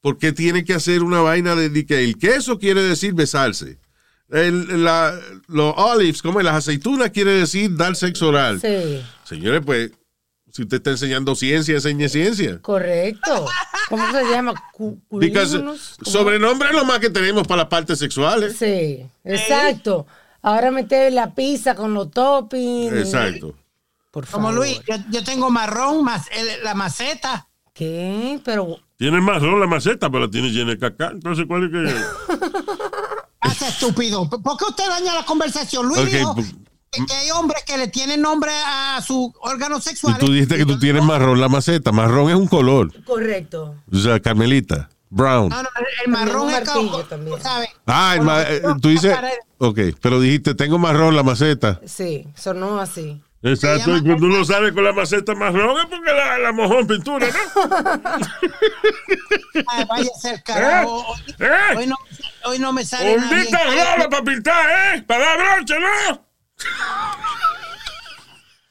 ¿por 0.00 0.18
qué 0.18 0.32
tiene 0.32 0.64
que 0.64 0.74
hacer 0.74 1.02
una 1.02 1.20
vaina 1.22 1.56
de, 1.56 1.70
de 1.70 1.86
que 1.86 2.04
el 2.04 2.18
queso 2.18 2.58
quiere 2.58 2.82
decir 2.82 3.14
besarse? 3.14 3.78
El- 4.30 4.82
la- 4.84 5.18
los 5.48 5.74
olives, 5.76 6.22
como 6.22 6.40
las 6.40 6.54
aceitunas, 6.56 7.10
quiere 7.10 7.32
decir 7.32 7.76
dar 7.76 7.94
sexo 7.94 8.28
oral. 8.28 8.60
Sí. 8.60 9.02
Señores, 9.24 9.62
pues, 9.64 9.92
si 10.50 10.62
usted 10.62 10.78
está 10.78 10.90
enseñando 10.90 11.34
ciencia, 11.34 11.74
enseñe 11.74 12.08
ciencia. 12.08 12.58
Correcto. 12.62 13.46
¿Cómo 13.88 14.10
se 14.10 14.24
llama? 14.30 14.54
Sobrenombre 16.02 16.68
es 16.70 16.74
lo 16.74 16.84
más 16.84 16.98
que 17.00 17.10
tenemos 17.10 17.46
para 17.46 17.62
las 17.62 17.68
partes 17.68 17.98
sexuales. 17.98 18.56
Sí, 18.56 19.04
exacto. 19.24 20.06
Ahora 20.42 20.70
meter 20.70 21.12
la 21.12 21.34
pizza 21.34 21.74
con 21.74 21.94
los 21.94 22.10
toppings. 22.10 22.92
Exacto. 22.92 23.54
Por 24.10 24.26
favor. 24.26 24.46
Como 24.46 24.56
Luis, 24.56 24.80
yo, 24.88 24.96
yo 25.10 25.24
tengo 25.24 25.50
marrón, 25.50 26.04
más 26.04 26.26
el- 26.32 26.62
la 26.62 26.74
maceta. 26.74 27.48
¿Qué? 27.72 28.38
Pero 28.44 28.78
Tiene 28.96 29.20
marrón 29.20 29.58
la 29.58 29.66
maceta, 29.66 30.08
pero 30.08 30.26
la 30.26 30.30
tiene 30.30 30.50
llena 30.50 30.70
de 30.70 30.78
caca. 30.78 31.10
Entonces, 31.12 31.44
¿cuál 31.48 31.64
es 31.64 31.70
que.? 31.70 31.94
Hace 33.44 33.68
estúpido. 33.68 34.28
¿Por 34.28 34.56
qué 34.56 34.64
usted 34.64 34.88
daña 34.88 35.14
la 35.14 35.24
conversación? 35.24 35.86
Luis 35.86 36.00
Ok, 36.00 36.06
dijo 36.08 36.34
pues- 36.34 36.54
que, 36.90 37.04
que 37.06 37.12
hay 37.12 37.30
hombres 37.32 37.62
que 37.64 37.76
le 37.76 37.88
tienen 37.88 38.22
nombre 38.22 38.52
a 38.66 39.00
su 39.04 39.32
órgano 39.40 39.78
Y 39.78 39.82
sexual. 39.82 40.16
tú 40.18 40.32
dijiste 40.32 40.56
que 40.56 40.64
tú 40.64 40.78
tienes 40.78 41.02
marrón 41.02 41.40
la 41.40 41.48
maceta. 41.48 41.90
Marrón 41.92 42.30
es 42.30 42.36
un 42.36 42.46
color. 42.46 42.92
correcto. 43.04 43.74
O 43.92 43.96
sea, 43.96 44.20
Carmelita. 44.20 44.88
Brown. 45.10 45.48
No, 45.48 45.62
no, 45.62 45.68
el, 46.04 46.10
marrón 46.10 46.50
es 46.50 46.64
también. 47.08 47.40
¿sabes? 47.40 47.68
Ah, 47.86 48.14
el 48.16 48.22
ma- 48.22 48.42
eh, 48.42 48.60
tú 48.82 48.88
dices. 48.88 49.16
Ok, 49.58 49.78
pero 50.00 50.18
dijiste, 50.20 50.54
tengo 50.56 50.76
marrón 50.78 51.14
la 51.14 51.22
maceta. 51.22 51.80
Sí, 51.86 52.26
sonó 52.34 52.80
así. 52.80 53.22
Exacto, 53.42 53.96
y 53.96 54.02
cuando 54.02 54.26
uno 54.26 54.44
sale 54.44 54.72
con 54.72 54.82
la 54.84 54.92
maceta 54.92 55.34
marrón 55.34 55.76
es 55.78 55.86
porque 55.86 56.12
la, 56.12 56.38
la 56.38 56.52
mojó 56.52 56.80
en 56.80 56.86
pintura, 56.86 57.26
¿no? 57.28 57.62
Ay, 59.68 59.84
vaya 59.88 60.10
a 60.16 60.20
ser 60.20 60.42
carajo. 60.42 61.04
Hoy, 61.06 61.18
¿Eh? 61.38 61.76
hoy 61.76 61.86
no, 61.86 61.96
hoy 62.44 62.58
no 62.58 62.72
me 62.72 62.84
sale 62.84 63.16
bien. 63.18 63.46
rola 63.52 64.08
para 64.08 64.22
pintar, 64.22 64.96
¿eh? 64.96 65.02
Para 65.06 65.24
dar 65.24 65.56
broche, 65.56 65.74
¿no? 65.80 66.26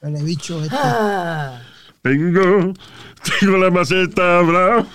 Huele 0.01 0.23
bicho 0.23 0.61
este. 0.63 0.75
Ah, 0.77 1.61
Tengo, 2.01 2.73
tengo 3.39 3.57
la 3.57 3.71
maceta 3.71 4.41
brown 4.41 4.87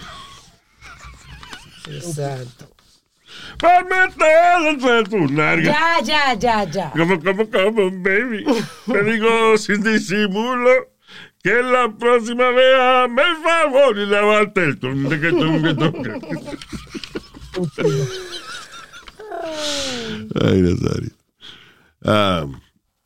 exacto. 1.87 2.69
para 3.59 3.85
meter 3.85 4.67
entre 4.69 5.05
tus 5.05 5.31
nalgas. 5.31 5.75
Ya, 5.75 6.03
ya, 6.03 6.35
ya, 6.35 6.65
ya. 6.65 6.91
Como, 6.91 7.19
como, 7.23 7.49
como, 7.51 7.91
baby. 8.03 8.45
Te 8.87 9.03
digo 9.05 9.57
sin 9.57 9.83
disimulo 9.83 10.71
que 11.43 11.63
la 11.63 11.89
próxima 11.97 12.51
vez 12.51 12.75
hazme 12.79 13.23
el 13.23 13.37
favor 13.37 13.99
y 13.99 14.07
lavarte 14.07 14.65
el 14.65 14.79
tunde 14.79 15.19
que 15.21 15.31
tunde 15.31 15.75
tunde. 15.75 16.21
Ay, 20.41 20.63
Nazario. 20.63 21.11
Um, 22.05 22.61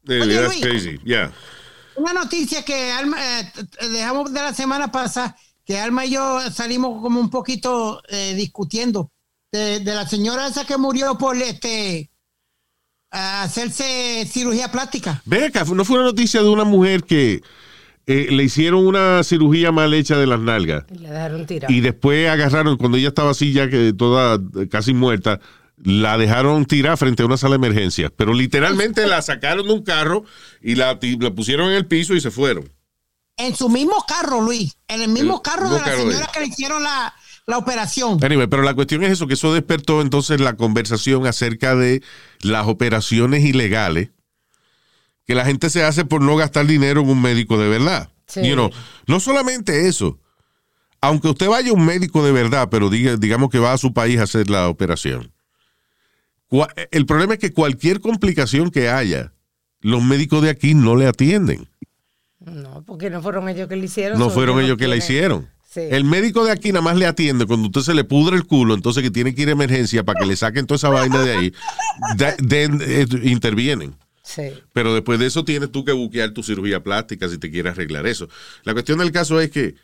anyway, 0.09 0.23
Oye, 0.23 0.41
that's 0.41 0.61
crazy. 0.61 1.01
Yeah. 1.05 1.33
Una 1.97 2.13
noticia 2.13 2.65
que 2.65 2.93
Alma, 2.93 3.17
eh, 3.21 3.53
dejamos 3.91 4.33
de 4.33 4.41
la 4.41 4.55
semana 4.55 4.91
pasada, 4.91 5.37
que 5.65 5.79
Alma 5.79 6.05
y 6.05 6.13
yo 6.13 6.41
salimos 6.51 7.01
como 7.03 7.21
un 7.21 7.31
poquito 7.31 8.03
eh, 8.09 8.35
discutiendo 8.35 9.11
de, 9.51 9.81
de 9.81 9.95
la 9.95 10.07
señora 10.07 10.47
esa 10.47 10.65
que 10.65 10.77
murió 10.77 11.17
por 11.19 11.37
este 11.37 12.11
hacerse 13.13 14.27
cirugía 14.27 14.73
plástica. 14.73 15.23
Ve 15.27 15.47
acá, 15.47 15.65
no 15.65 15.85
fue 15.85 15.97
una 15.97 16.07
noticia 16.07 16.43
de 16.43 16.49
una 16.49 16.65
mujer 16.65 17.05
que 17.05 17.43
eh, 18.07 18.29
le 18.31 18.43
hicieron 18.43 18.87
una 18.87 19.23
cirugía 19.23 19.71
mal 19.71 19.93
hecha 19.95 20.17
de 20.17 20.27
las 20.27 20.41
nalgas. 20.41 20.85
Y 20.91 20.99
la 20.99 21.11
dejaron 21.13 21.47
tirada. 21.47 21.73
Y 21.73 21.81
después 21.81 22.29
agarraron, 22.29 22.77
cuando 22.77 22.97
ella 22.97 23.09
estaba 23.09 23.31
así 23.31 23.53
ya 23.53 23.69
que 23.69 23.93
toda 23.93 24.41
eh, 24.57 24.69
casi 24.69 24.95
muerta, 24.95 25.41
la 25.85 26.17
dejaron 26.17 26.65
tirar 26.65 26.97
frente 26.97 27.23
a 27.23 27.27
una 27.27 27.37
sala 27.37 27.59
de 27.59 27.67
emergencias. 27.67 28.13
Pero 28.17 28.35
literalmente 28.35 29.07
la 29.07 29.21
sacaron 29.23 29.67
de 29.67 29.73
un 29.73 29.83
carro 29.83 30.25
y 30.61 30.77
la, 30.77 30.99
la 31.21 31.31
pusieron 31.33 31.71
en 31.71 31.77
el 31.77 31.87
piso 31.87 32.15
y 32.15 32.21
se 32.21 32.31
fueron. 32.31 32.71
En 33.37 33.57
su 33.57 33.69
mismo 33.69 34.05
carro, 34.07 34.41
Luis. 34.41 34.77
En 34.89 35.03
el 35.03 35.09
mismo 35.09 35.37
El 35.37 35.43
carro 35.43 35.71
de 35.71 35.79
la 35.79 35.85
carro 35.85 35.99
señora 35.99 36.31
que 36.33 36.41
le 36.41 36.47
hicieron 36.47 36.83
la, 36.83 37.15
la 37.47 37.59
operación. 37.59 38.19
Anyway, 38.23 38.47
pero 38.47 38.63
la 38.63 38.75
cuestión 38.75 39.03
es 39.03 39.11
eso, 39.11 39.27
que 39.27 39.35
eso 39.35 39.53
despertó 39.53 40.01
entonces 40.01 40.41
la 40.41 40.55
conversación 40.55 41.27
acerca 41.27 41.75
de 41.75 42.03
las 42.43 42.67
operaciones 42.67 43.45
ilegales 43.45 44.11
que 45.27 45.35
la 45.35 45.45
gente 45.45 45.71
se 45.71 45.85
hace 45.85 46.05
por 46.05 46.21
no 46.21 46.37
gastar 46.37 46.67
dinero 46.67 47.01
en 47.01 47.09
un 47.09 47.23
médico 47.23 47.59
de 47.59 47.69
verdad. 47.69 48.11
Sí. 48.27 48.47
You 48.47 48.55
know, 48.55 48.71
no 49.07 49.21
solamente 49.21 49.89
eso, 49.89 50.19
aunque 51.01 51.29
usted 51.29 51.49
vaya 51.49 51.71
a 51.71 51.75
un 51.75 51.85
médico 51.85 52.25
de 52.25 52.33
verdad, 52.33 52.69
pero 52.71 52.89
diga, 52.91 53.17
digamos 53.17 53.51
que 53.51 53.59
va 53.59 53.73
a 53.73 53.79
su 53.79 53.93
país 53.93 54.19
a 54.21 54.25
hacer 54.25 54.49
la 54.49 54.69
operación. 54.69 55.32
El 56.91 57.07
problema 57.07 57.35
es 57.35 57.41
que 57.41 57.53
cualquier 57.53 58.01
complicación 58.01 58.71
que 58.71 58.89
haya, 58.89 59.33
los 59.81 60.03
médicos 60.05 60.43
de 60.43 60.51
aquí 60.51 60.75
no 60.75 60.97
le 60.97 61.07
atienden. 61.07 61.69
No, 62.41 62.83
porque 62.85 63.09
no 63.11 63.23
fueron 63.23 63.49
ellos 63.49 63.69
que 63.69 63.77
le 63.77 63.87
hicieron. 63.87 64.19
No 64.19 64.29
fueron 64.31 64.61
ellos 64.61 64.77
que 64.77 64.89
la 64.89 64.97
hicieron. 64.97 65.49
Sí. 65.69 65.81
El 65.91 66.05
médico 66.05 66.45
de 66.45 66.51
aquí 66.51 66.71
nada 66.71 66.83
más 66.83 66.97
le 66.99 67.07
atiende 67.07 67.47
cuando 67.47 67.69
usted 67.69 67.81
se 67.81 67.95
le 67.95 68.05
pudre 68.05 68.37
el 68.37 68.45
culo, 68.47 68.75
entonces 68.75 69.03
que 69.03 69.11
tiene 69.11 69.35
que 69.35 69.43
ir 69.43 69.49
a 69.49 69.53
emergencia 69.53 70.05
para 70.05 70.21
que 70.21 70.27
le 70.27 70.37
saquen 70.37 70.67
toda 70.67 70.77
esa 70.77 70.91
vaina 70.91 71.23
de 71.23 71.33
ahí. 71.33 71.53
De- 72.17 72.37
de- 72.69 73.03
eh, 73.03 73.07
intervienen. 73.31 73.95
Sí. 74.23 74.43
Pero 74.75 74.93
después 74.93 75.19
de 75.19 75.27
eso 75.27 75.45
tienes 75.47 75.73
tú 75.73 75.85
que 75.85 75.93
buquear 75.93 76.33
tu 76.33 76.43
cirugía 76.43 76.83
plástica 76.83 77.29
si 77.29 77.39
te 77.39 77.51
quieres 77.51 77.73
arreglar 77.73 78.07
eso. 78.07 78.29
La 78.65 78.73
cuestión 78.75 78.99
del 78.99 79.13
caso 79.13 79.41
es 79.41 79.51
que, 79.51 79.75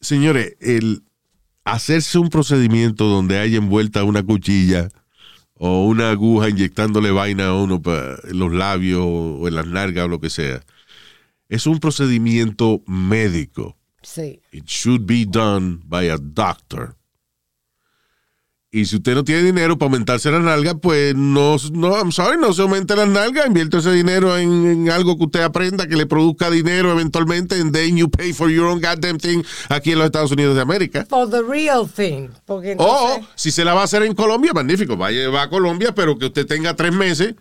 señores, 0.00 0.56
el 0.60 1.04
hacerse 1.64 2.18
un 2.18 2.28
procedimiento 2.28 3.04
donde 3.04 3.38
haya 3.38 3.58
envuelta 3.58 4.02
una 4.04 4.22
cuchilla 4.24 4.88
o 5.58 5.86
una 5.86 6.10
aguja 6.10 6.48
inyectándole 6.50 7.10
vaina 7.10 7.46
a 7.48 7.54
uno 7.54 7.80
pa- 7.80 8.16
en 8.24 8.38
los 8.38 8.52
labios 8.52 9.02
o 9.04 9.48
en 9.48 9.54
las 9.54 9.66
nalgas 9.66 10.04
o 10.04 10.08
lo 10.08 10.20
que 10.20 10.30
sea, 10.30 10.62
es 11.48 11.66
un 11.66 11.78
procedimiento 11.78 12.82
médico. 12.86 13.76
Sí. 14.02 14.40
It 14.52 14.66
should 14.66 15.06
be 15.06 15.24
done 15.26 15.80
by 15.84 16.08
a 16.10 16.16
doctor. 16.18 16.96
Y 18.76 18.84
si 18.84 18.96
usted 18.96 19.14
no 19.14 19.24
tiene 19.24 19.42
dinero 19.42 19.78
para 19.78 19.86
aumentarse 19.86 20.30
las 20.30 20.42
nalgas, 20.42 20.74
pues 20.82 21.14
no, 21.14 21.56
no, 21.72 21.96
I'm 21.96 22.12
sorry, 22.12 22.38
no 22.38 22.52
se 22.52 22.60
aumente 22.60 22.94
las 22.94 23.08
nalgas, 23.08 23.46
invierte 23.46 23.78
ese 23.78 23.90
dinero 23.90 24.36
en, 24.36 24.66
en 24.66 24.90
algo 24.90 25.16
que 25.16 25.24
usted 25.24 25.40
aprenda, 25.40 25.86
que 25.86 25.96
le 25.96 26.04
produzca 26.04 26.50
dinero 26.50 26.92
eventualmente, 26.92 27.58
and 27.58 27.72
then 27.72 27.96
you 27.96 28.10
pay 28.10 28.34
for 28.34 28.50
your 28.50 28.66
own 28.66 28.78
goddamn 28.78 29.16
thing 29.16 29.42
aquí 29.70 29.92
en 29.92 29.98
los 29.98 30.04
Estados 30.04 30.30
Unidos 30.30 30.56
de 30.56 30.60
América. 30.60 31.06
For 31.08 31.26
the 31.26 31.40
real 31.40 31.88
thing. 31.88 32.28
Porque 32.44 32.76
O 32.78 33.18
si 33.34 33.50
se 33.50 33.64
la 33.64 33.72
va 33.72 33.80
a 33.80 33.84
hacer 33.84 34.02
en 34.02 34.14
Colombia, 34.14 34.52
magnífico, 34.52 34.94
vaya 34.94 35.30
va 35.30 35.44
a 35.44 35.48
Colombia, 35.48 35.94
pero 35.94 36.18
que 36.18 36.26
usted 36.26 36.44
tenga 36.44 36.76
tres 36.76 36.92
meses, 36.92 37.34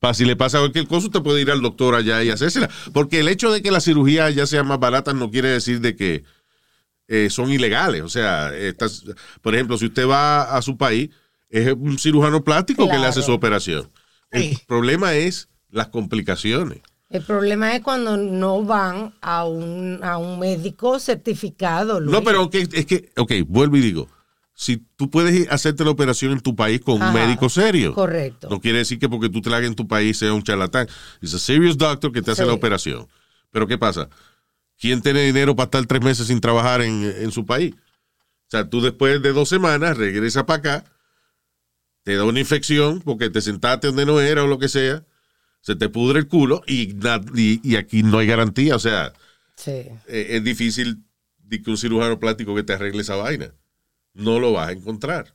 para 0.00 0.12
si 0.12 0.26
le 0.26 0.36
pasa 0.36 0.58
cualquier 0.58 0.86
cosa, 0.86 1.06
usted 1.06 1.22
puede 1.22 1.40
ir 1.40 1.50
al 1.50 1.62
doctor 1.62 1.94
allá 1.94 2.22
y 2.22 2.28
hacérsela. 2.28 2.68
Porque 2.92 3.20
el 3.20 3.28
hecho 3.28 3.50
de 3.50 3.62
que 3.62 3.70
las 3.70 3.84
cirugías 3.84 4.34
ya 4.34 4.46
sean 4.46 4.66
más 4.66 4.80
baratas 4.80 5.14
no 5.14 5.30
quiere 5.30 5.48
decir 5.48 5.80
de 5.80 5.96
que 5.96 6.24
eh, 7.08 7.28
son 7.30 7.50
ilegales. 7.50 8.02
O 8.02 8.08
sea, 8.08 8.54
estas, 8.54 9.04
por 9.42 9.54
ejemplo, 9.54 9.76
si 9.78 9.86
usted 9.86 10.06
va 10.08 10.56
a 10.56 10.62
su 10.62 10.76
país, 10.76 11.10
es 11.50 11.72
un 11.72 11.98
cirujano 11.98 12.42
plástico 12.42 12.88
que 12.88 12.98
le 12.98 13.06
hace 13.06 13.22
su 13.22 13.32
operación. 13.32 13.90
El 14.30 14.58
problema 14.66 15.14
es 15.14 15.48
las 15.70 15.88
complicaciones. 15.88 16.80
el 17.10 17.22
problema 17.22 17.74
es 17.76 17.82
cuando 17.82 18.16
no 18.16 18.64
van 18.64 19.14
a 19.20 19.44
un, 19.44 20.00
a 20.02 20.18
un 20.18 20.38
médico 20.40 20.98
certificado. 20.98 22.00
Luis. 22.00 22.12
No, 22.12 22.24
pero 22.24 22.50
es 22.52 22.86
que, 22.86 23.10
ok, 23.16 23.32
vuelvo 23.46 23.76
y 23.76 23.80
digo, 23.80 24.08
si 24.54 24.82
tú 24.96 25.10
puedes 25.10 25.48
hacerte 25.50 25.84
la 25.84 25.90
operación 25.90 26.32
en 26.32 26.40
tu 26.40 26.56
país 26.56 26.80
con 26.80 27.00
un 27.00 27.12
médico 27.12 27.48
serio. 27.48 27.94
correcto. 27.94 28.48
No 28.50 28.60
quiere 28.60 28.78
decir 28.78 28.98
que 28.98 29.08
porque 29.08 29.28
tú 29.28 29.40
te 29.40 29.50
la 29.50 29.58
hagas 29.58 29.68
en 29.68 29.74
tu 29.76 29.86
país 29.86 30.16
sea 30.18 30.32
un 30.32 30.42
charlatán. 30.42 30.88
Es 31.20 31.34
a 31.34 31.38
serious 31.38 31.76
doctor 31.76 32.10
que 32.12 32.22
te 32.22 32.30
hace 32.32 32.42
Sí. 32.42 32.48
la 32.48 32.54
operación. 32.54 33.06
Pero 33.52 33.66
¿qué 33.68 33.78
pasa? 33.78 34.08
¿Quién 34.78 35.00
tiene 35.02 35.22
dinero 35.22 35.54
para 35.56 35.64
estar 35.66 35.86
tres 35.86 36.02
meses 36.02 36.26
sin 36.26 36.40
trabajar 36.40 36.82
en, 36.82 37.04
en 37.04 37.30
su 37.32 37.46
país? 37.46 37.74
O 37.74 38.50
sea, 38.50 38.68
tú 38.68 38.80
después 38.80 39.22
de 39.22 39.32
dos 39.32 39.48
semanas 39.48 39.96
regresas 39.96 40.44
para 40.44 40.58
acá, 40.58 40.84
te 42.02 42.16
da 42.16 42.24
una 42.24 42.40
infección 42.40 43.00
porque 43.00 43.30
te 43.30 43.40
sentaste 43.40 43.86
donde 43.86 44.04
no 44.06 44.20
era 44.20 44.44
o 44.44 44.46
lo 44.46 44.58
que 44.58 44.68
sea, 44.68 45.04
se 45.62 45.74
te 45.76 45.88
pudre 45.88 46.18
el 46.18 46.28
culo 46.28 46.62
y, 46.66 46.88
na- 46.94 47.20
y, 47.34 47.60
y 47.68 47.76
aquí 47.76 48.02
no 48.02 48.18
hay 48.18 48.26
garantía. 48.26 48.76
O 48.76 48.78
sea, 48.78 49.12
Sí. 49.56 49.70
eh, 49.70 50.26
es 50.30 50.44
difícil 50.44 51.04
que 51.48 51.70
un 51.70 51.76
cirujano 51.78 52.18
plástico 52.18 52.54
que 52.54 52.64
te 52.64 52.72
arregle 52.74 53.02
esa 53.02 53.14
vaina. 53.16 53.54
No 54.12 54.40
lo 54.40 54.52
vas 54.52 54.68
a 54.68 54.72
encontrar. 54.72 55.34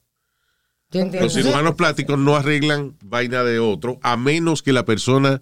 Yo. 0.92 1.06
Los 1.06 1.34
cirujanos 1.34 1.76
plásticos 1.76 2.18
no 2.20 2.36
arreglan 2.36 2.98
vaina 3.04 3.44
de 3.44 3.60
otro 3.60 4.00
a 4.04 4.18
menos 4.18 4.62
que 4.62 4.74
la 4.74 4.86
persona 4.86 5.42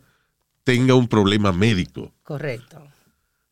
tenga 0.63 0.93
un 0.93 1.07
problema 1.07 1.51
médico. 1.51 2.13
Correcto. 2.23 2.85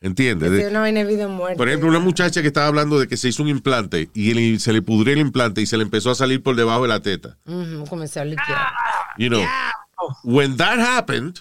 ¿Entiendes? 0.06 0.52
Es 0.52 0.58
De- 0.60 0.68
una 0.70 0.82
vaina 0.82 1.00
de 1.04 1.06
vida 1.12 1.26
o 1.26 1.30
muerte. 1.30 1.58
por 1.58 1.68
ejemplo, 1.68 1.90
una 1.90 1.98
muchacha 2.00 2.42
que 2.44 2.48
estaba 2.50 2.68
hablando 2.68 3.00
de 3.00 3.08
que 3.08 3.18
se 3.18 3.28
hizo 3.30 3.42
un 3.42 3.50
implante 3.50 4.10
y 4.14 4.60
se 4.60 4.72
le 4.72 4.84
pudrió 4.84 5.14
el 5.14 5.20
implante 5.20 5.62
y 5.62 5.66
se 5.66 5.78
le 5.78 5.84
empezó 5.84 6.12
a 6.12 6.16
salir 6.16 6.44
por 6.44 6.56
debajo 6.56 6.84
de 6.84 6.90
la 6.90 7.00
teta. 7.00 7.38
A 7.48 8.24
liquear. 8.26 8.68
You 9.18 9.30
know, 9.30 9.44
when 10.24 10.58
that 10.58 10.80
happened, 10.80 11.40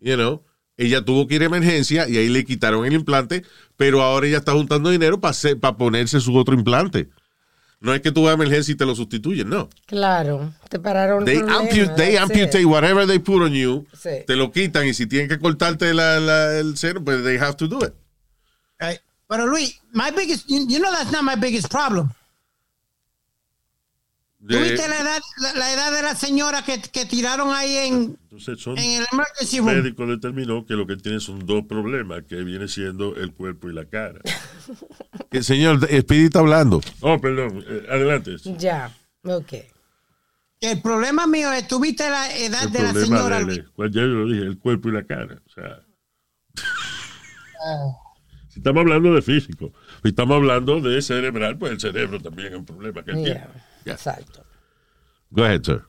you 0.00 0.14
know, 0.14 0.44
ella 0.76 1.04
tuvo 1.04 1.26
que 1.26 1.34
ir 1.34 1.42
a 1.42 1.46
emergencia 1.46 2.08
y 2.08 2.16
ahí 2.16 2.28
le 2.28 2.44
quitaron 2.44 2.86
el 2.86 2.92
implante, 2.92 3.42
pero 3.76 4.00
ahora 4.00 4.28
ella 4.28 4.38
está 4.38 4.52
juntando 4.52 4.90
dinero 4.90 5.20
para 5.20 5.34
ponerse 5.76 6.20
su 6.20 6.36
otro 6.36 6.54
implante. 6.54 7.08
No 7.80 7.92
es 7.92 8.00
que 8.00 8.12
tú 8.12 8.22
vas 8.22 8.30
a 8.30 8.34
emergencia 8.34 8.72
y 8.72 8.76
te 8.76 8.86
lo 8.86 8.94
sustituyen, 8.94 9.48
no. 9.48 9.68
Claro. 9.86 10.54
Te 10.70 10.78
pararon. 10.78 11.24
They, 11.24 11.38
ampu- 11.38 11.94
they 11.96 12.16
amputate 12.16 12.64
whatever 12.64 13.06
they 13.06 13.18
put 13.18 13.42
on 13.42 13.52
you, 13.52 13.86
Sí. 14.00 14.08
te 14.26 14.36
lo 14.36 14.52
quitan 14.52 14.86
y 14.86 14.94
si 14.94 15.06
tienen 15.06 15.28
que 15.28 15.38
cortarte 15.40 15.92
la- 15.92 16.18
la- 16.20 16.58
el 16.58 16.76
seno, 16.78 17.02
pues 17.04 17.22
they 17.24 17.36
have 17.38 17.54
to 17.56 17.66
do 17.66 17.78
it. 17.84 17.92
Pero 19.28 19.46
Luis, 19.46 19.80
my 19.92 20.10
biggest, 20.14 20.46
you, 20.48 20.66
you 20.68 20.78
know 20.78 20.90
that's 20.92 21.10
not 21.12 21.22
my 21.24 21.34
biggest 21.36 21.68
problem. 21.70 22.10
De- 24.38 24.58
¿Tuviste 24.58 24.86
la 24.88 25.00
edad, 25.00 25.20
la, 25.38 25.54
la 25.54 25.72
edad 25.72 25.90
de 25.92 26.02
la 26.02 26.14
señora 26.14 26.62
que, 26.62 26.78
que 26.82 27.06
tiraron 27.06 27.50
ahí 27.54 27.76
en, 27.78 28.18
Entonces 28.24 28.60
son 28.60 28.76
en 28.76 29.00
el 29.00 29.06
emergency 29.10 29.56
el 29.56 29.64
room? 29.64 29.74
médico 29.76 30.06
determinó 30.06 30.66
que 30.66 30.74
lo 30.74 30.86
que 30.86 30.96
tiene 30.96 31.18
son 31.20 31.46
dos 31.46 31.64
problemas, 31.66 32.24
que 32.28 32.36
viene 32.44 32.68
siendo 32.68 33.16
el 33.16 33.32
cuerpo 33.32 33.70
y 33.70 33.72
la 33.72 33.86
cara. 33.86 34.20
que, 35.30 35.42
señor, 35.42 35.80
Speedy 35.86 36.26
está 36.26 36.40
hablando. 36.40 36.82
Oh, 37.00 37.18
perdón, 37.18 37.64
eh, 37.66 37.86
adelante. 37.90 38.36
Ya. 38.58 38.94
Ok. 39.22 39.54
El 40.60 40.82
problema 40.82 41.26
mío 41.26 41.50
es, 41.52 41.66
¿tuviste 41.66 42.08
la 42.10 42.30
edad 42.36 42.64
El 42.64 42.72
de 42.72 42.82
la 42.82 42.92
señora? 42.92 43.44
de 43.44 43.56
ya 43.56 44.00
yo 44.02 44.06
lo 44.08 44.26
dije, 44.28 44.42
el 44.44 44.58
cuerpo 44.58 44.90
y 44.90 44.92
la 44.92 45.04
cara. 45.04 45.40
O 45.46 45.50
sea, 45.50 45.80
Ah. 47.66 47.88
Si 48.54 48.60
estamos 48.60 48.82
hablando 48.82 49.12
de 49.12 49.20
físico, 49.20 49.72
si 50.00 50.10
estamos 50.10 50.36
hablando 50.36 50.80
de 50.80 51.02
cerebral, 51.02 51.58
pues 51.58 51.72
el 51.72 51.80
cerebro 51.80 52.20
también 52.20 52.52
es 52.52 52.58
un 52.60 52.64
problema 52.64 53.02
que 53.02 53.10
él 53.10 53.24
tiene. 53.24 53.44
Exacto. 53.84 54.44
Go 55.30 55.42
ahead, 55.42 55.64
sir. 55.64 55.82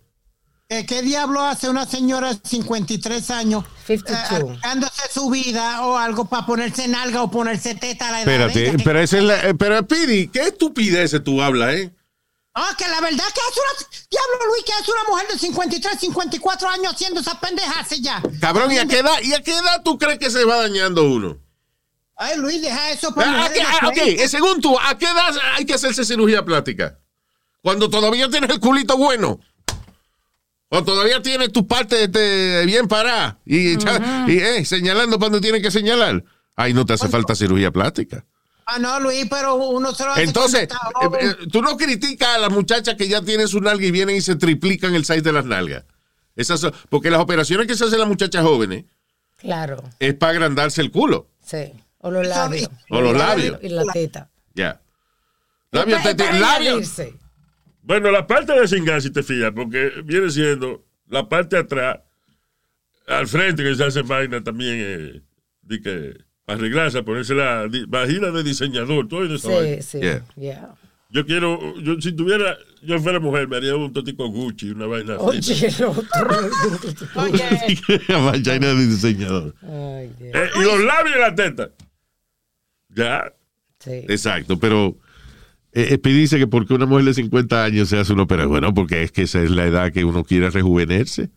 Eh, 0.68 0.84
¿Qué 0.88 1.04
diablo 1.04 1.42
hace 1.42 1.70
una 1.70 1.86
señora 1.86 2.34
de 2.34 2.40
53 2.44 3.30
años 3.30 3.66
52. 3.86 4.62
dándose 4.62 5.04
su 5.14 5.30
vida 5.30 5.86
o 5.86 5.96
algo 5.96 6.26
para 6.26 6.48
ponerse 6.48 6.88
nalga 6.88 7.22
o 7.22 7.30
ponerse 7.30 7.76
teta 7.76 8.08
a 8.08 8.12
la 8.12 8.22
edad 8.24 8.26
de 8.26 8.46
Espérate, 8.48 8.70
ella? 8.70 8.84
pero 8.84 9.00
esa 9.00 9.18
es 9.20 9.24
la, 9.24 9.50
eh, 9.50 9.54
pero 9.54 9.78
Speedy, 9.82 10.28
¿qué 10.30 10.42
estupideces 10.48 11.24
tú 11.24 11.40
hablas, 11.44 11.76
eh? 11.76 11.94
Ah, 12.56 12.74
que 12.76 12.88
la 12.88 13.00
verdad 13.00 13.26
que 13.32 13.42
es 13.42 13.58
una... 13.58 13.90
Diablo, 14.10 14.46
Luis, 14.48 14.64
que 14.66 14.72
es 14.72 14.90
una 14.90 15.04
mujer 15.08 15.28
de 15.28 15.38
53, 15.38 16.00
54 16.00 16.70
años 16.70 16.94
haciendo 16.96 17.20
esas 17.20 17.36
pendejas 17.36 17.90
ya. 18.02 18.24
Cabrón, 18.42 18.72
¿y 18.72 18.80
a 18.80 18.88
qué 18.88 19.00
edad, 19.00 19.22
y 19.22 19.34
a 19.34 19.44
qué 19.44 19.52
edad 19.52 19.84
tú 19.84 20.00
crees 20.00 20.18
que 20.18 20.32
se 20.32 20.44
va 20.46 20.64
dañando 20.64 21.04
uno? 21.04 21.45
Ay, 22.18 22.38
Luis, 22.38 22.62
deja 22.62 22.92
eso 22.92 23.14
para 23.14 23.30
Ah, 23.30 23.34
¿a 23.34 23.38
mujeres 23.50 23.58
qué- 23.58 23.60
de 23.60 23.78
ah, 23.82 23.88
ok, 23.90 23.94
30. 24.16 24.28
según 24.30 24.62
tú, 24.62 24.78
¿a 24.80 24.98
qué 24.98 25.06
edad 25.06 25.36
hay 25.58 25.66
que 25.66 25.74
hacerse 25.74 26.06
cirugía 26.06 26.44
plástica? 26.46 27.00
Cuando 27.62 27.90
todavía 27.90 28.30
tienes 28.30 28.50
el 28.50 28.60
culito 28.60 28.98
bueno. 28.98 29.40
O 30.70 30.84
todavía 30.84 31.22
tienes 31.22 31.52
tu 31.52 31.68
parte 31.68 32.04
este, 32.04 32.66
bien 32.66 32.88
parada 32.88 33.40
y, 33.46 33.74
echa- 33.76 34.26
y 34.28 34.38
eh, 34.40 34.66
señalando 34.66 35.20
cuando 35.20 35.40
tienes 35.40 35.62
que 35.62 35.72
señalar. 35.72 36.24
Ahí 36.56 36.74
no 36.74 36.86
te 36.86 36.94
hace 36.94 37.08
falta 37.10 37.36
cirugía 37.36 37.72
plástica. 37.72 38.26
Ah, 38.66 38.80
no, 38.80 39.00
Luis, 39.00 39.28
pero 39.30 39.56
uno 39.56 39.94
se 39.94 40.04
lo 40.06 40.12
hace 40.14 40.24
Entonces, 40.24 40.64
eh, 40.64 41.10
eh, 41.22 41.36
tú 41.52 41.62
no 41.62 41.78
criticas 41.78 42.30
a 42.30 42.38
las 42.40 42.50
muchachas 42.52 42.96
que 42.96 43.08
ya 43.08 43.22
tienen 43.22 43.48
su 43.48 43.60
nalga 43.62 43.86
y 43.86 43.92
vienen 43.92 44.16
y 44.16 44.22
se 44.22 44.36
triplican 44.36 44.96
el 44.96 45.06
size 45.06 45.22
de 45.22 45.32
las 45.34 45.46
nalgas. 45.46 45.84
Esas 46.36 46.62
son- 46.62 46.74
porque 46.90 47.12
las 47.12 47.20
operaciones 47.22 47.68
que 47.68 47.76
se 47.76 47.86
hacen 47.86 48.00
las 48.00 48.08
muchachas 48.08 48.44
jóvenes 48.44 48.86
Claro. 49.38 49.84
es 50.00 50.16
para 50.16 50.32
agrandarse 50.32 50.82
el 50.82 50.92
culo. 50.92 51.30
Sí. 51.46 51.74
O 52.06 52.12
los 52.12 52.28
labios. 52.28 52.70
O 52.90 53.02
los 53.02 53.18
labios. 53.18 53.58
Y 53.64 53.70
la 53.70 53.84
teta. 53.92 54.30
Ya. 54.54 54.80
Labios, 55.72 55.98
Es 56.00 56.04
pa- 56.06 56.16
te- 56.16 56.24
es 56.24 56.30
para 56.30 56.40
labios. 56.40 57.02
Bueno, 57.82 58.12
la 58.12 58.28
parte 58.28 58.54
de 58.60 58.68
cingar, 58.68 59.02
si 59.02 59.10
te 59.12 59.24
fijas, 59.24 59.52
porque 59.56 59.92
viene 60.04 60.30
siendo 60.30 60.84
la 61.08 61.28
parte 61.28 61.56
de 61.56 61.62
atrás 61.64 62.00
al 63.08 63.28
frente 63.28 63.64
que 63.64 63.76
se 63.76 63.84
hace 63.84 64.02
vaina 64.04 64.44
también, 64.44 64.76
eh, 64.78 65.22
de 65.64 65.82
que 65.82 66.14
arreglarse, 66.48 67.02
ponerse 67.04 67.34
la 67.34 67.68
vagina 67.88 68.30
de 68.32 68.44
diseñador, 68.44 69.08
todo 69.08 69.26
eso. 69.26 69.38
Sí, 69.64 69.82
sí. 69.82 70.00
Yeah. 70.00 70.24
Yeah. 70.36 70.76
Yo 71.12 71.26
quiero, 71.26 71.80
yo, 71.80 72.02
si 72.02 72.12
tuviera, 72.12 72.58
yo 72.82 73.00
fuera 73.00 73.20
mujer, 73.20 73.48
me 73.48 73.58
haría 73.58 73.76
un 73.76 73.94
totico 73.94 74.28
Gucci, 74.28 74.72
una 74.72 74.86
vaina 74.88 75.16
así. 75.16 75.24
Oye, 75.54 75.68
el 75.68 75.84
otro. 75.86 76.52
Oye, 77.16 77.44
Vagina 78.10 78.68
de 78.68 78.86
diseñador. 78.88 79.56
Ay, 79.62 80.12
Dios. 80.20 80.32
Eh, 80.36 80.50
y 80.56 80.64
los 80.64 80.84
labios 80.84 81.16
y 81.16 81.20
la 81.20 81.36
teta. 81.36 81.70
Ya. 82.96 83.34
Sí. 83.80 83.92
Exacto, 84.08 84.58
pero 84.58 84.98
eh, 85.74 86.00
eh, 86.04 86.10
dice 86.10 86.40
que 86.40 86.48
porque 86.48 86.74
una 86.74 86.86
mujer 86.86 87.06
de 87.06 87.14
50 87.14 87.64
años 87.64 87.90
se 87.90 87.98
hace 88.00 88.14
una 88.14 88.24
operación, 88.24 88.50
bueno, 88.52 88.74
porque 88.74 89.04
es 89.04 89.12
que 89.12 89.24
esa 89.24 89.42
es 89.44 89.52
la 89.52 89.66
edad 89.66 89.92
que 89.92 90.06
uno 90.06 90.24
quiere 90.24 90.50
rejuvenerse. 90.50 91.30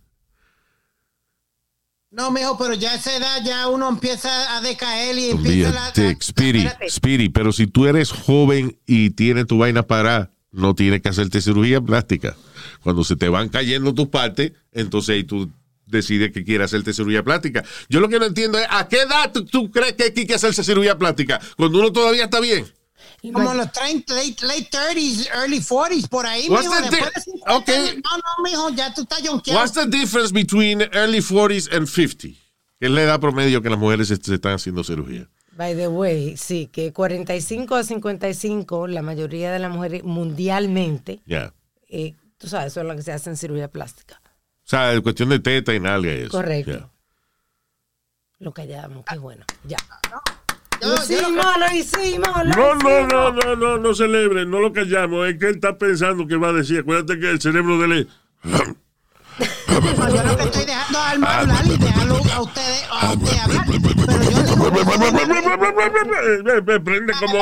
no, 2.10 2.30
mijo, 2.30 2.56
pero 2.56 2.74
ya 2.74 2.92
a 2.92 2.94
esa 2.94 3.14
edad 3.16 3.44
ya 3.44 3.68
uno 3.68 3.88
empieza 3.88 4.56
a 4.56 4.60
decaer 4.62 5.18
y 5.18 5.30
empieza 5.30 5.72
la... 5.72 5.88
Olvídate, 5.88 6.14
la- 6.14 6.20
Speedy, 6.22 6.58
espérate. 6.60 6.90
Speedy, 6.90 7.28
pero 7.28 7.52
si 7.52 7.66
tú 7.66 7.86
eres 7.86 8.10
joven 8.12 8.78
y 8.86 9.10
tienes 9.10 9.46
tu 9.46 9.58
vaina 9.58 9.82
parada, 9.82 10.32
no 10.50 10.74
tienes 10.74 11.02
que 11.02 11.10
hacerte 11.10 11.40
cirugía 11.42 11.80
plástica. 11.82 12.34
Cuando 12.82 13.04
se 13.04 13.16
te 13.16 13.28
van 13.28 13.48
cayendo 13.50 13.92
tus 13.92 14.08
partes, 14.08 14.52
entonces 14.72 15.16
ahí 15.16 15.24
tú 15.24 15.50
decides 15.88 16.32
que 16.32 16.44
quieres 16.44 16.66
hacerte 16.66 16.92
cirugía 16.92 17.22
plástica. 17.22 17.64
Yo 17.88 18.00
lo 18.00 18.08
que 18.08 18.18
no 18.18 18.26
entiendo 18.26 18.58
es, 18.58 18.66
¿a 18.70 18.88
qué 18.88 19.02
edad 19.02 19.32
tú, 19.32 19.44
tú 19.44 19.70
crees 19.70 19.94
que 19.94 20.04
hay 20.04 20.12
que 20.26 20.34
hacerse 20.34 20.62
cirugía 20.64 20.96
plástica? 20.98 21.40
Cuando 21.56 21.78
uno 21.80 21.92
todavía 21.92 22.24
está 22.24 22.40
bien. 22.40 22.66
Como 23.32 23.52
los 23.52 23.72
30, 23.72 24.14
late, 24.14 24.46
late 24.46 24.68
30s, 24.70 25.28
early 25.34 25.58
40s, 25.60 26.08
por 26.08 26.24
ahí, 26.24 26.48
What's 26.48 26.68
mijo. 26.68 26.76
the 26.76 26.90
después 26.90 27.00
di- 27.00 27.14
de 27.14 27.20
50 27.20 27.54
Okay. 27.56 27.96
No, 27.96 28.16
no, 28.16 28.44
mijo, 28.50 28.70
ya 28.70 28.94
tú 28.94 29.02
estás 29.02 29.26
jonqueado. 29.26 29.58
What's 29.60 29.72
the 29.72 29.86
difference 29.86 30.32
between 30.32 30.82
early 30.92 31.18
40s 31.20 31.68
and 31.74 31.86
50? 31.88 32.28
Que 32.78 32.86
es 32.86 32.90
la 32.90 33.02
edad 33.02 33.18
promedio 33.20 33.60
que 33.60 33.70
las 33.70 33.78
mujeres 33.78 34.06
se, 34.08 34.16
se 34.16 34.34
están 34.34 34.52
haciendo 34.54 34.84
cirugía. 34.84 35.28
By 35.56 35.74
the 35.74 35.88
way, 35.88 36.36
sí, 36.36 36.68
que 36.70 36.92
45 36.92 37.74
a 37.74 37.82
55, 37.82 38.86
la 38.86 39.02
mayoría 39.02 39.50
de 39.52 39.58
las 39.58 39.72
mujeres 39.72 40.04
mundialmente, 40.04 41.20
Ya. 41.26 41.52
eh, 41.88 42.14
tú 42.38 42.46
sabes, 42.46 42.72
son 42.72 42.86
las 42.86 42.96
que 42.96 43.02
se 43.02 43.12
hacen 43.12 43.36
cirugía 43.36 43.68
plástica. 43.68 44.20
O 44.68 44.70
sea, 44.70 44.92
es 44.92 45.00
cuestión 45.00 45.30
de 45.30 45.38
teta 45.38 45.72
y 45.74 45.80
nalga 45.80 46.12
y 46.12 46.18
eso. 46.24 46.30
Correcto. 46.30 46.72
Ya. 46.72 46.88
Lo 48.40 48.52
callamos, 48.52 49.02
qué 49.10 49.16
bueno. 49.18 49.42
Ya. 49.64 49.78
Yo- 50.82 50.88
Lo 50.88 50.94
hicimos, 50.96 51.46
lo 51.58 51.74
hicimos, 51.74 52.28
lo 52.28 52.54
No, 52.54 52.74
no, 52.74 52.76
hicimos. 52.76 53.08
no, 53.10 53.32
no, 53.32 53.56
no, 53.56 53.78
no 53.78 53.94
celebre, 53.94 54.44
no 54.44 54.60
lo 54.60 54.70
callamos. 54.74 55.26
Es 55.26 55.38
que 55.38 55.46
él 55.48 55.54
está 55.54 55.78
pensando 55.78 56.26
que 56.26 56.36
va 56.36 56.50
a 56.50 56.52
decir. 56.52 56.80
Acuérdate 56.80 57.18
que 57.18 57.30
el 57.30 57.40
cerebro 57.40 57.78
de 57.78 57.84
él 57.86 57.92
es- 57.92 58.06
No, 58.44 58.58
yo 60.14 60.22
lo 60.22 60.36
que 60.36 60.42
estoy 60.44 60.64
dejando 60.66 60.98
a 60.98 61.10
Alma 61.12 61.38
hablar 61.38 61.66
y 61.66 61.76
dejarlo 61.78 62.16
a 62.16 62.42
ustedes 62.42 62.84
a 62.90 63.12
usted 63.14 63.38
hablar. 63.38 63.64
Pero 64.06 64.30
yo 64.30 64.37
prende 66.84 67.12
como, 67.14 67.38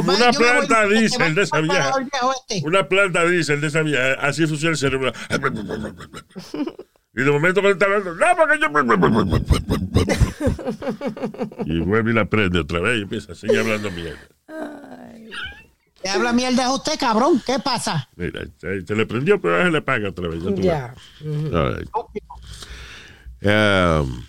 una 0.00 0.32
planta 0.32 0.86
diésel 0.86 1.34
de 1.34 1.42
esa 1.42 1.60
vieja. 1.60 1.92
este. 2.48 2.66
una 2.66 2.88
planta 2.88 3.24
diésel 3.24 3.60
de 3.60 3.66
esa 3.66 3.82
vieja. 3.82 4.14
Así 4.14 4.46
funciona 4.46 4.72
el 4.72 4.78
cerebro. 4.78 5.12
Y 7.14 7.22
de 7.22 7.30
momento 7.30 7.60
cuando 7.60 7.72
está 7.72 7.84
hablando, 7.84 8.14
no, 8.14 8.26
porque 8.36 8.58
yo. 8.58 8.68
Y 11.66 11.78
vuelve 11.80 12.10
y 12.10 12.14
la 12.14 12.24
prende 12.24 12.58
otra 12.58 12.80
vez 12.80 12.98
y 12.98 13.02
empieza 13.02 13.32
a 13.32 13.34
seguir 13.34 13.60
hablando 13.60 13.90
mierda. 13.90 14.18
Le 16.02 16.10
habla 16.10 16.32
mierda 16.32 16.66
a 16.66 16.74
usted, 16.74 16.98
cabrón. 16.98 17.40
¿Qué 17.46 17.58
pasa? 17.60 18.08
Mira, 18.16 18.42
se, 18.56 18.84
se 18.84 18.94
le 18.94 19.06
prendió, 19.06 19.40
pero 19.40 19.62
se 19.62 19.70
le 19.70 19.82
paga 19.82 20.08
otra 20.08 20.28
vez. 20.28 20.42
ya. 20.56 20.94
All 21.52 21.76
right. 21.76 21.88
Um, 23.44 24.24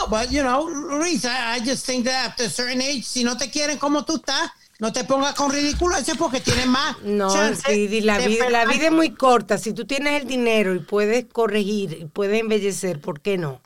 No, 0.00 0.08
but 0.08 0.30
you 0.30 0.42
know, 0.42 0.68
Luis, 0.98 1.24
I, 1.24 1.56
I 1.56 1.60
just 1.60 1.84
think 1.86 2.04
that 2.06 2.30
after 2.30 2.44
a 2.46 2.50
certain 2.50 2.80
age, 2.80 3.04
si 3.04 3.24
no 3.24 3.36
te 3.36 3.50
quieren 3.50 3.78
como 3.78 4.04
tú 4.04 4.16
estás, 4.16 4.50
no 4.78 4.92
te 4.92 5.04
pongas 5.04 5.34
con 5.34 5.50
ridículo 5.52 5.96
ese 5.96 6.14
porque 6.16 6.40
tienes 6.40 6.66
más 6.66 6.96
No, 7.02 7.28
la 7.34 7.70
vida, 7.70 8.04
la 8.04 8.22
enfermar. 8.22 8.68
vida 8.68 8.86
es 8.86 8.92
muy 8.92 9.10
corta. 9.10 9.58
Si 9.58 9.72
tú 9.72 9.84
tienes 9.84 10.22
el 10.22 10.26
dinero 10.28 10.74
y 10.74 10.80
puedes 10.80 11.26
corregir, 11.26 11.98
y 12.00 12.04
puedes 12.06 12.40
embellecer, 12.40 13.00
¿por 13.00 13.20
qué 13.20 13.38
no? 13.38 13.60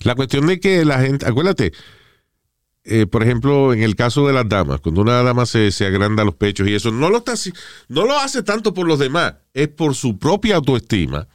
la 0.00 0.14
cuestión 0.14 0.46
de 0.46 0.60
que 0.60 0.84
la 0.84 1.00
gente, 1.00 1.26
acuérdate, 1.26 1.72
eh, 2.84 3.06
por 3.06 3.22
ejemplo, 3.22 3.72
en 3.72 3.82
el 3.82 3.96
caso 3.96 4.26
de 4.26 4.32
las 4.32 4.48
damas, 4.48 4.80
cuando 4.80 5.00
una 5.00 5.22
dama 5.22 5.46
se, 5.46 5.70
se 5.72 5.86
agranda 5.86 6.24
los 6.24 6.34
pechos 6.34 6.68
y 6.68 6.74
eso, 6.74 6.90
no 6.90 7.10
lo, 7.10 7.18
está, 7.18 7.34
no 7.88 8.04
lo 8.04 8.18
hace 8.18 8.42
tanto 8.42 8.74
por 8.74 8.86
los 8.86 8.98
demás, 8.98 9.34
es 9.54 9.68
por 9.68 9.94
su 9.94 10.18
propia 10.18 10.56
autoestima, 10.56 11.28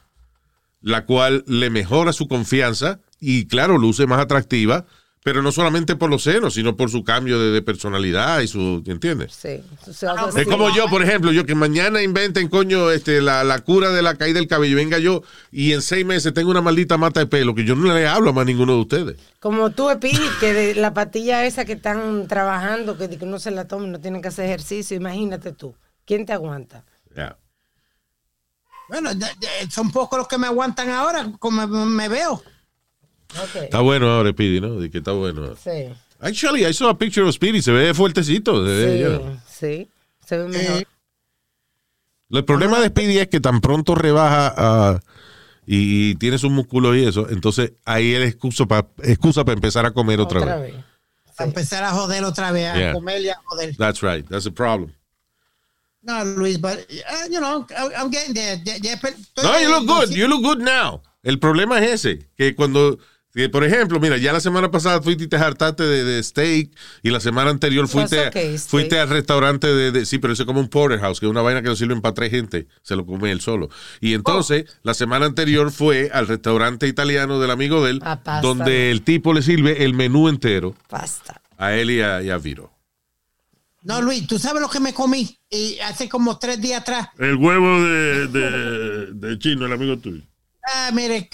la 0.82 1.06
cual 1.06 1.44
le 1.48 1.70
mejora 1.70 2.14
su 2.14 2.28
confianza 2.28 3.00
y, 3.20 3.48
claro, 3.48 3.78
luce 3.78 4.06
más 4.08 4.20
atractiva, 4.20 4.86
pero 5.24 5.42
no 5.42 5.52
solamente 5.52 5.96
por 5.96 6.12
los 6.12 6.22
senos, 6.22 6.54
sino 6.54 6.76
por 6.76 6.92
su 6.92 7.04
cambio 7.04 7.40
de, 7.40 7.50
de 7.50 7.64
personalidad 7.64 8.42
y 8.42 8.48
su, 8.48 8.84
¿entiendes? 8.86 9.34
Sí. 9.34 9.60
Es 10.38 10.46
como 10.46 10.70
yo, 10.76 10.86
por 10.88 11.02
ejemplo, 11.02 11.32
yo 11.32 11.48
que 11.48 11.56
mañana 11.56 12.04
inventen, 12.04 12.48
coño, 12.48 12.92
este, 12.92 13.22
la, 13.24 13.44
la 13.44 13.58
cura 13.58 13.90
de 13.90 14.04
la 14.04 14.14
caída 14.18 14.38
del 14.38 14.48
cabello. 14.48 14.76
Venga 14.76 15.00
yo 15.00 15.24
y 15.52 15.74
en 15.74 15.82
seis 15.82 16.06
meses 16.06 16.32
tengo 16.32 16.52
una 16.52 16.62
maldita 16.62 17.00
mata 17.00 17.22
de 17.22 17.26
pelo 17.26 17.56
que 17.56 17.66
yo 17.66 17.74
no 17.74 17.92
le 17.92 18.06
hablo 18.06 18.30
a 18.30 18.34
más 18.34 18.46
ninguno 18.46 18.74
de 18.74 18.82
ustedes. 18.82 19.18
Como 19.40 19.72
tú, 19.72 19.90
Speedy, 19.90 20.30
que 20.40 20.54
de 20.54 20.76
la 20.76 20.94
pastilla 20.94 21.44
esa 21.44 21.66
que 21.66 21.74
están 21.74 22.28
trabajando, 22.28 22.96
que, 22.96 23.10
que 23.10 23.26
no 23.26 23.40
se 23.40 23.50
la 23.50 23.68
tomen, 23.68 23.94
no 23.94 24.00
tienen 24.00 24.22
que 24.22 24.28
hacer 24.28 24.46
ejercicio, 24.46 24.96
imagínate 24.96 25.54
tú. 25.54 25.74
¿Quién 26.06 26.28
te 26.28 26.34
aguanta? 26.34 26.86
Ya. 27.16 27.36
Bueno, 28.90 29.10
son 29.72 29.92
pocos 29.92 30.20
los 30.20 30.28
que 30.28 30.38
me 30.38 30.46
aguantan 30.46 30.92
ahora, 30.92 31.32
como 31.40 31.66
me 31.66 32.10
veo. 32.10 32.44
Está 33.64 33.80
bueno 33.82 34.10
ahora, 34.12 34.32
Speedy, 34.32 34.62
¿no? 34.62 34.80
De 34.80 34.90
que 34.90 35.00
está 35.00 35.12
bueno. 35.12 35.56
Sí. 35.62 35.90
Actually, 36.20 36.66
I 36.66 36.74
saw 36.74 36.90
a 36.90 36.98
picture 36.98 37.28
of 37.28 37.34
Speedy. 37.36 37.62
Se 37.62 37.72
ve 37.72 37.94
fuertecito. 37.94 38.66
se 38.66 38.72
ve, 38.74 38.98
Sí, 38.98 39.04
you 39.04 39.10
know. 39.20 39.40
sí. 39.48 39.90
Se 40.26 40.38
ve 40.38 40.48
mejor. 40.48 40.88
El 42.32 42.44
problema 42.46 42.80
de 42.80 42.88
Speedy 42.88 43.20
es 43.20 43.28
que 43.28 43.40
tan 43.40 43.62
pronto 43.62 43.94
rebaja 43.96 44.54
ah, 44.58 45.00
y, 45.66 46.12
y 46.12 46.16
tiene 46.16 46.38
sus 46.38 46.52
músculos 46.52 46.96
y 46.98 47.06
eso, 47.06 47.28
entonces 47.30 47.74
ahí 47.86 48.14
es 48.14 48.28
excusa 48.30 48.66
para 48.66 48.88
excusa 49.04 49.46
para 49.46 49.54
empezar 49.56 49.86
a 49.86 49.92
comer 49.92 50.20
otra, 50.20 50.40
Otra 50.42 50.58
vez. 50.58 50.74
vez. 50.74 50.84
A 51.38 51.44
empezar 51.44 51.84
a 51.84 51.92
joder 51.92 52.24
otra 52.24 52.52
vez, 52.52 52.68
a 52.70 52.76
Yeah. 52.78 52.94
comer 52.94 53.22
y 53.22 53.30
a 53.30 53.36
joder. 53.46 53.76
That's 53.78 54.02
right. 54.02 54.26
That's 54.28 54.46
the 54.46 54.52
problem. 54.52 54.92
No, 56.02 56.24
Luis, 56.24 56.60
but, 56.60 56.78
uh, 56.80 57.30
you 57.32 57.40
know, 57.40 57.66
I'm 57.98 58.10
getting 58.12 58.34
there. 58.34 58.58
No, 59.44 59.60
you 59.60 59.70
look 59.70 59.88
good. 59.88 60.10
You 60.16 60.28
look 60.28 60.44
good 60.44 60.60
now. 60.62 61.02
El 61.24 61.40
problema 61.40 61.80
es 61.84 62.06
ese, 62.06 62.28
que 62.38 62.54
cuando, 62.56 63.00
por 63.52 63.64
ejemplo, 63.66 64.00
mira, 64.00 64.18
ya 64.18 64.32
la 64.32 64.40
semana 64.40 64.72
pasada 64.72 65.02
fuiste 65.02 65.26
y 65.26 65.28
te 65.28 65.36
hartaste 65.36 65.84
de, 65.84 66.04
de 66.06 66.24
steak 66.24 66.72
y 67.04 67.10
la 67.10 67.20
semana 67.20 67.50
anterior 67.52 67.88
fuiste, 67.88 68.28
okay, 68.30 68.58
fuiste 68.58 68.92
steak. 68.96 69.02
al 69.02 69.10
restaurante 69.10 69.68
de, 69.68 69.92
de- 69.92 70.06
sí, 70.06 70.20
pero 70.20 70.32
eso 70.34 70.44
es 70.44 70.48
como 70.48 70.62
un 70.62 70.70
porterhouse, 70.70 71.20
que 71.20 71.26
es 71.26 71.30
una 71.30 71.42
vaina 71.42 71.62
que 71.62 71.68
lo 71.68 71.76
sirven 71.76 72.00
para 72.02 72.14
tres 72.16 72.32
gente, 72.32 72.68
se 72.82 72.96
lo 72.96 73.06
come 73.06 73.32
él 73.32 73.42
solo. 73.42 73.70
Y 74.00 74.14
entonces, 74.14 74.66
la 74.84 74.94
semana 74.94 75.26
anterior 75.26 75.72
fue 75.72 76.10
al 76.14 76.28
restaurante 76.28 76.88
italiano 76.88 77.40
del 77.40 77.52
amigo 77.52 77.84
de 77.84 77.92
él, 77.92 78.00
A 78.04 78.24
pasta. 78.24 78.42
donde 78.48 78.90
el 78.92 79.02
tipo 79.02 79.34
le 79.34 79.42
sirve 79.42 79.84
el 79.84 79.94
menú 79.94 80.30
entero 80.30 80.74
Pasta. 80.88 81.42
a 81.58 81.74
él 81.74 81.92
y 81.92 82.02
a, 82.02 82.22
y 82.22 82.30
a 82.30 82.38
Viro. 82.38 82.72
No, 83.84 84.02
Luis, 84.02 84.26
tú 84.26 84.40
sabes 84.40 84.62
lo 84.62 84.70
que 84.70 84.80
me 84.80 84.94
comí 84.94 85.38
y 85.50 85.78
hace 85.80 86.10
como 86.10 86.40
tres 86.40 86.60
días 86.60 86.82
atrás. 86.82 87.10
El 87.20 87.36
huevo 87.36 87.84
de, 87.84 88.28
de, 88.30 89.06
de 89.14 89.38
chino, 89.40 89.66
el 89.68 89.74
amigo 89.74 89.98
tuyo. 90.00 90.24
Ah, 90.66 90.90
mire, 90.92 91.30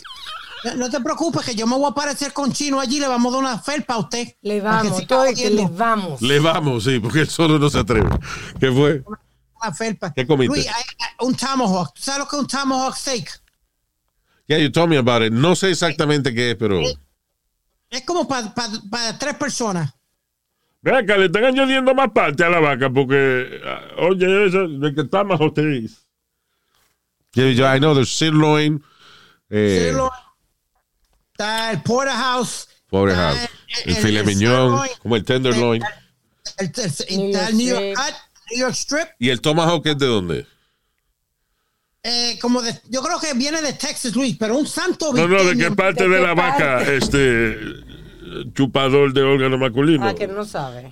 no, 0.64 0.76
no 0.76 0.90
te 0.90 1.00
preocupes 1.02 1.46
que 1.46 1.56
yo 1.56 1.66
me 1.68 1.76
voy 1.76 1.86
a 1.86 1.90
aparecer 1.90 2.34
con 2.34 2.52
Chino 2.52 2.80
allí, 2.80 3.00
le 3.00 3.08
vamos 3.08 3.34
a 3.34 3.38
dar 3.38 3.46
una 3.46 3.60
felpa 3.60 3.96
a 3.96 3.98
usted. 4.00 4.28
Le 4.42 4.62
vamos, 4.62 5.06
todo 5.08 5.26
que 5.36 5.50
le 5.50 5.68
vamos. 5.68 6.22
Le 6.22 6.40
vamos, 6.40 6.84
sí, 6.84 7.00
porque 7.00 7.22
él 7.22 7.30
solo 7.30 7.58
no 7.60 7.70
se 7.70 7.80
atreve. 7.80 8.10
¿Qué 8.60 8.72
fue? 8.72 9.04
Una 9.62 9.74
felpa. 9.74 10.14
¿Qué 10.14 10.26
comiste? 10.26 10.56
Luis, 10.56 10.68
un 11.22 11.36
tomahawk. 11.36 11.94
¿Tú 11.94 12.02
sabes 12.02 12.20
lo 12.20 12.28
que 12.28 12.36
es 12.36 12.42
un 12.42 12.48
tomahawk 12.48 12.96
steak? 12.96 13.42
Yeah, 14.48 14.58
you 14.60 14.72
told 14.72 14.90
me 14.90 14.98
about 14.98 15.24
it. 15.24 15.32
No 15.32 15.56
sé 15.56 15.70
exactamente 15.70 16.34
qué 16.34 16.52
es, 16.52 16.58
pero... 16.58 16.82
Es 17.90 18.02
como 18.06 18.28
para 18.28 18.54
tres 19.20 19.36
personas. 19.36 19.94
Ve 20.82 20.98
acá, 20.98 21.16
le 21.16 21.26
están 21.26 21.46
añadiendo 21.46 21.94
más 21.94 22.10
parte 22.12 22.44
a 22.44 22.50
la 22.50 22.60
vaca 22.60 22.90
porque, 22.90 23.62
ah, 23.66 23.82
oye, 24.00 24.48
eso 24.48 24.68
de 24.68 24.96
que 24.96 25.02
está 25.02 25.24
más 25.24 25.40
hostil. 25.40 25.92
Yeah, 27.34 27.52
yeah, 27.52 27.76
I 27.76 27.80
know 27.80 27.94
there's 27.94 28.10
sirloin. 28.10 28.84
Eh, 29.50 29.90
Sirloin, 29.90 30.12
Está 31.42 31.72
el 31.72 31.82
porterhouse. 31.82 32.68
Porterhouse. 32.88 33.50
El 33.86 33.96
filet 33.96 34.24
mignon, 34.26 34.70
sirloin, 34.72 34.92
como 35.02 35.16
el 35.16 35.26
tenderloin. 35.26 35.82
El, 36.58 36.72
el- 36.76 36.94
el- 37.08 37.18
New 37.18 37.28
está 37.30 37.42
York 37.42 37.50
el 37.50 37.58
New 37.58 37.68
York 37.68 37.84
strip. 37.84 37.98
Cut, 37.98 38.16
New 38.52 38.60
York 38.60 38.74
Strip. 38.76 39.08
¿Y 39.18 39.30
el 39.30 39.42
tomahawk 39.42 39.88
es 39.88 39.98
de 39.98 40.06
dónde? 40.06 40.46
eh, 42.04 42.38
como 42.42 42.62
de, 42.64 42.80
yo 42.90 43.02
creo 43.04 43.20
que 43.20 43.34
viene 43.36 43.62
de 43.62 43.74
Texas, 43.74 44.16
Luis, 44.16 44.36
pero 44.40 44.58
un 44.58 44.66
santo 44.68 45.14
No, 45.14 45.28
no, 45.28 45.44
de 45.44 45.56
qué 45.58 45.70
parte 45.72 46.02
¿De 46.04 46.10
de 46.10 46.16
qué 46.18 46.22
la 46.28 46.34
vaca, 46.34 46.82
este, 46.82 47.56
chupador 48.54 49.14
de 49.14 49.22
órgano 49.22 49.58
masculino. 49.60 50.08
Ah, 50.08 50.16
que 50.16 50.28
no 50.28 50.44
sabe. 50.46 50.92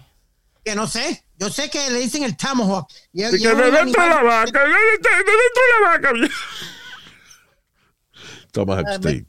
que 0.63 0.75
no 0.75 0.87
sé. 0.87 1.23
Yo 1.37 1.49
sé 1.49 1.69
que 1.69 1.89
le 1.89 1.99
dicen 1.99 2.23
el 2.23 2.37
tomahawk. 2.37 2.87
Y- 3.13 3.25
Y 3.25 3.29
que 3.39 3.47
dentro 3.55 4.03
de 4.03 4.09
la 4.09 4.21
vaca, 4.23 4.63
de 4.63 4.69
dentro 4.69 5.11
de 5.11 5.17
dentro 5.17 5.63
de 5.63 5.81
la 5.83 5.89
vaca. 5.89 6.11
Tomahawk 8.51 8.87
steak. 8.97 9.25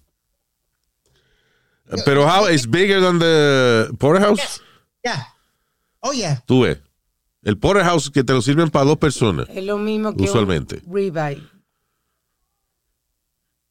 Pero 2.04 2.24
how 2.26 2.46
is 2.48 2.66
bigger 2.68 3.00
than 3.00 3.18
the 3.18 3.90
porterhouse? 3.98 4.60
Yeah. 5.04 5.26
Oh, 6.00 6.12
yeah. 6.12 6.42
Tú 6.46 6.62
ves. 6.62 6.78
El 7.42 7.56
porterhouse 7.58 8.10
que 8.10 8.22
te 8.22 8.32
lo 8.32 8.42
sirven 8.42 8.70
para 8.70 8.84
dos 8.84 8.98
personas, 8.98 9.48
Es 9.48 9.64
lo 9.64 9.78
mismo 9.78 10.14
que 10.14 10.24
Usualmente. 10.24 10.82
un 10.84 10.94
ribeye. 10.94 11.42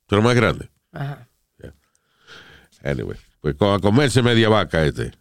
pero 0.08 0.22
más 0.24 0.36
grande. 0.36 0.70
Ajá. 0.92 1.28
Anyway, 2.84 3.18
pues 3.42 3.56
a 3.60 3.78
comerse 3.80 4.22
media 4.24 4.50
vaca 4.50 4.84
este. 4.86 5.12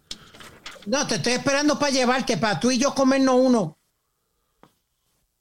No, 0.86 1.07
te 1.07 1.16
estoy 1.16 1.34
esperando 1.34 1.78
para 1.78 1.90
llevarte, 1.92 2.36
para 2.38 2.59
tú 2.59 2.70
y 2.70 2.78
yo 2.78 2.94
comernos 2.94 3.34
uno. 3.38 3.78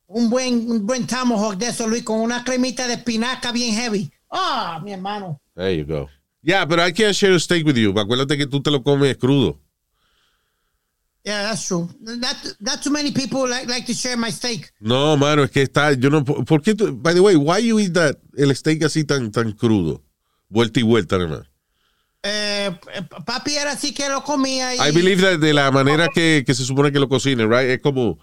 Un 0.07 0.29
buen, 0.29 0.69
un 0.69 0.85
buen 0.85 1.05
tomahawk 1.05 1.55
de 1.57 1.67
eso, 1.67 1.87
Luis, 1.87 2.03
con 2.03 2.19
una 2.19 2.43
cremita 2.43 2.87
de 2.87 2.95
espinaca 2.95 3.51
bien 3.51 3.73
heavy. 3.75 4.11
Ah, 4.31 4.81
mi 4.83 4.93
hermano. 4.93 5.39
There 5.55 5.77
you 5.77 5.85
go. 5.85 6.09
Yeah, 6.47 6.63
but 6.63 6.79
I 6.79 6.93
can't 6.93 7.13
share 7.13 7.33
a 7.33 7.39
steak 7.41 7.65
with 7.65 7.75
you. 7.75 7.91
Acuérdate 7.99 8.37
que 8.37 8.47
tú 8.47 8.63
te 8.63 8.71
lo 8.71 8.81
comes 8.81 9.17
crudo. 9.17 9.59
Yeah, 11.25 11.43
that's 11.43 11.67
true. 11.67 11.89
Not, 11.99 12.37
not 12.61 12.81
too 12.81 12.89
many 12.89 13.11
people 13.11 13.49
like, 13.49 13.67
like 13.67 13.85
to 13.87 13.93
share 13.93 14.15
my 14.15 14.31
steak. 14.31 14.71
No, 14.79 15.17
mano, 15.17 15.43
es 15.43 15.51
que 15.51 15.63
está, 15.63 15.91
yo 15.91 16.09
no, 16.09 16.23
¿por 16.23 16.61
qué 16.61 16.73
tú, 16.73 16.95
by 16.95 17.13
the 17.13 17.19
way, 17.19 17.35
why 17.35 17.57
you 17.57 17.77
eat 17.79 17.93
that, 17.95 18.15
el 18.37 18.55
steak 18.55 18.81
así 18.83 19.03
tan, 19.03 19.29
tan 19.29 19.51
crudo? 19.51 20.01
Vuelta 20.47 20.79
y 20.79 20.83
vuelta, 20.83 21.17
más. 21.17 21.49
Eh, 22.23 22.71
eh, 22.93 23.01
papi 23.25 23.55
era 23.55 23.73
así 23.73 23.93
que 23.93 24.07
lo 24.07 24.23
comía. 24.23 24.73
Y, 24.73 24.79
I 24.79 24.93
believe 24.93 25.21
that 25.21 25.39
de 25.39 25.53
la 25.53 25.69
manera 25.69 26.07
que, 26.07 26.45
que 26.47 26.53
se 26.53 26.63
supone 26.63 26.93
que 26.93 26.99
lo 26.99 27.09
cocinen, 27.09 27.49
right? 27.49 27.71
Es 27.71 27.81
como 27.81 28.19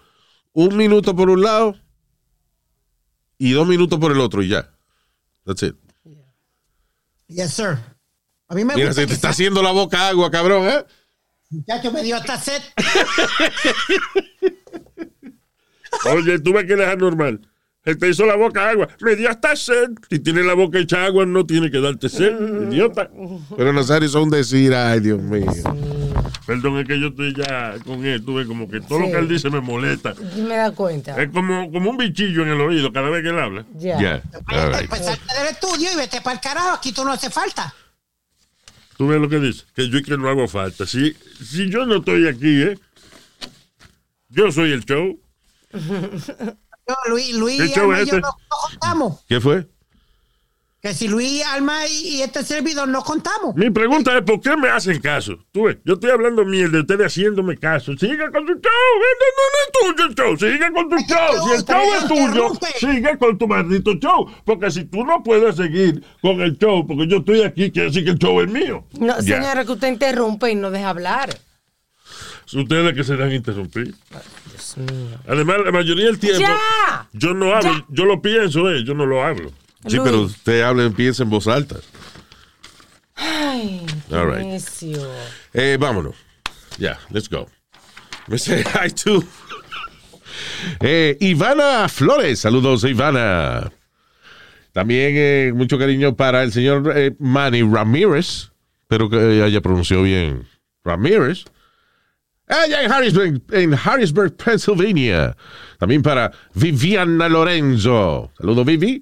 un 0.53 0.75
minuto 0.75 1.15
por 1.15 1.29
un 1.29 1.43
lado 1.43 1.75
y 3.37 3.51
dos 3.51 3.67
minutos 3.67 3.99
por 3.99 4.11
el 4.11 4.19
otro 4.19 4.41
y 4.41 4.47
ya. 4.47 4.73
That's 5.45 5.61
it. 5.61 5.75
Yes, 7.27 7.53
sir. 7.53 7.94
A 8.47 8.55
mí 8.55 8.63
me 8.63 8.75
Mira, 8.75 8.87
gusta 8.87 9.01
se 9.01 9.07
te 9.07 9.13
está 9.13 9.29
haciendo 9.29 9.63
la 9.63 9.71
boca 9.71 10.07
agua, 10.09 10.29
cabrón, 10.29 10.67
¿eh? 10.67 10.85
Muchacho, 11.49 11.91
me 11.91 12.03
dio 12.03 12.15
hasta 12.15 12.39
sed. 12.39 12.61
Oye, 16.11 16.39
tú 16.39 16.53
ves 16.53 16.65
que 16.65 16.73
él 16.73 16.81
es 16.81 16.87
anormal. 16.87 17.41
Él 17.83 17.97
te 17.99 18.09
hizo 18.09 18.25
la 18.25 18.35
boca 18.35 18.67
agua. 18.69 18.87
Me 19.01 19.15
dio 19.15 19.29
hasta 19.29 19.55
sed. 19.55 19.89
Si 20.09 20.19
tiene 20.19 20.43
la 20.43 20.53
boca 20.55 20.79
hecha 20.79 21.05
agua, 21.05 21.25
no 21.25 21.45
tiene 21.45 21.69
que 21.69 21.79
darte 21.79 22.09
sed, 22.09 22.33
idiota. 22.71 23.09
Pero 23.55 23.73
Nazario 23.73 24.09
son 24.09 24.29
decir, 24.31 24.73
ay, 24.73 24.99
Dios 25.01 25.21
mío. 25.21 25.45
Perdón, 26.47 26.79
es 26.79 26.87
que 26.87 26.99
yo 26.99 27.07
estoy 27.07 27.35
ya 27.35 27.75
con 27.85 28.03
él. 28.05 28.23
Tú 28.25 28.35
ves 28.35 28.47
como 28.47 28.67
que 28.67 28.81
todo 28.81 28.99
Sí. 28.99 29.05
lo 29.05 29.11
que 29.11 29.17
él 29.19 29.27
dice 29.27 29.49
me 29.51 29.61
molesta. 29.61 30.15
Me 30.35 30.55
da 30.57 30.71
cuenta. 30.71 31.21
Es 31.21 31.29
como, 31.31 31.71
como 31.71 31.91
un 31.91 31.97
bichillo 31.97 32.41
en 32.43 32.49
el 32.49 32.61
oído 32.61 32.91
cada 32.91 33.09
vez 33.09 33.21
que 33.23 33.29
él 33.29 33.39
habla. 33.39 33.65
Ya. 33.75 33.97
Yeah, 33.99 34.23
all 34.47 34.73
right. 34.73 34.89
Pues 34.89 35.05
salte 35.05 35.33
del 35.39 35.47
estudio 35.49 35.91
y 35.93 35.95
vete 35.95 36.21
para 36.21 36.35
el 36.35 36.41
carajo. 36.41 36.71
Aquí 36.75 36.91
tú 36.91 37.05
no 37.05 37.11
hace 37.11 37.29
falta. 37.29 37.73
Tú 38.97 39.07
ves 39.07 39.19
lo 39.19 39.29
que 39.29 39.39
dice. 39.39 39.65
Que 39.75 39.89
yo 39.89 39.97
es 39.97 40.05
que 40.05 40.17
no 40.17 40.29
hago 40.29 40.47
falta. 40.47 40.85
Si, 40.85 41.13
si 41.43 41.69
yo 41.69 41.85
no 41.85 41.97
estoy 41.97 42.27
aquí, 42.27 42.61
¿eh? 42.61 42.79
Yo 44.29 44.51
soy 44.51 44.71
el 44.71 44.85
show. 44.85 45.19
Yo, 46.87 46.93
Luis, 47.09 47.33
Luis 47.35 47.59
¿Qué 47.59 47.67
show 47.69 47.91
y 47.91 47.95
yo 47.95 48.03
este? 48.03 48.21
no, 48.21 48.27
no 48.27 48.57
contamos. 48.69 49.19
¿Qué 49.27 49.41
fue? 49.41 49.67
Que 50.85 50.93
si 50.93 51.07
Luis 51.07 51.43
Alma 51.43 51.79
y, 51.87 52.17
y 52.17 52.21
este 52.21 52.43
servidor 52.43 52.87
no 52.87 53.01
contamos. 53.01 53.55
Mi 53.55 53.71
pregunta 53.71 54.15
es, 54.15 54.21
¿por 54.21 54.39
qué 54.39 54.55
me 54.55 54.69
hacen 54.69 55.01
caso? 55.01 55.35
Tú 55.51 55.63
ves, 55.63 55.77
yo 55.83 55.95
estoy 55.95 56.11
hablando 56.11 56.45
mierda, 56.45 56.79
ustedes 56.81 57.07
haciéndome 57.07 57.57
caso. 57.57 57.97
Sigue 57.97 58.19
con 58.31 58.45
tu 58.45 58.53
show. 58.53 58.61
Este 59.09 59.25
no 59.35 59.47
es 59.63 59.95
tuyo 59.95 60.05
el 60.07 60.13
show. 60.15 60.37
Sigue 60.37 60.71
con 60.71 60.87
tu 60.87 60.95
show. 60.97 61.47
Si 61.47 61.55
el 61.55 61.65
show 61.65 61.81
es 61.97 62.07
tuyo, 62.07 62.51
sigue 62.77 63.17
con 63.17 63.35
tu 63.35 63.47
maldito 63.47 63.93
show. 63.95 64.29
Porque 64.45 64.69
si 64.69 64.85
tú 64.85 65.03
no 65.03 65.23
puedes 65.23 65.55
seguir 65.55 66.03
con 66.21 66.39
el 66.39 66.55
show, 66.59 66.85
porque 66.85 67.07
yo 67.07 67.17
estoy 67.17 67.41
aquí, 67.41 67.71
quiere 67.71 67.87
decir 67.87 68.03
que 68.05 68.11
el 68.11 68.19
show 68.19 68.39
es 68.41 68.47
mío. 68.51 68.85
No, 68.99 69.15
Ya. 69.21 69.37
señora, 69.41 69.65
que 69.65 69.71
usted 69.71 69.87
interrumpe 69.87 70.51
y 70.51 70.55
no 70.55 70.69
deja 70.69 70.89
hablar. 70.89 71.35
Ustedes 72.53 72.93
que 72.93 73.03
se 73.03 73.17
dan 73.17 73.31
interrumpir. 73.31 73.95
Dios 74.51 74.77
mío. 74.77 75.17
Además, 75.27 75.57
la 75.65 75.71
mayoría 75.71 76.05
del 76.05 76.19
tiempo, 76.19 76.41
¡Ya! 76.41 77.07
yo 77.11 77.33
no 77.33 77.55
hablo, 77.55 77.71
Ya. 77.71 77.85
yo 77.89 78.05
lo 78.05 78.21
pienso, 78.21 78.69
eh, 78.69 78.83
yo 78.85 78.93
no 78.93 79.07
lo 79.07 79.25
hablo. 79.25 79.51
Sí, 79.87 79.97
Luis. 79.97 80.01
pero 80.03 80.21
usted 80.21 80.61
habla 80.61 80.85
y 80.85 80.89
piensa 80.89 81.23
en 81.23 81.29
voz 81.29 81.47
alta. 81.47 81.75
Ay, 83.15 83.85
qué 84.09 84.15
All 84.15 84.27
right. 84.33 84.45
necio. 84.45 85.07
Eh, 85.53 85.77
vámonos. 85.79 86.15
Ya, 86.77 86.99
let's 87.09 87.29
go. 87.29 87.47
Me 88.27 88.37
say 88.37 88.63
hi 88.73 88.89
to. 88.89 89.23
Eh, 90.81 91.15
Ivana 91.21 91.87
Flores, 91.87 92.39
saludos 92.39 92.83
Ivana. 92.83 93.71
También 94.73 95.13
eh, 95.15 95.51
mucho 95.55 95.77
cariño 95.77 96.15
para 96.15 96.43
el 96.43 96.51
señor 96.51 96.91
eh, 96.95 97.15
Manny 97.19 97.61
Ramírez, 97.63 98.51
espero 98.81 99.09
que 99.09 99.41
haya 99.41 99.61
pronunciado 99.61 100.03
bien 100.03 100.45
Ramírez. 100.83 101.45
Allá 102.47 102.83
en 102.83 102.91
Harrisburg, 102.91 103.41
en 103.51 103.73
Harrisburg, 103.73 104.35
Pennsylvania. 104.35 105.35
También 105.79 106.01
para 106.03 106.31
Viviana 106.53 107.29
Lorenzo. 107.29 108.31
Saludos, 108.37 108.65
Vivi. 108.65 109.01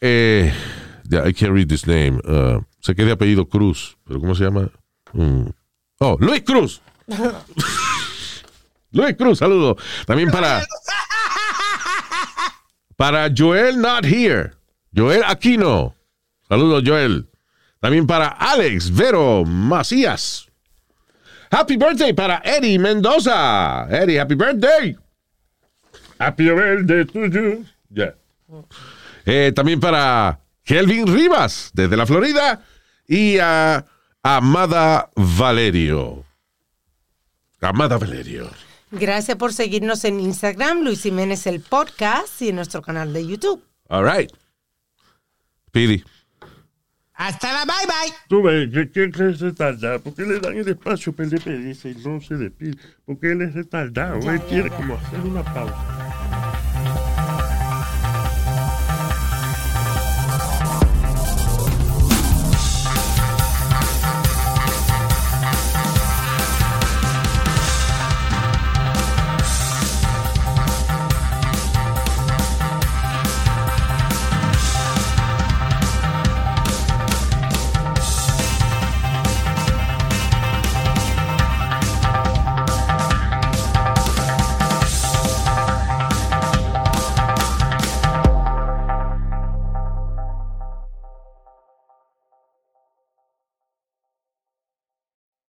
Eh, 0.00 0.52
yeah, 1.08 1.24
I 1.24 1.32
can't 1.32 1.52
read 1.52 1.68
this 1.68 1.86
name. 1.86 2.20
Uh, 2.24 2.60
sé 2.80 2.94
que 2.94 3.10
apellido 3.10 3.48
Cruz, 3.48 3.96
pero 4.06 4.20
¿cómo 4.20 4.34
se 4.34 4.44
llama? 4.44 4.70
Mm. 5.12 5.48
Oh, 6.00 6.16
Luis 6.20 6.42
Cruz. 6.42 6.80
Luis 8.92 9.16
Cruz, 9.16 9.38
saludo. 9.38 9.76
También 10.06 10.30
para. 10.30 10.62
Para 12.96 13.28
Joel 13.34 13.78
Not 13.78 14.04
Here. 14.04 14.52
Joel 14.94 15.22
Aquino. 15.24 15.94
Saludos, 16.48 16.82
Joel. 16.86 17.28
También 17.80 18.06
para 18.06 18.28
Alex 18.28 18.90
Vero 18.90 19.44
Macías. 19.44 20.46
Happy 21.50 21.76
birthday 21.76 22.12
para 22.12 22.40
Eddie 22.44 22.78
Mendoza. 22.78 23.86
Eddie, 23.90 24.18
happy 24.18 24.34
birthday. 24.34 24.96
Happy 26.18 26.48
birthday 26.48 27.04
to 27.04 27.26
you. 27.28 27.64
Ya. 27.90 28.14
Eh, 29.26 29.52
también 29.54 29.80
para 29.80 30.40
Kelvin 30.62 31.06
Rivas, 31.06 31.70
desde 31.74 31.96
la 31.96 32.06
Florida. 32.06 32.64
Y 33.06 33.38
a 33.38 33.84
Amada 34.22 35.10
Valerio. 35.14 36.24
Amada 37.60 37.98
Valerio. 37.98 38.50
Gracias 38.90 39.36
por 39.36 39.52
seguirnos 39.52 40.04
en 40.04 40.20
Instagram, 40.20 40.82
Luis 40.82 41.02
Jiménez 41.02 41.46
el 41.46 41.60
podcast 41.60 42.40
y 42.40 42.48
en 42.50 42.56
nuestro 42.56 42.82
canal 42.82 43.12
de 43.12 43.26
YouTube. 43.26 43.62
All 43.88 44.04
right. 44.04 44.30
Pidi. 45.72 46.02
Hasta 47.14 47.52
la 47.52 47.64
bye 47.64 47.86
bye. 47.86 48.14
Tú 48.28 48.42
ves, 48.42 48.68
que 48.92 49.04
es 49.04 49.40
retardado. 49.40 50.00
¿Por 50.00 50.14
qué 50.14 50.22
le 50.22 50.38
dan 50.38 50.56
el 50.56 50.68
espacio 50.68 51.12
para 51.12 51.28
el 51.28 51.38
de 51.38 51.90
y 51.90 51.94
no 52.06 52.20
se 52.20 52.36
despide? 52.36 52.76
Porque 53.04 53.32
él 53.32 53.42
es 53.42 53.54
retardado. 53.54 54.18
Él 54.30 54.40
quiere 54.42 54.70
como 54.70 54.94
hacer 54.94 55.20
una 55.20 55.42
pausa. 55.42 56.05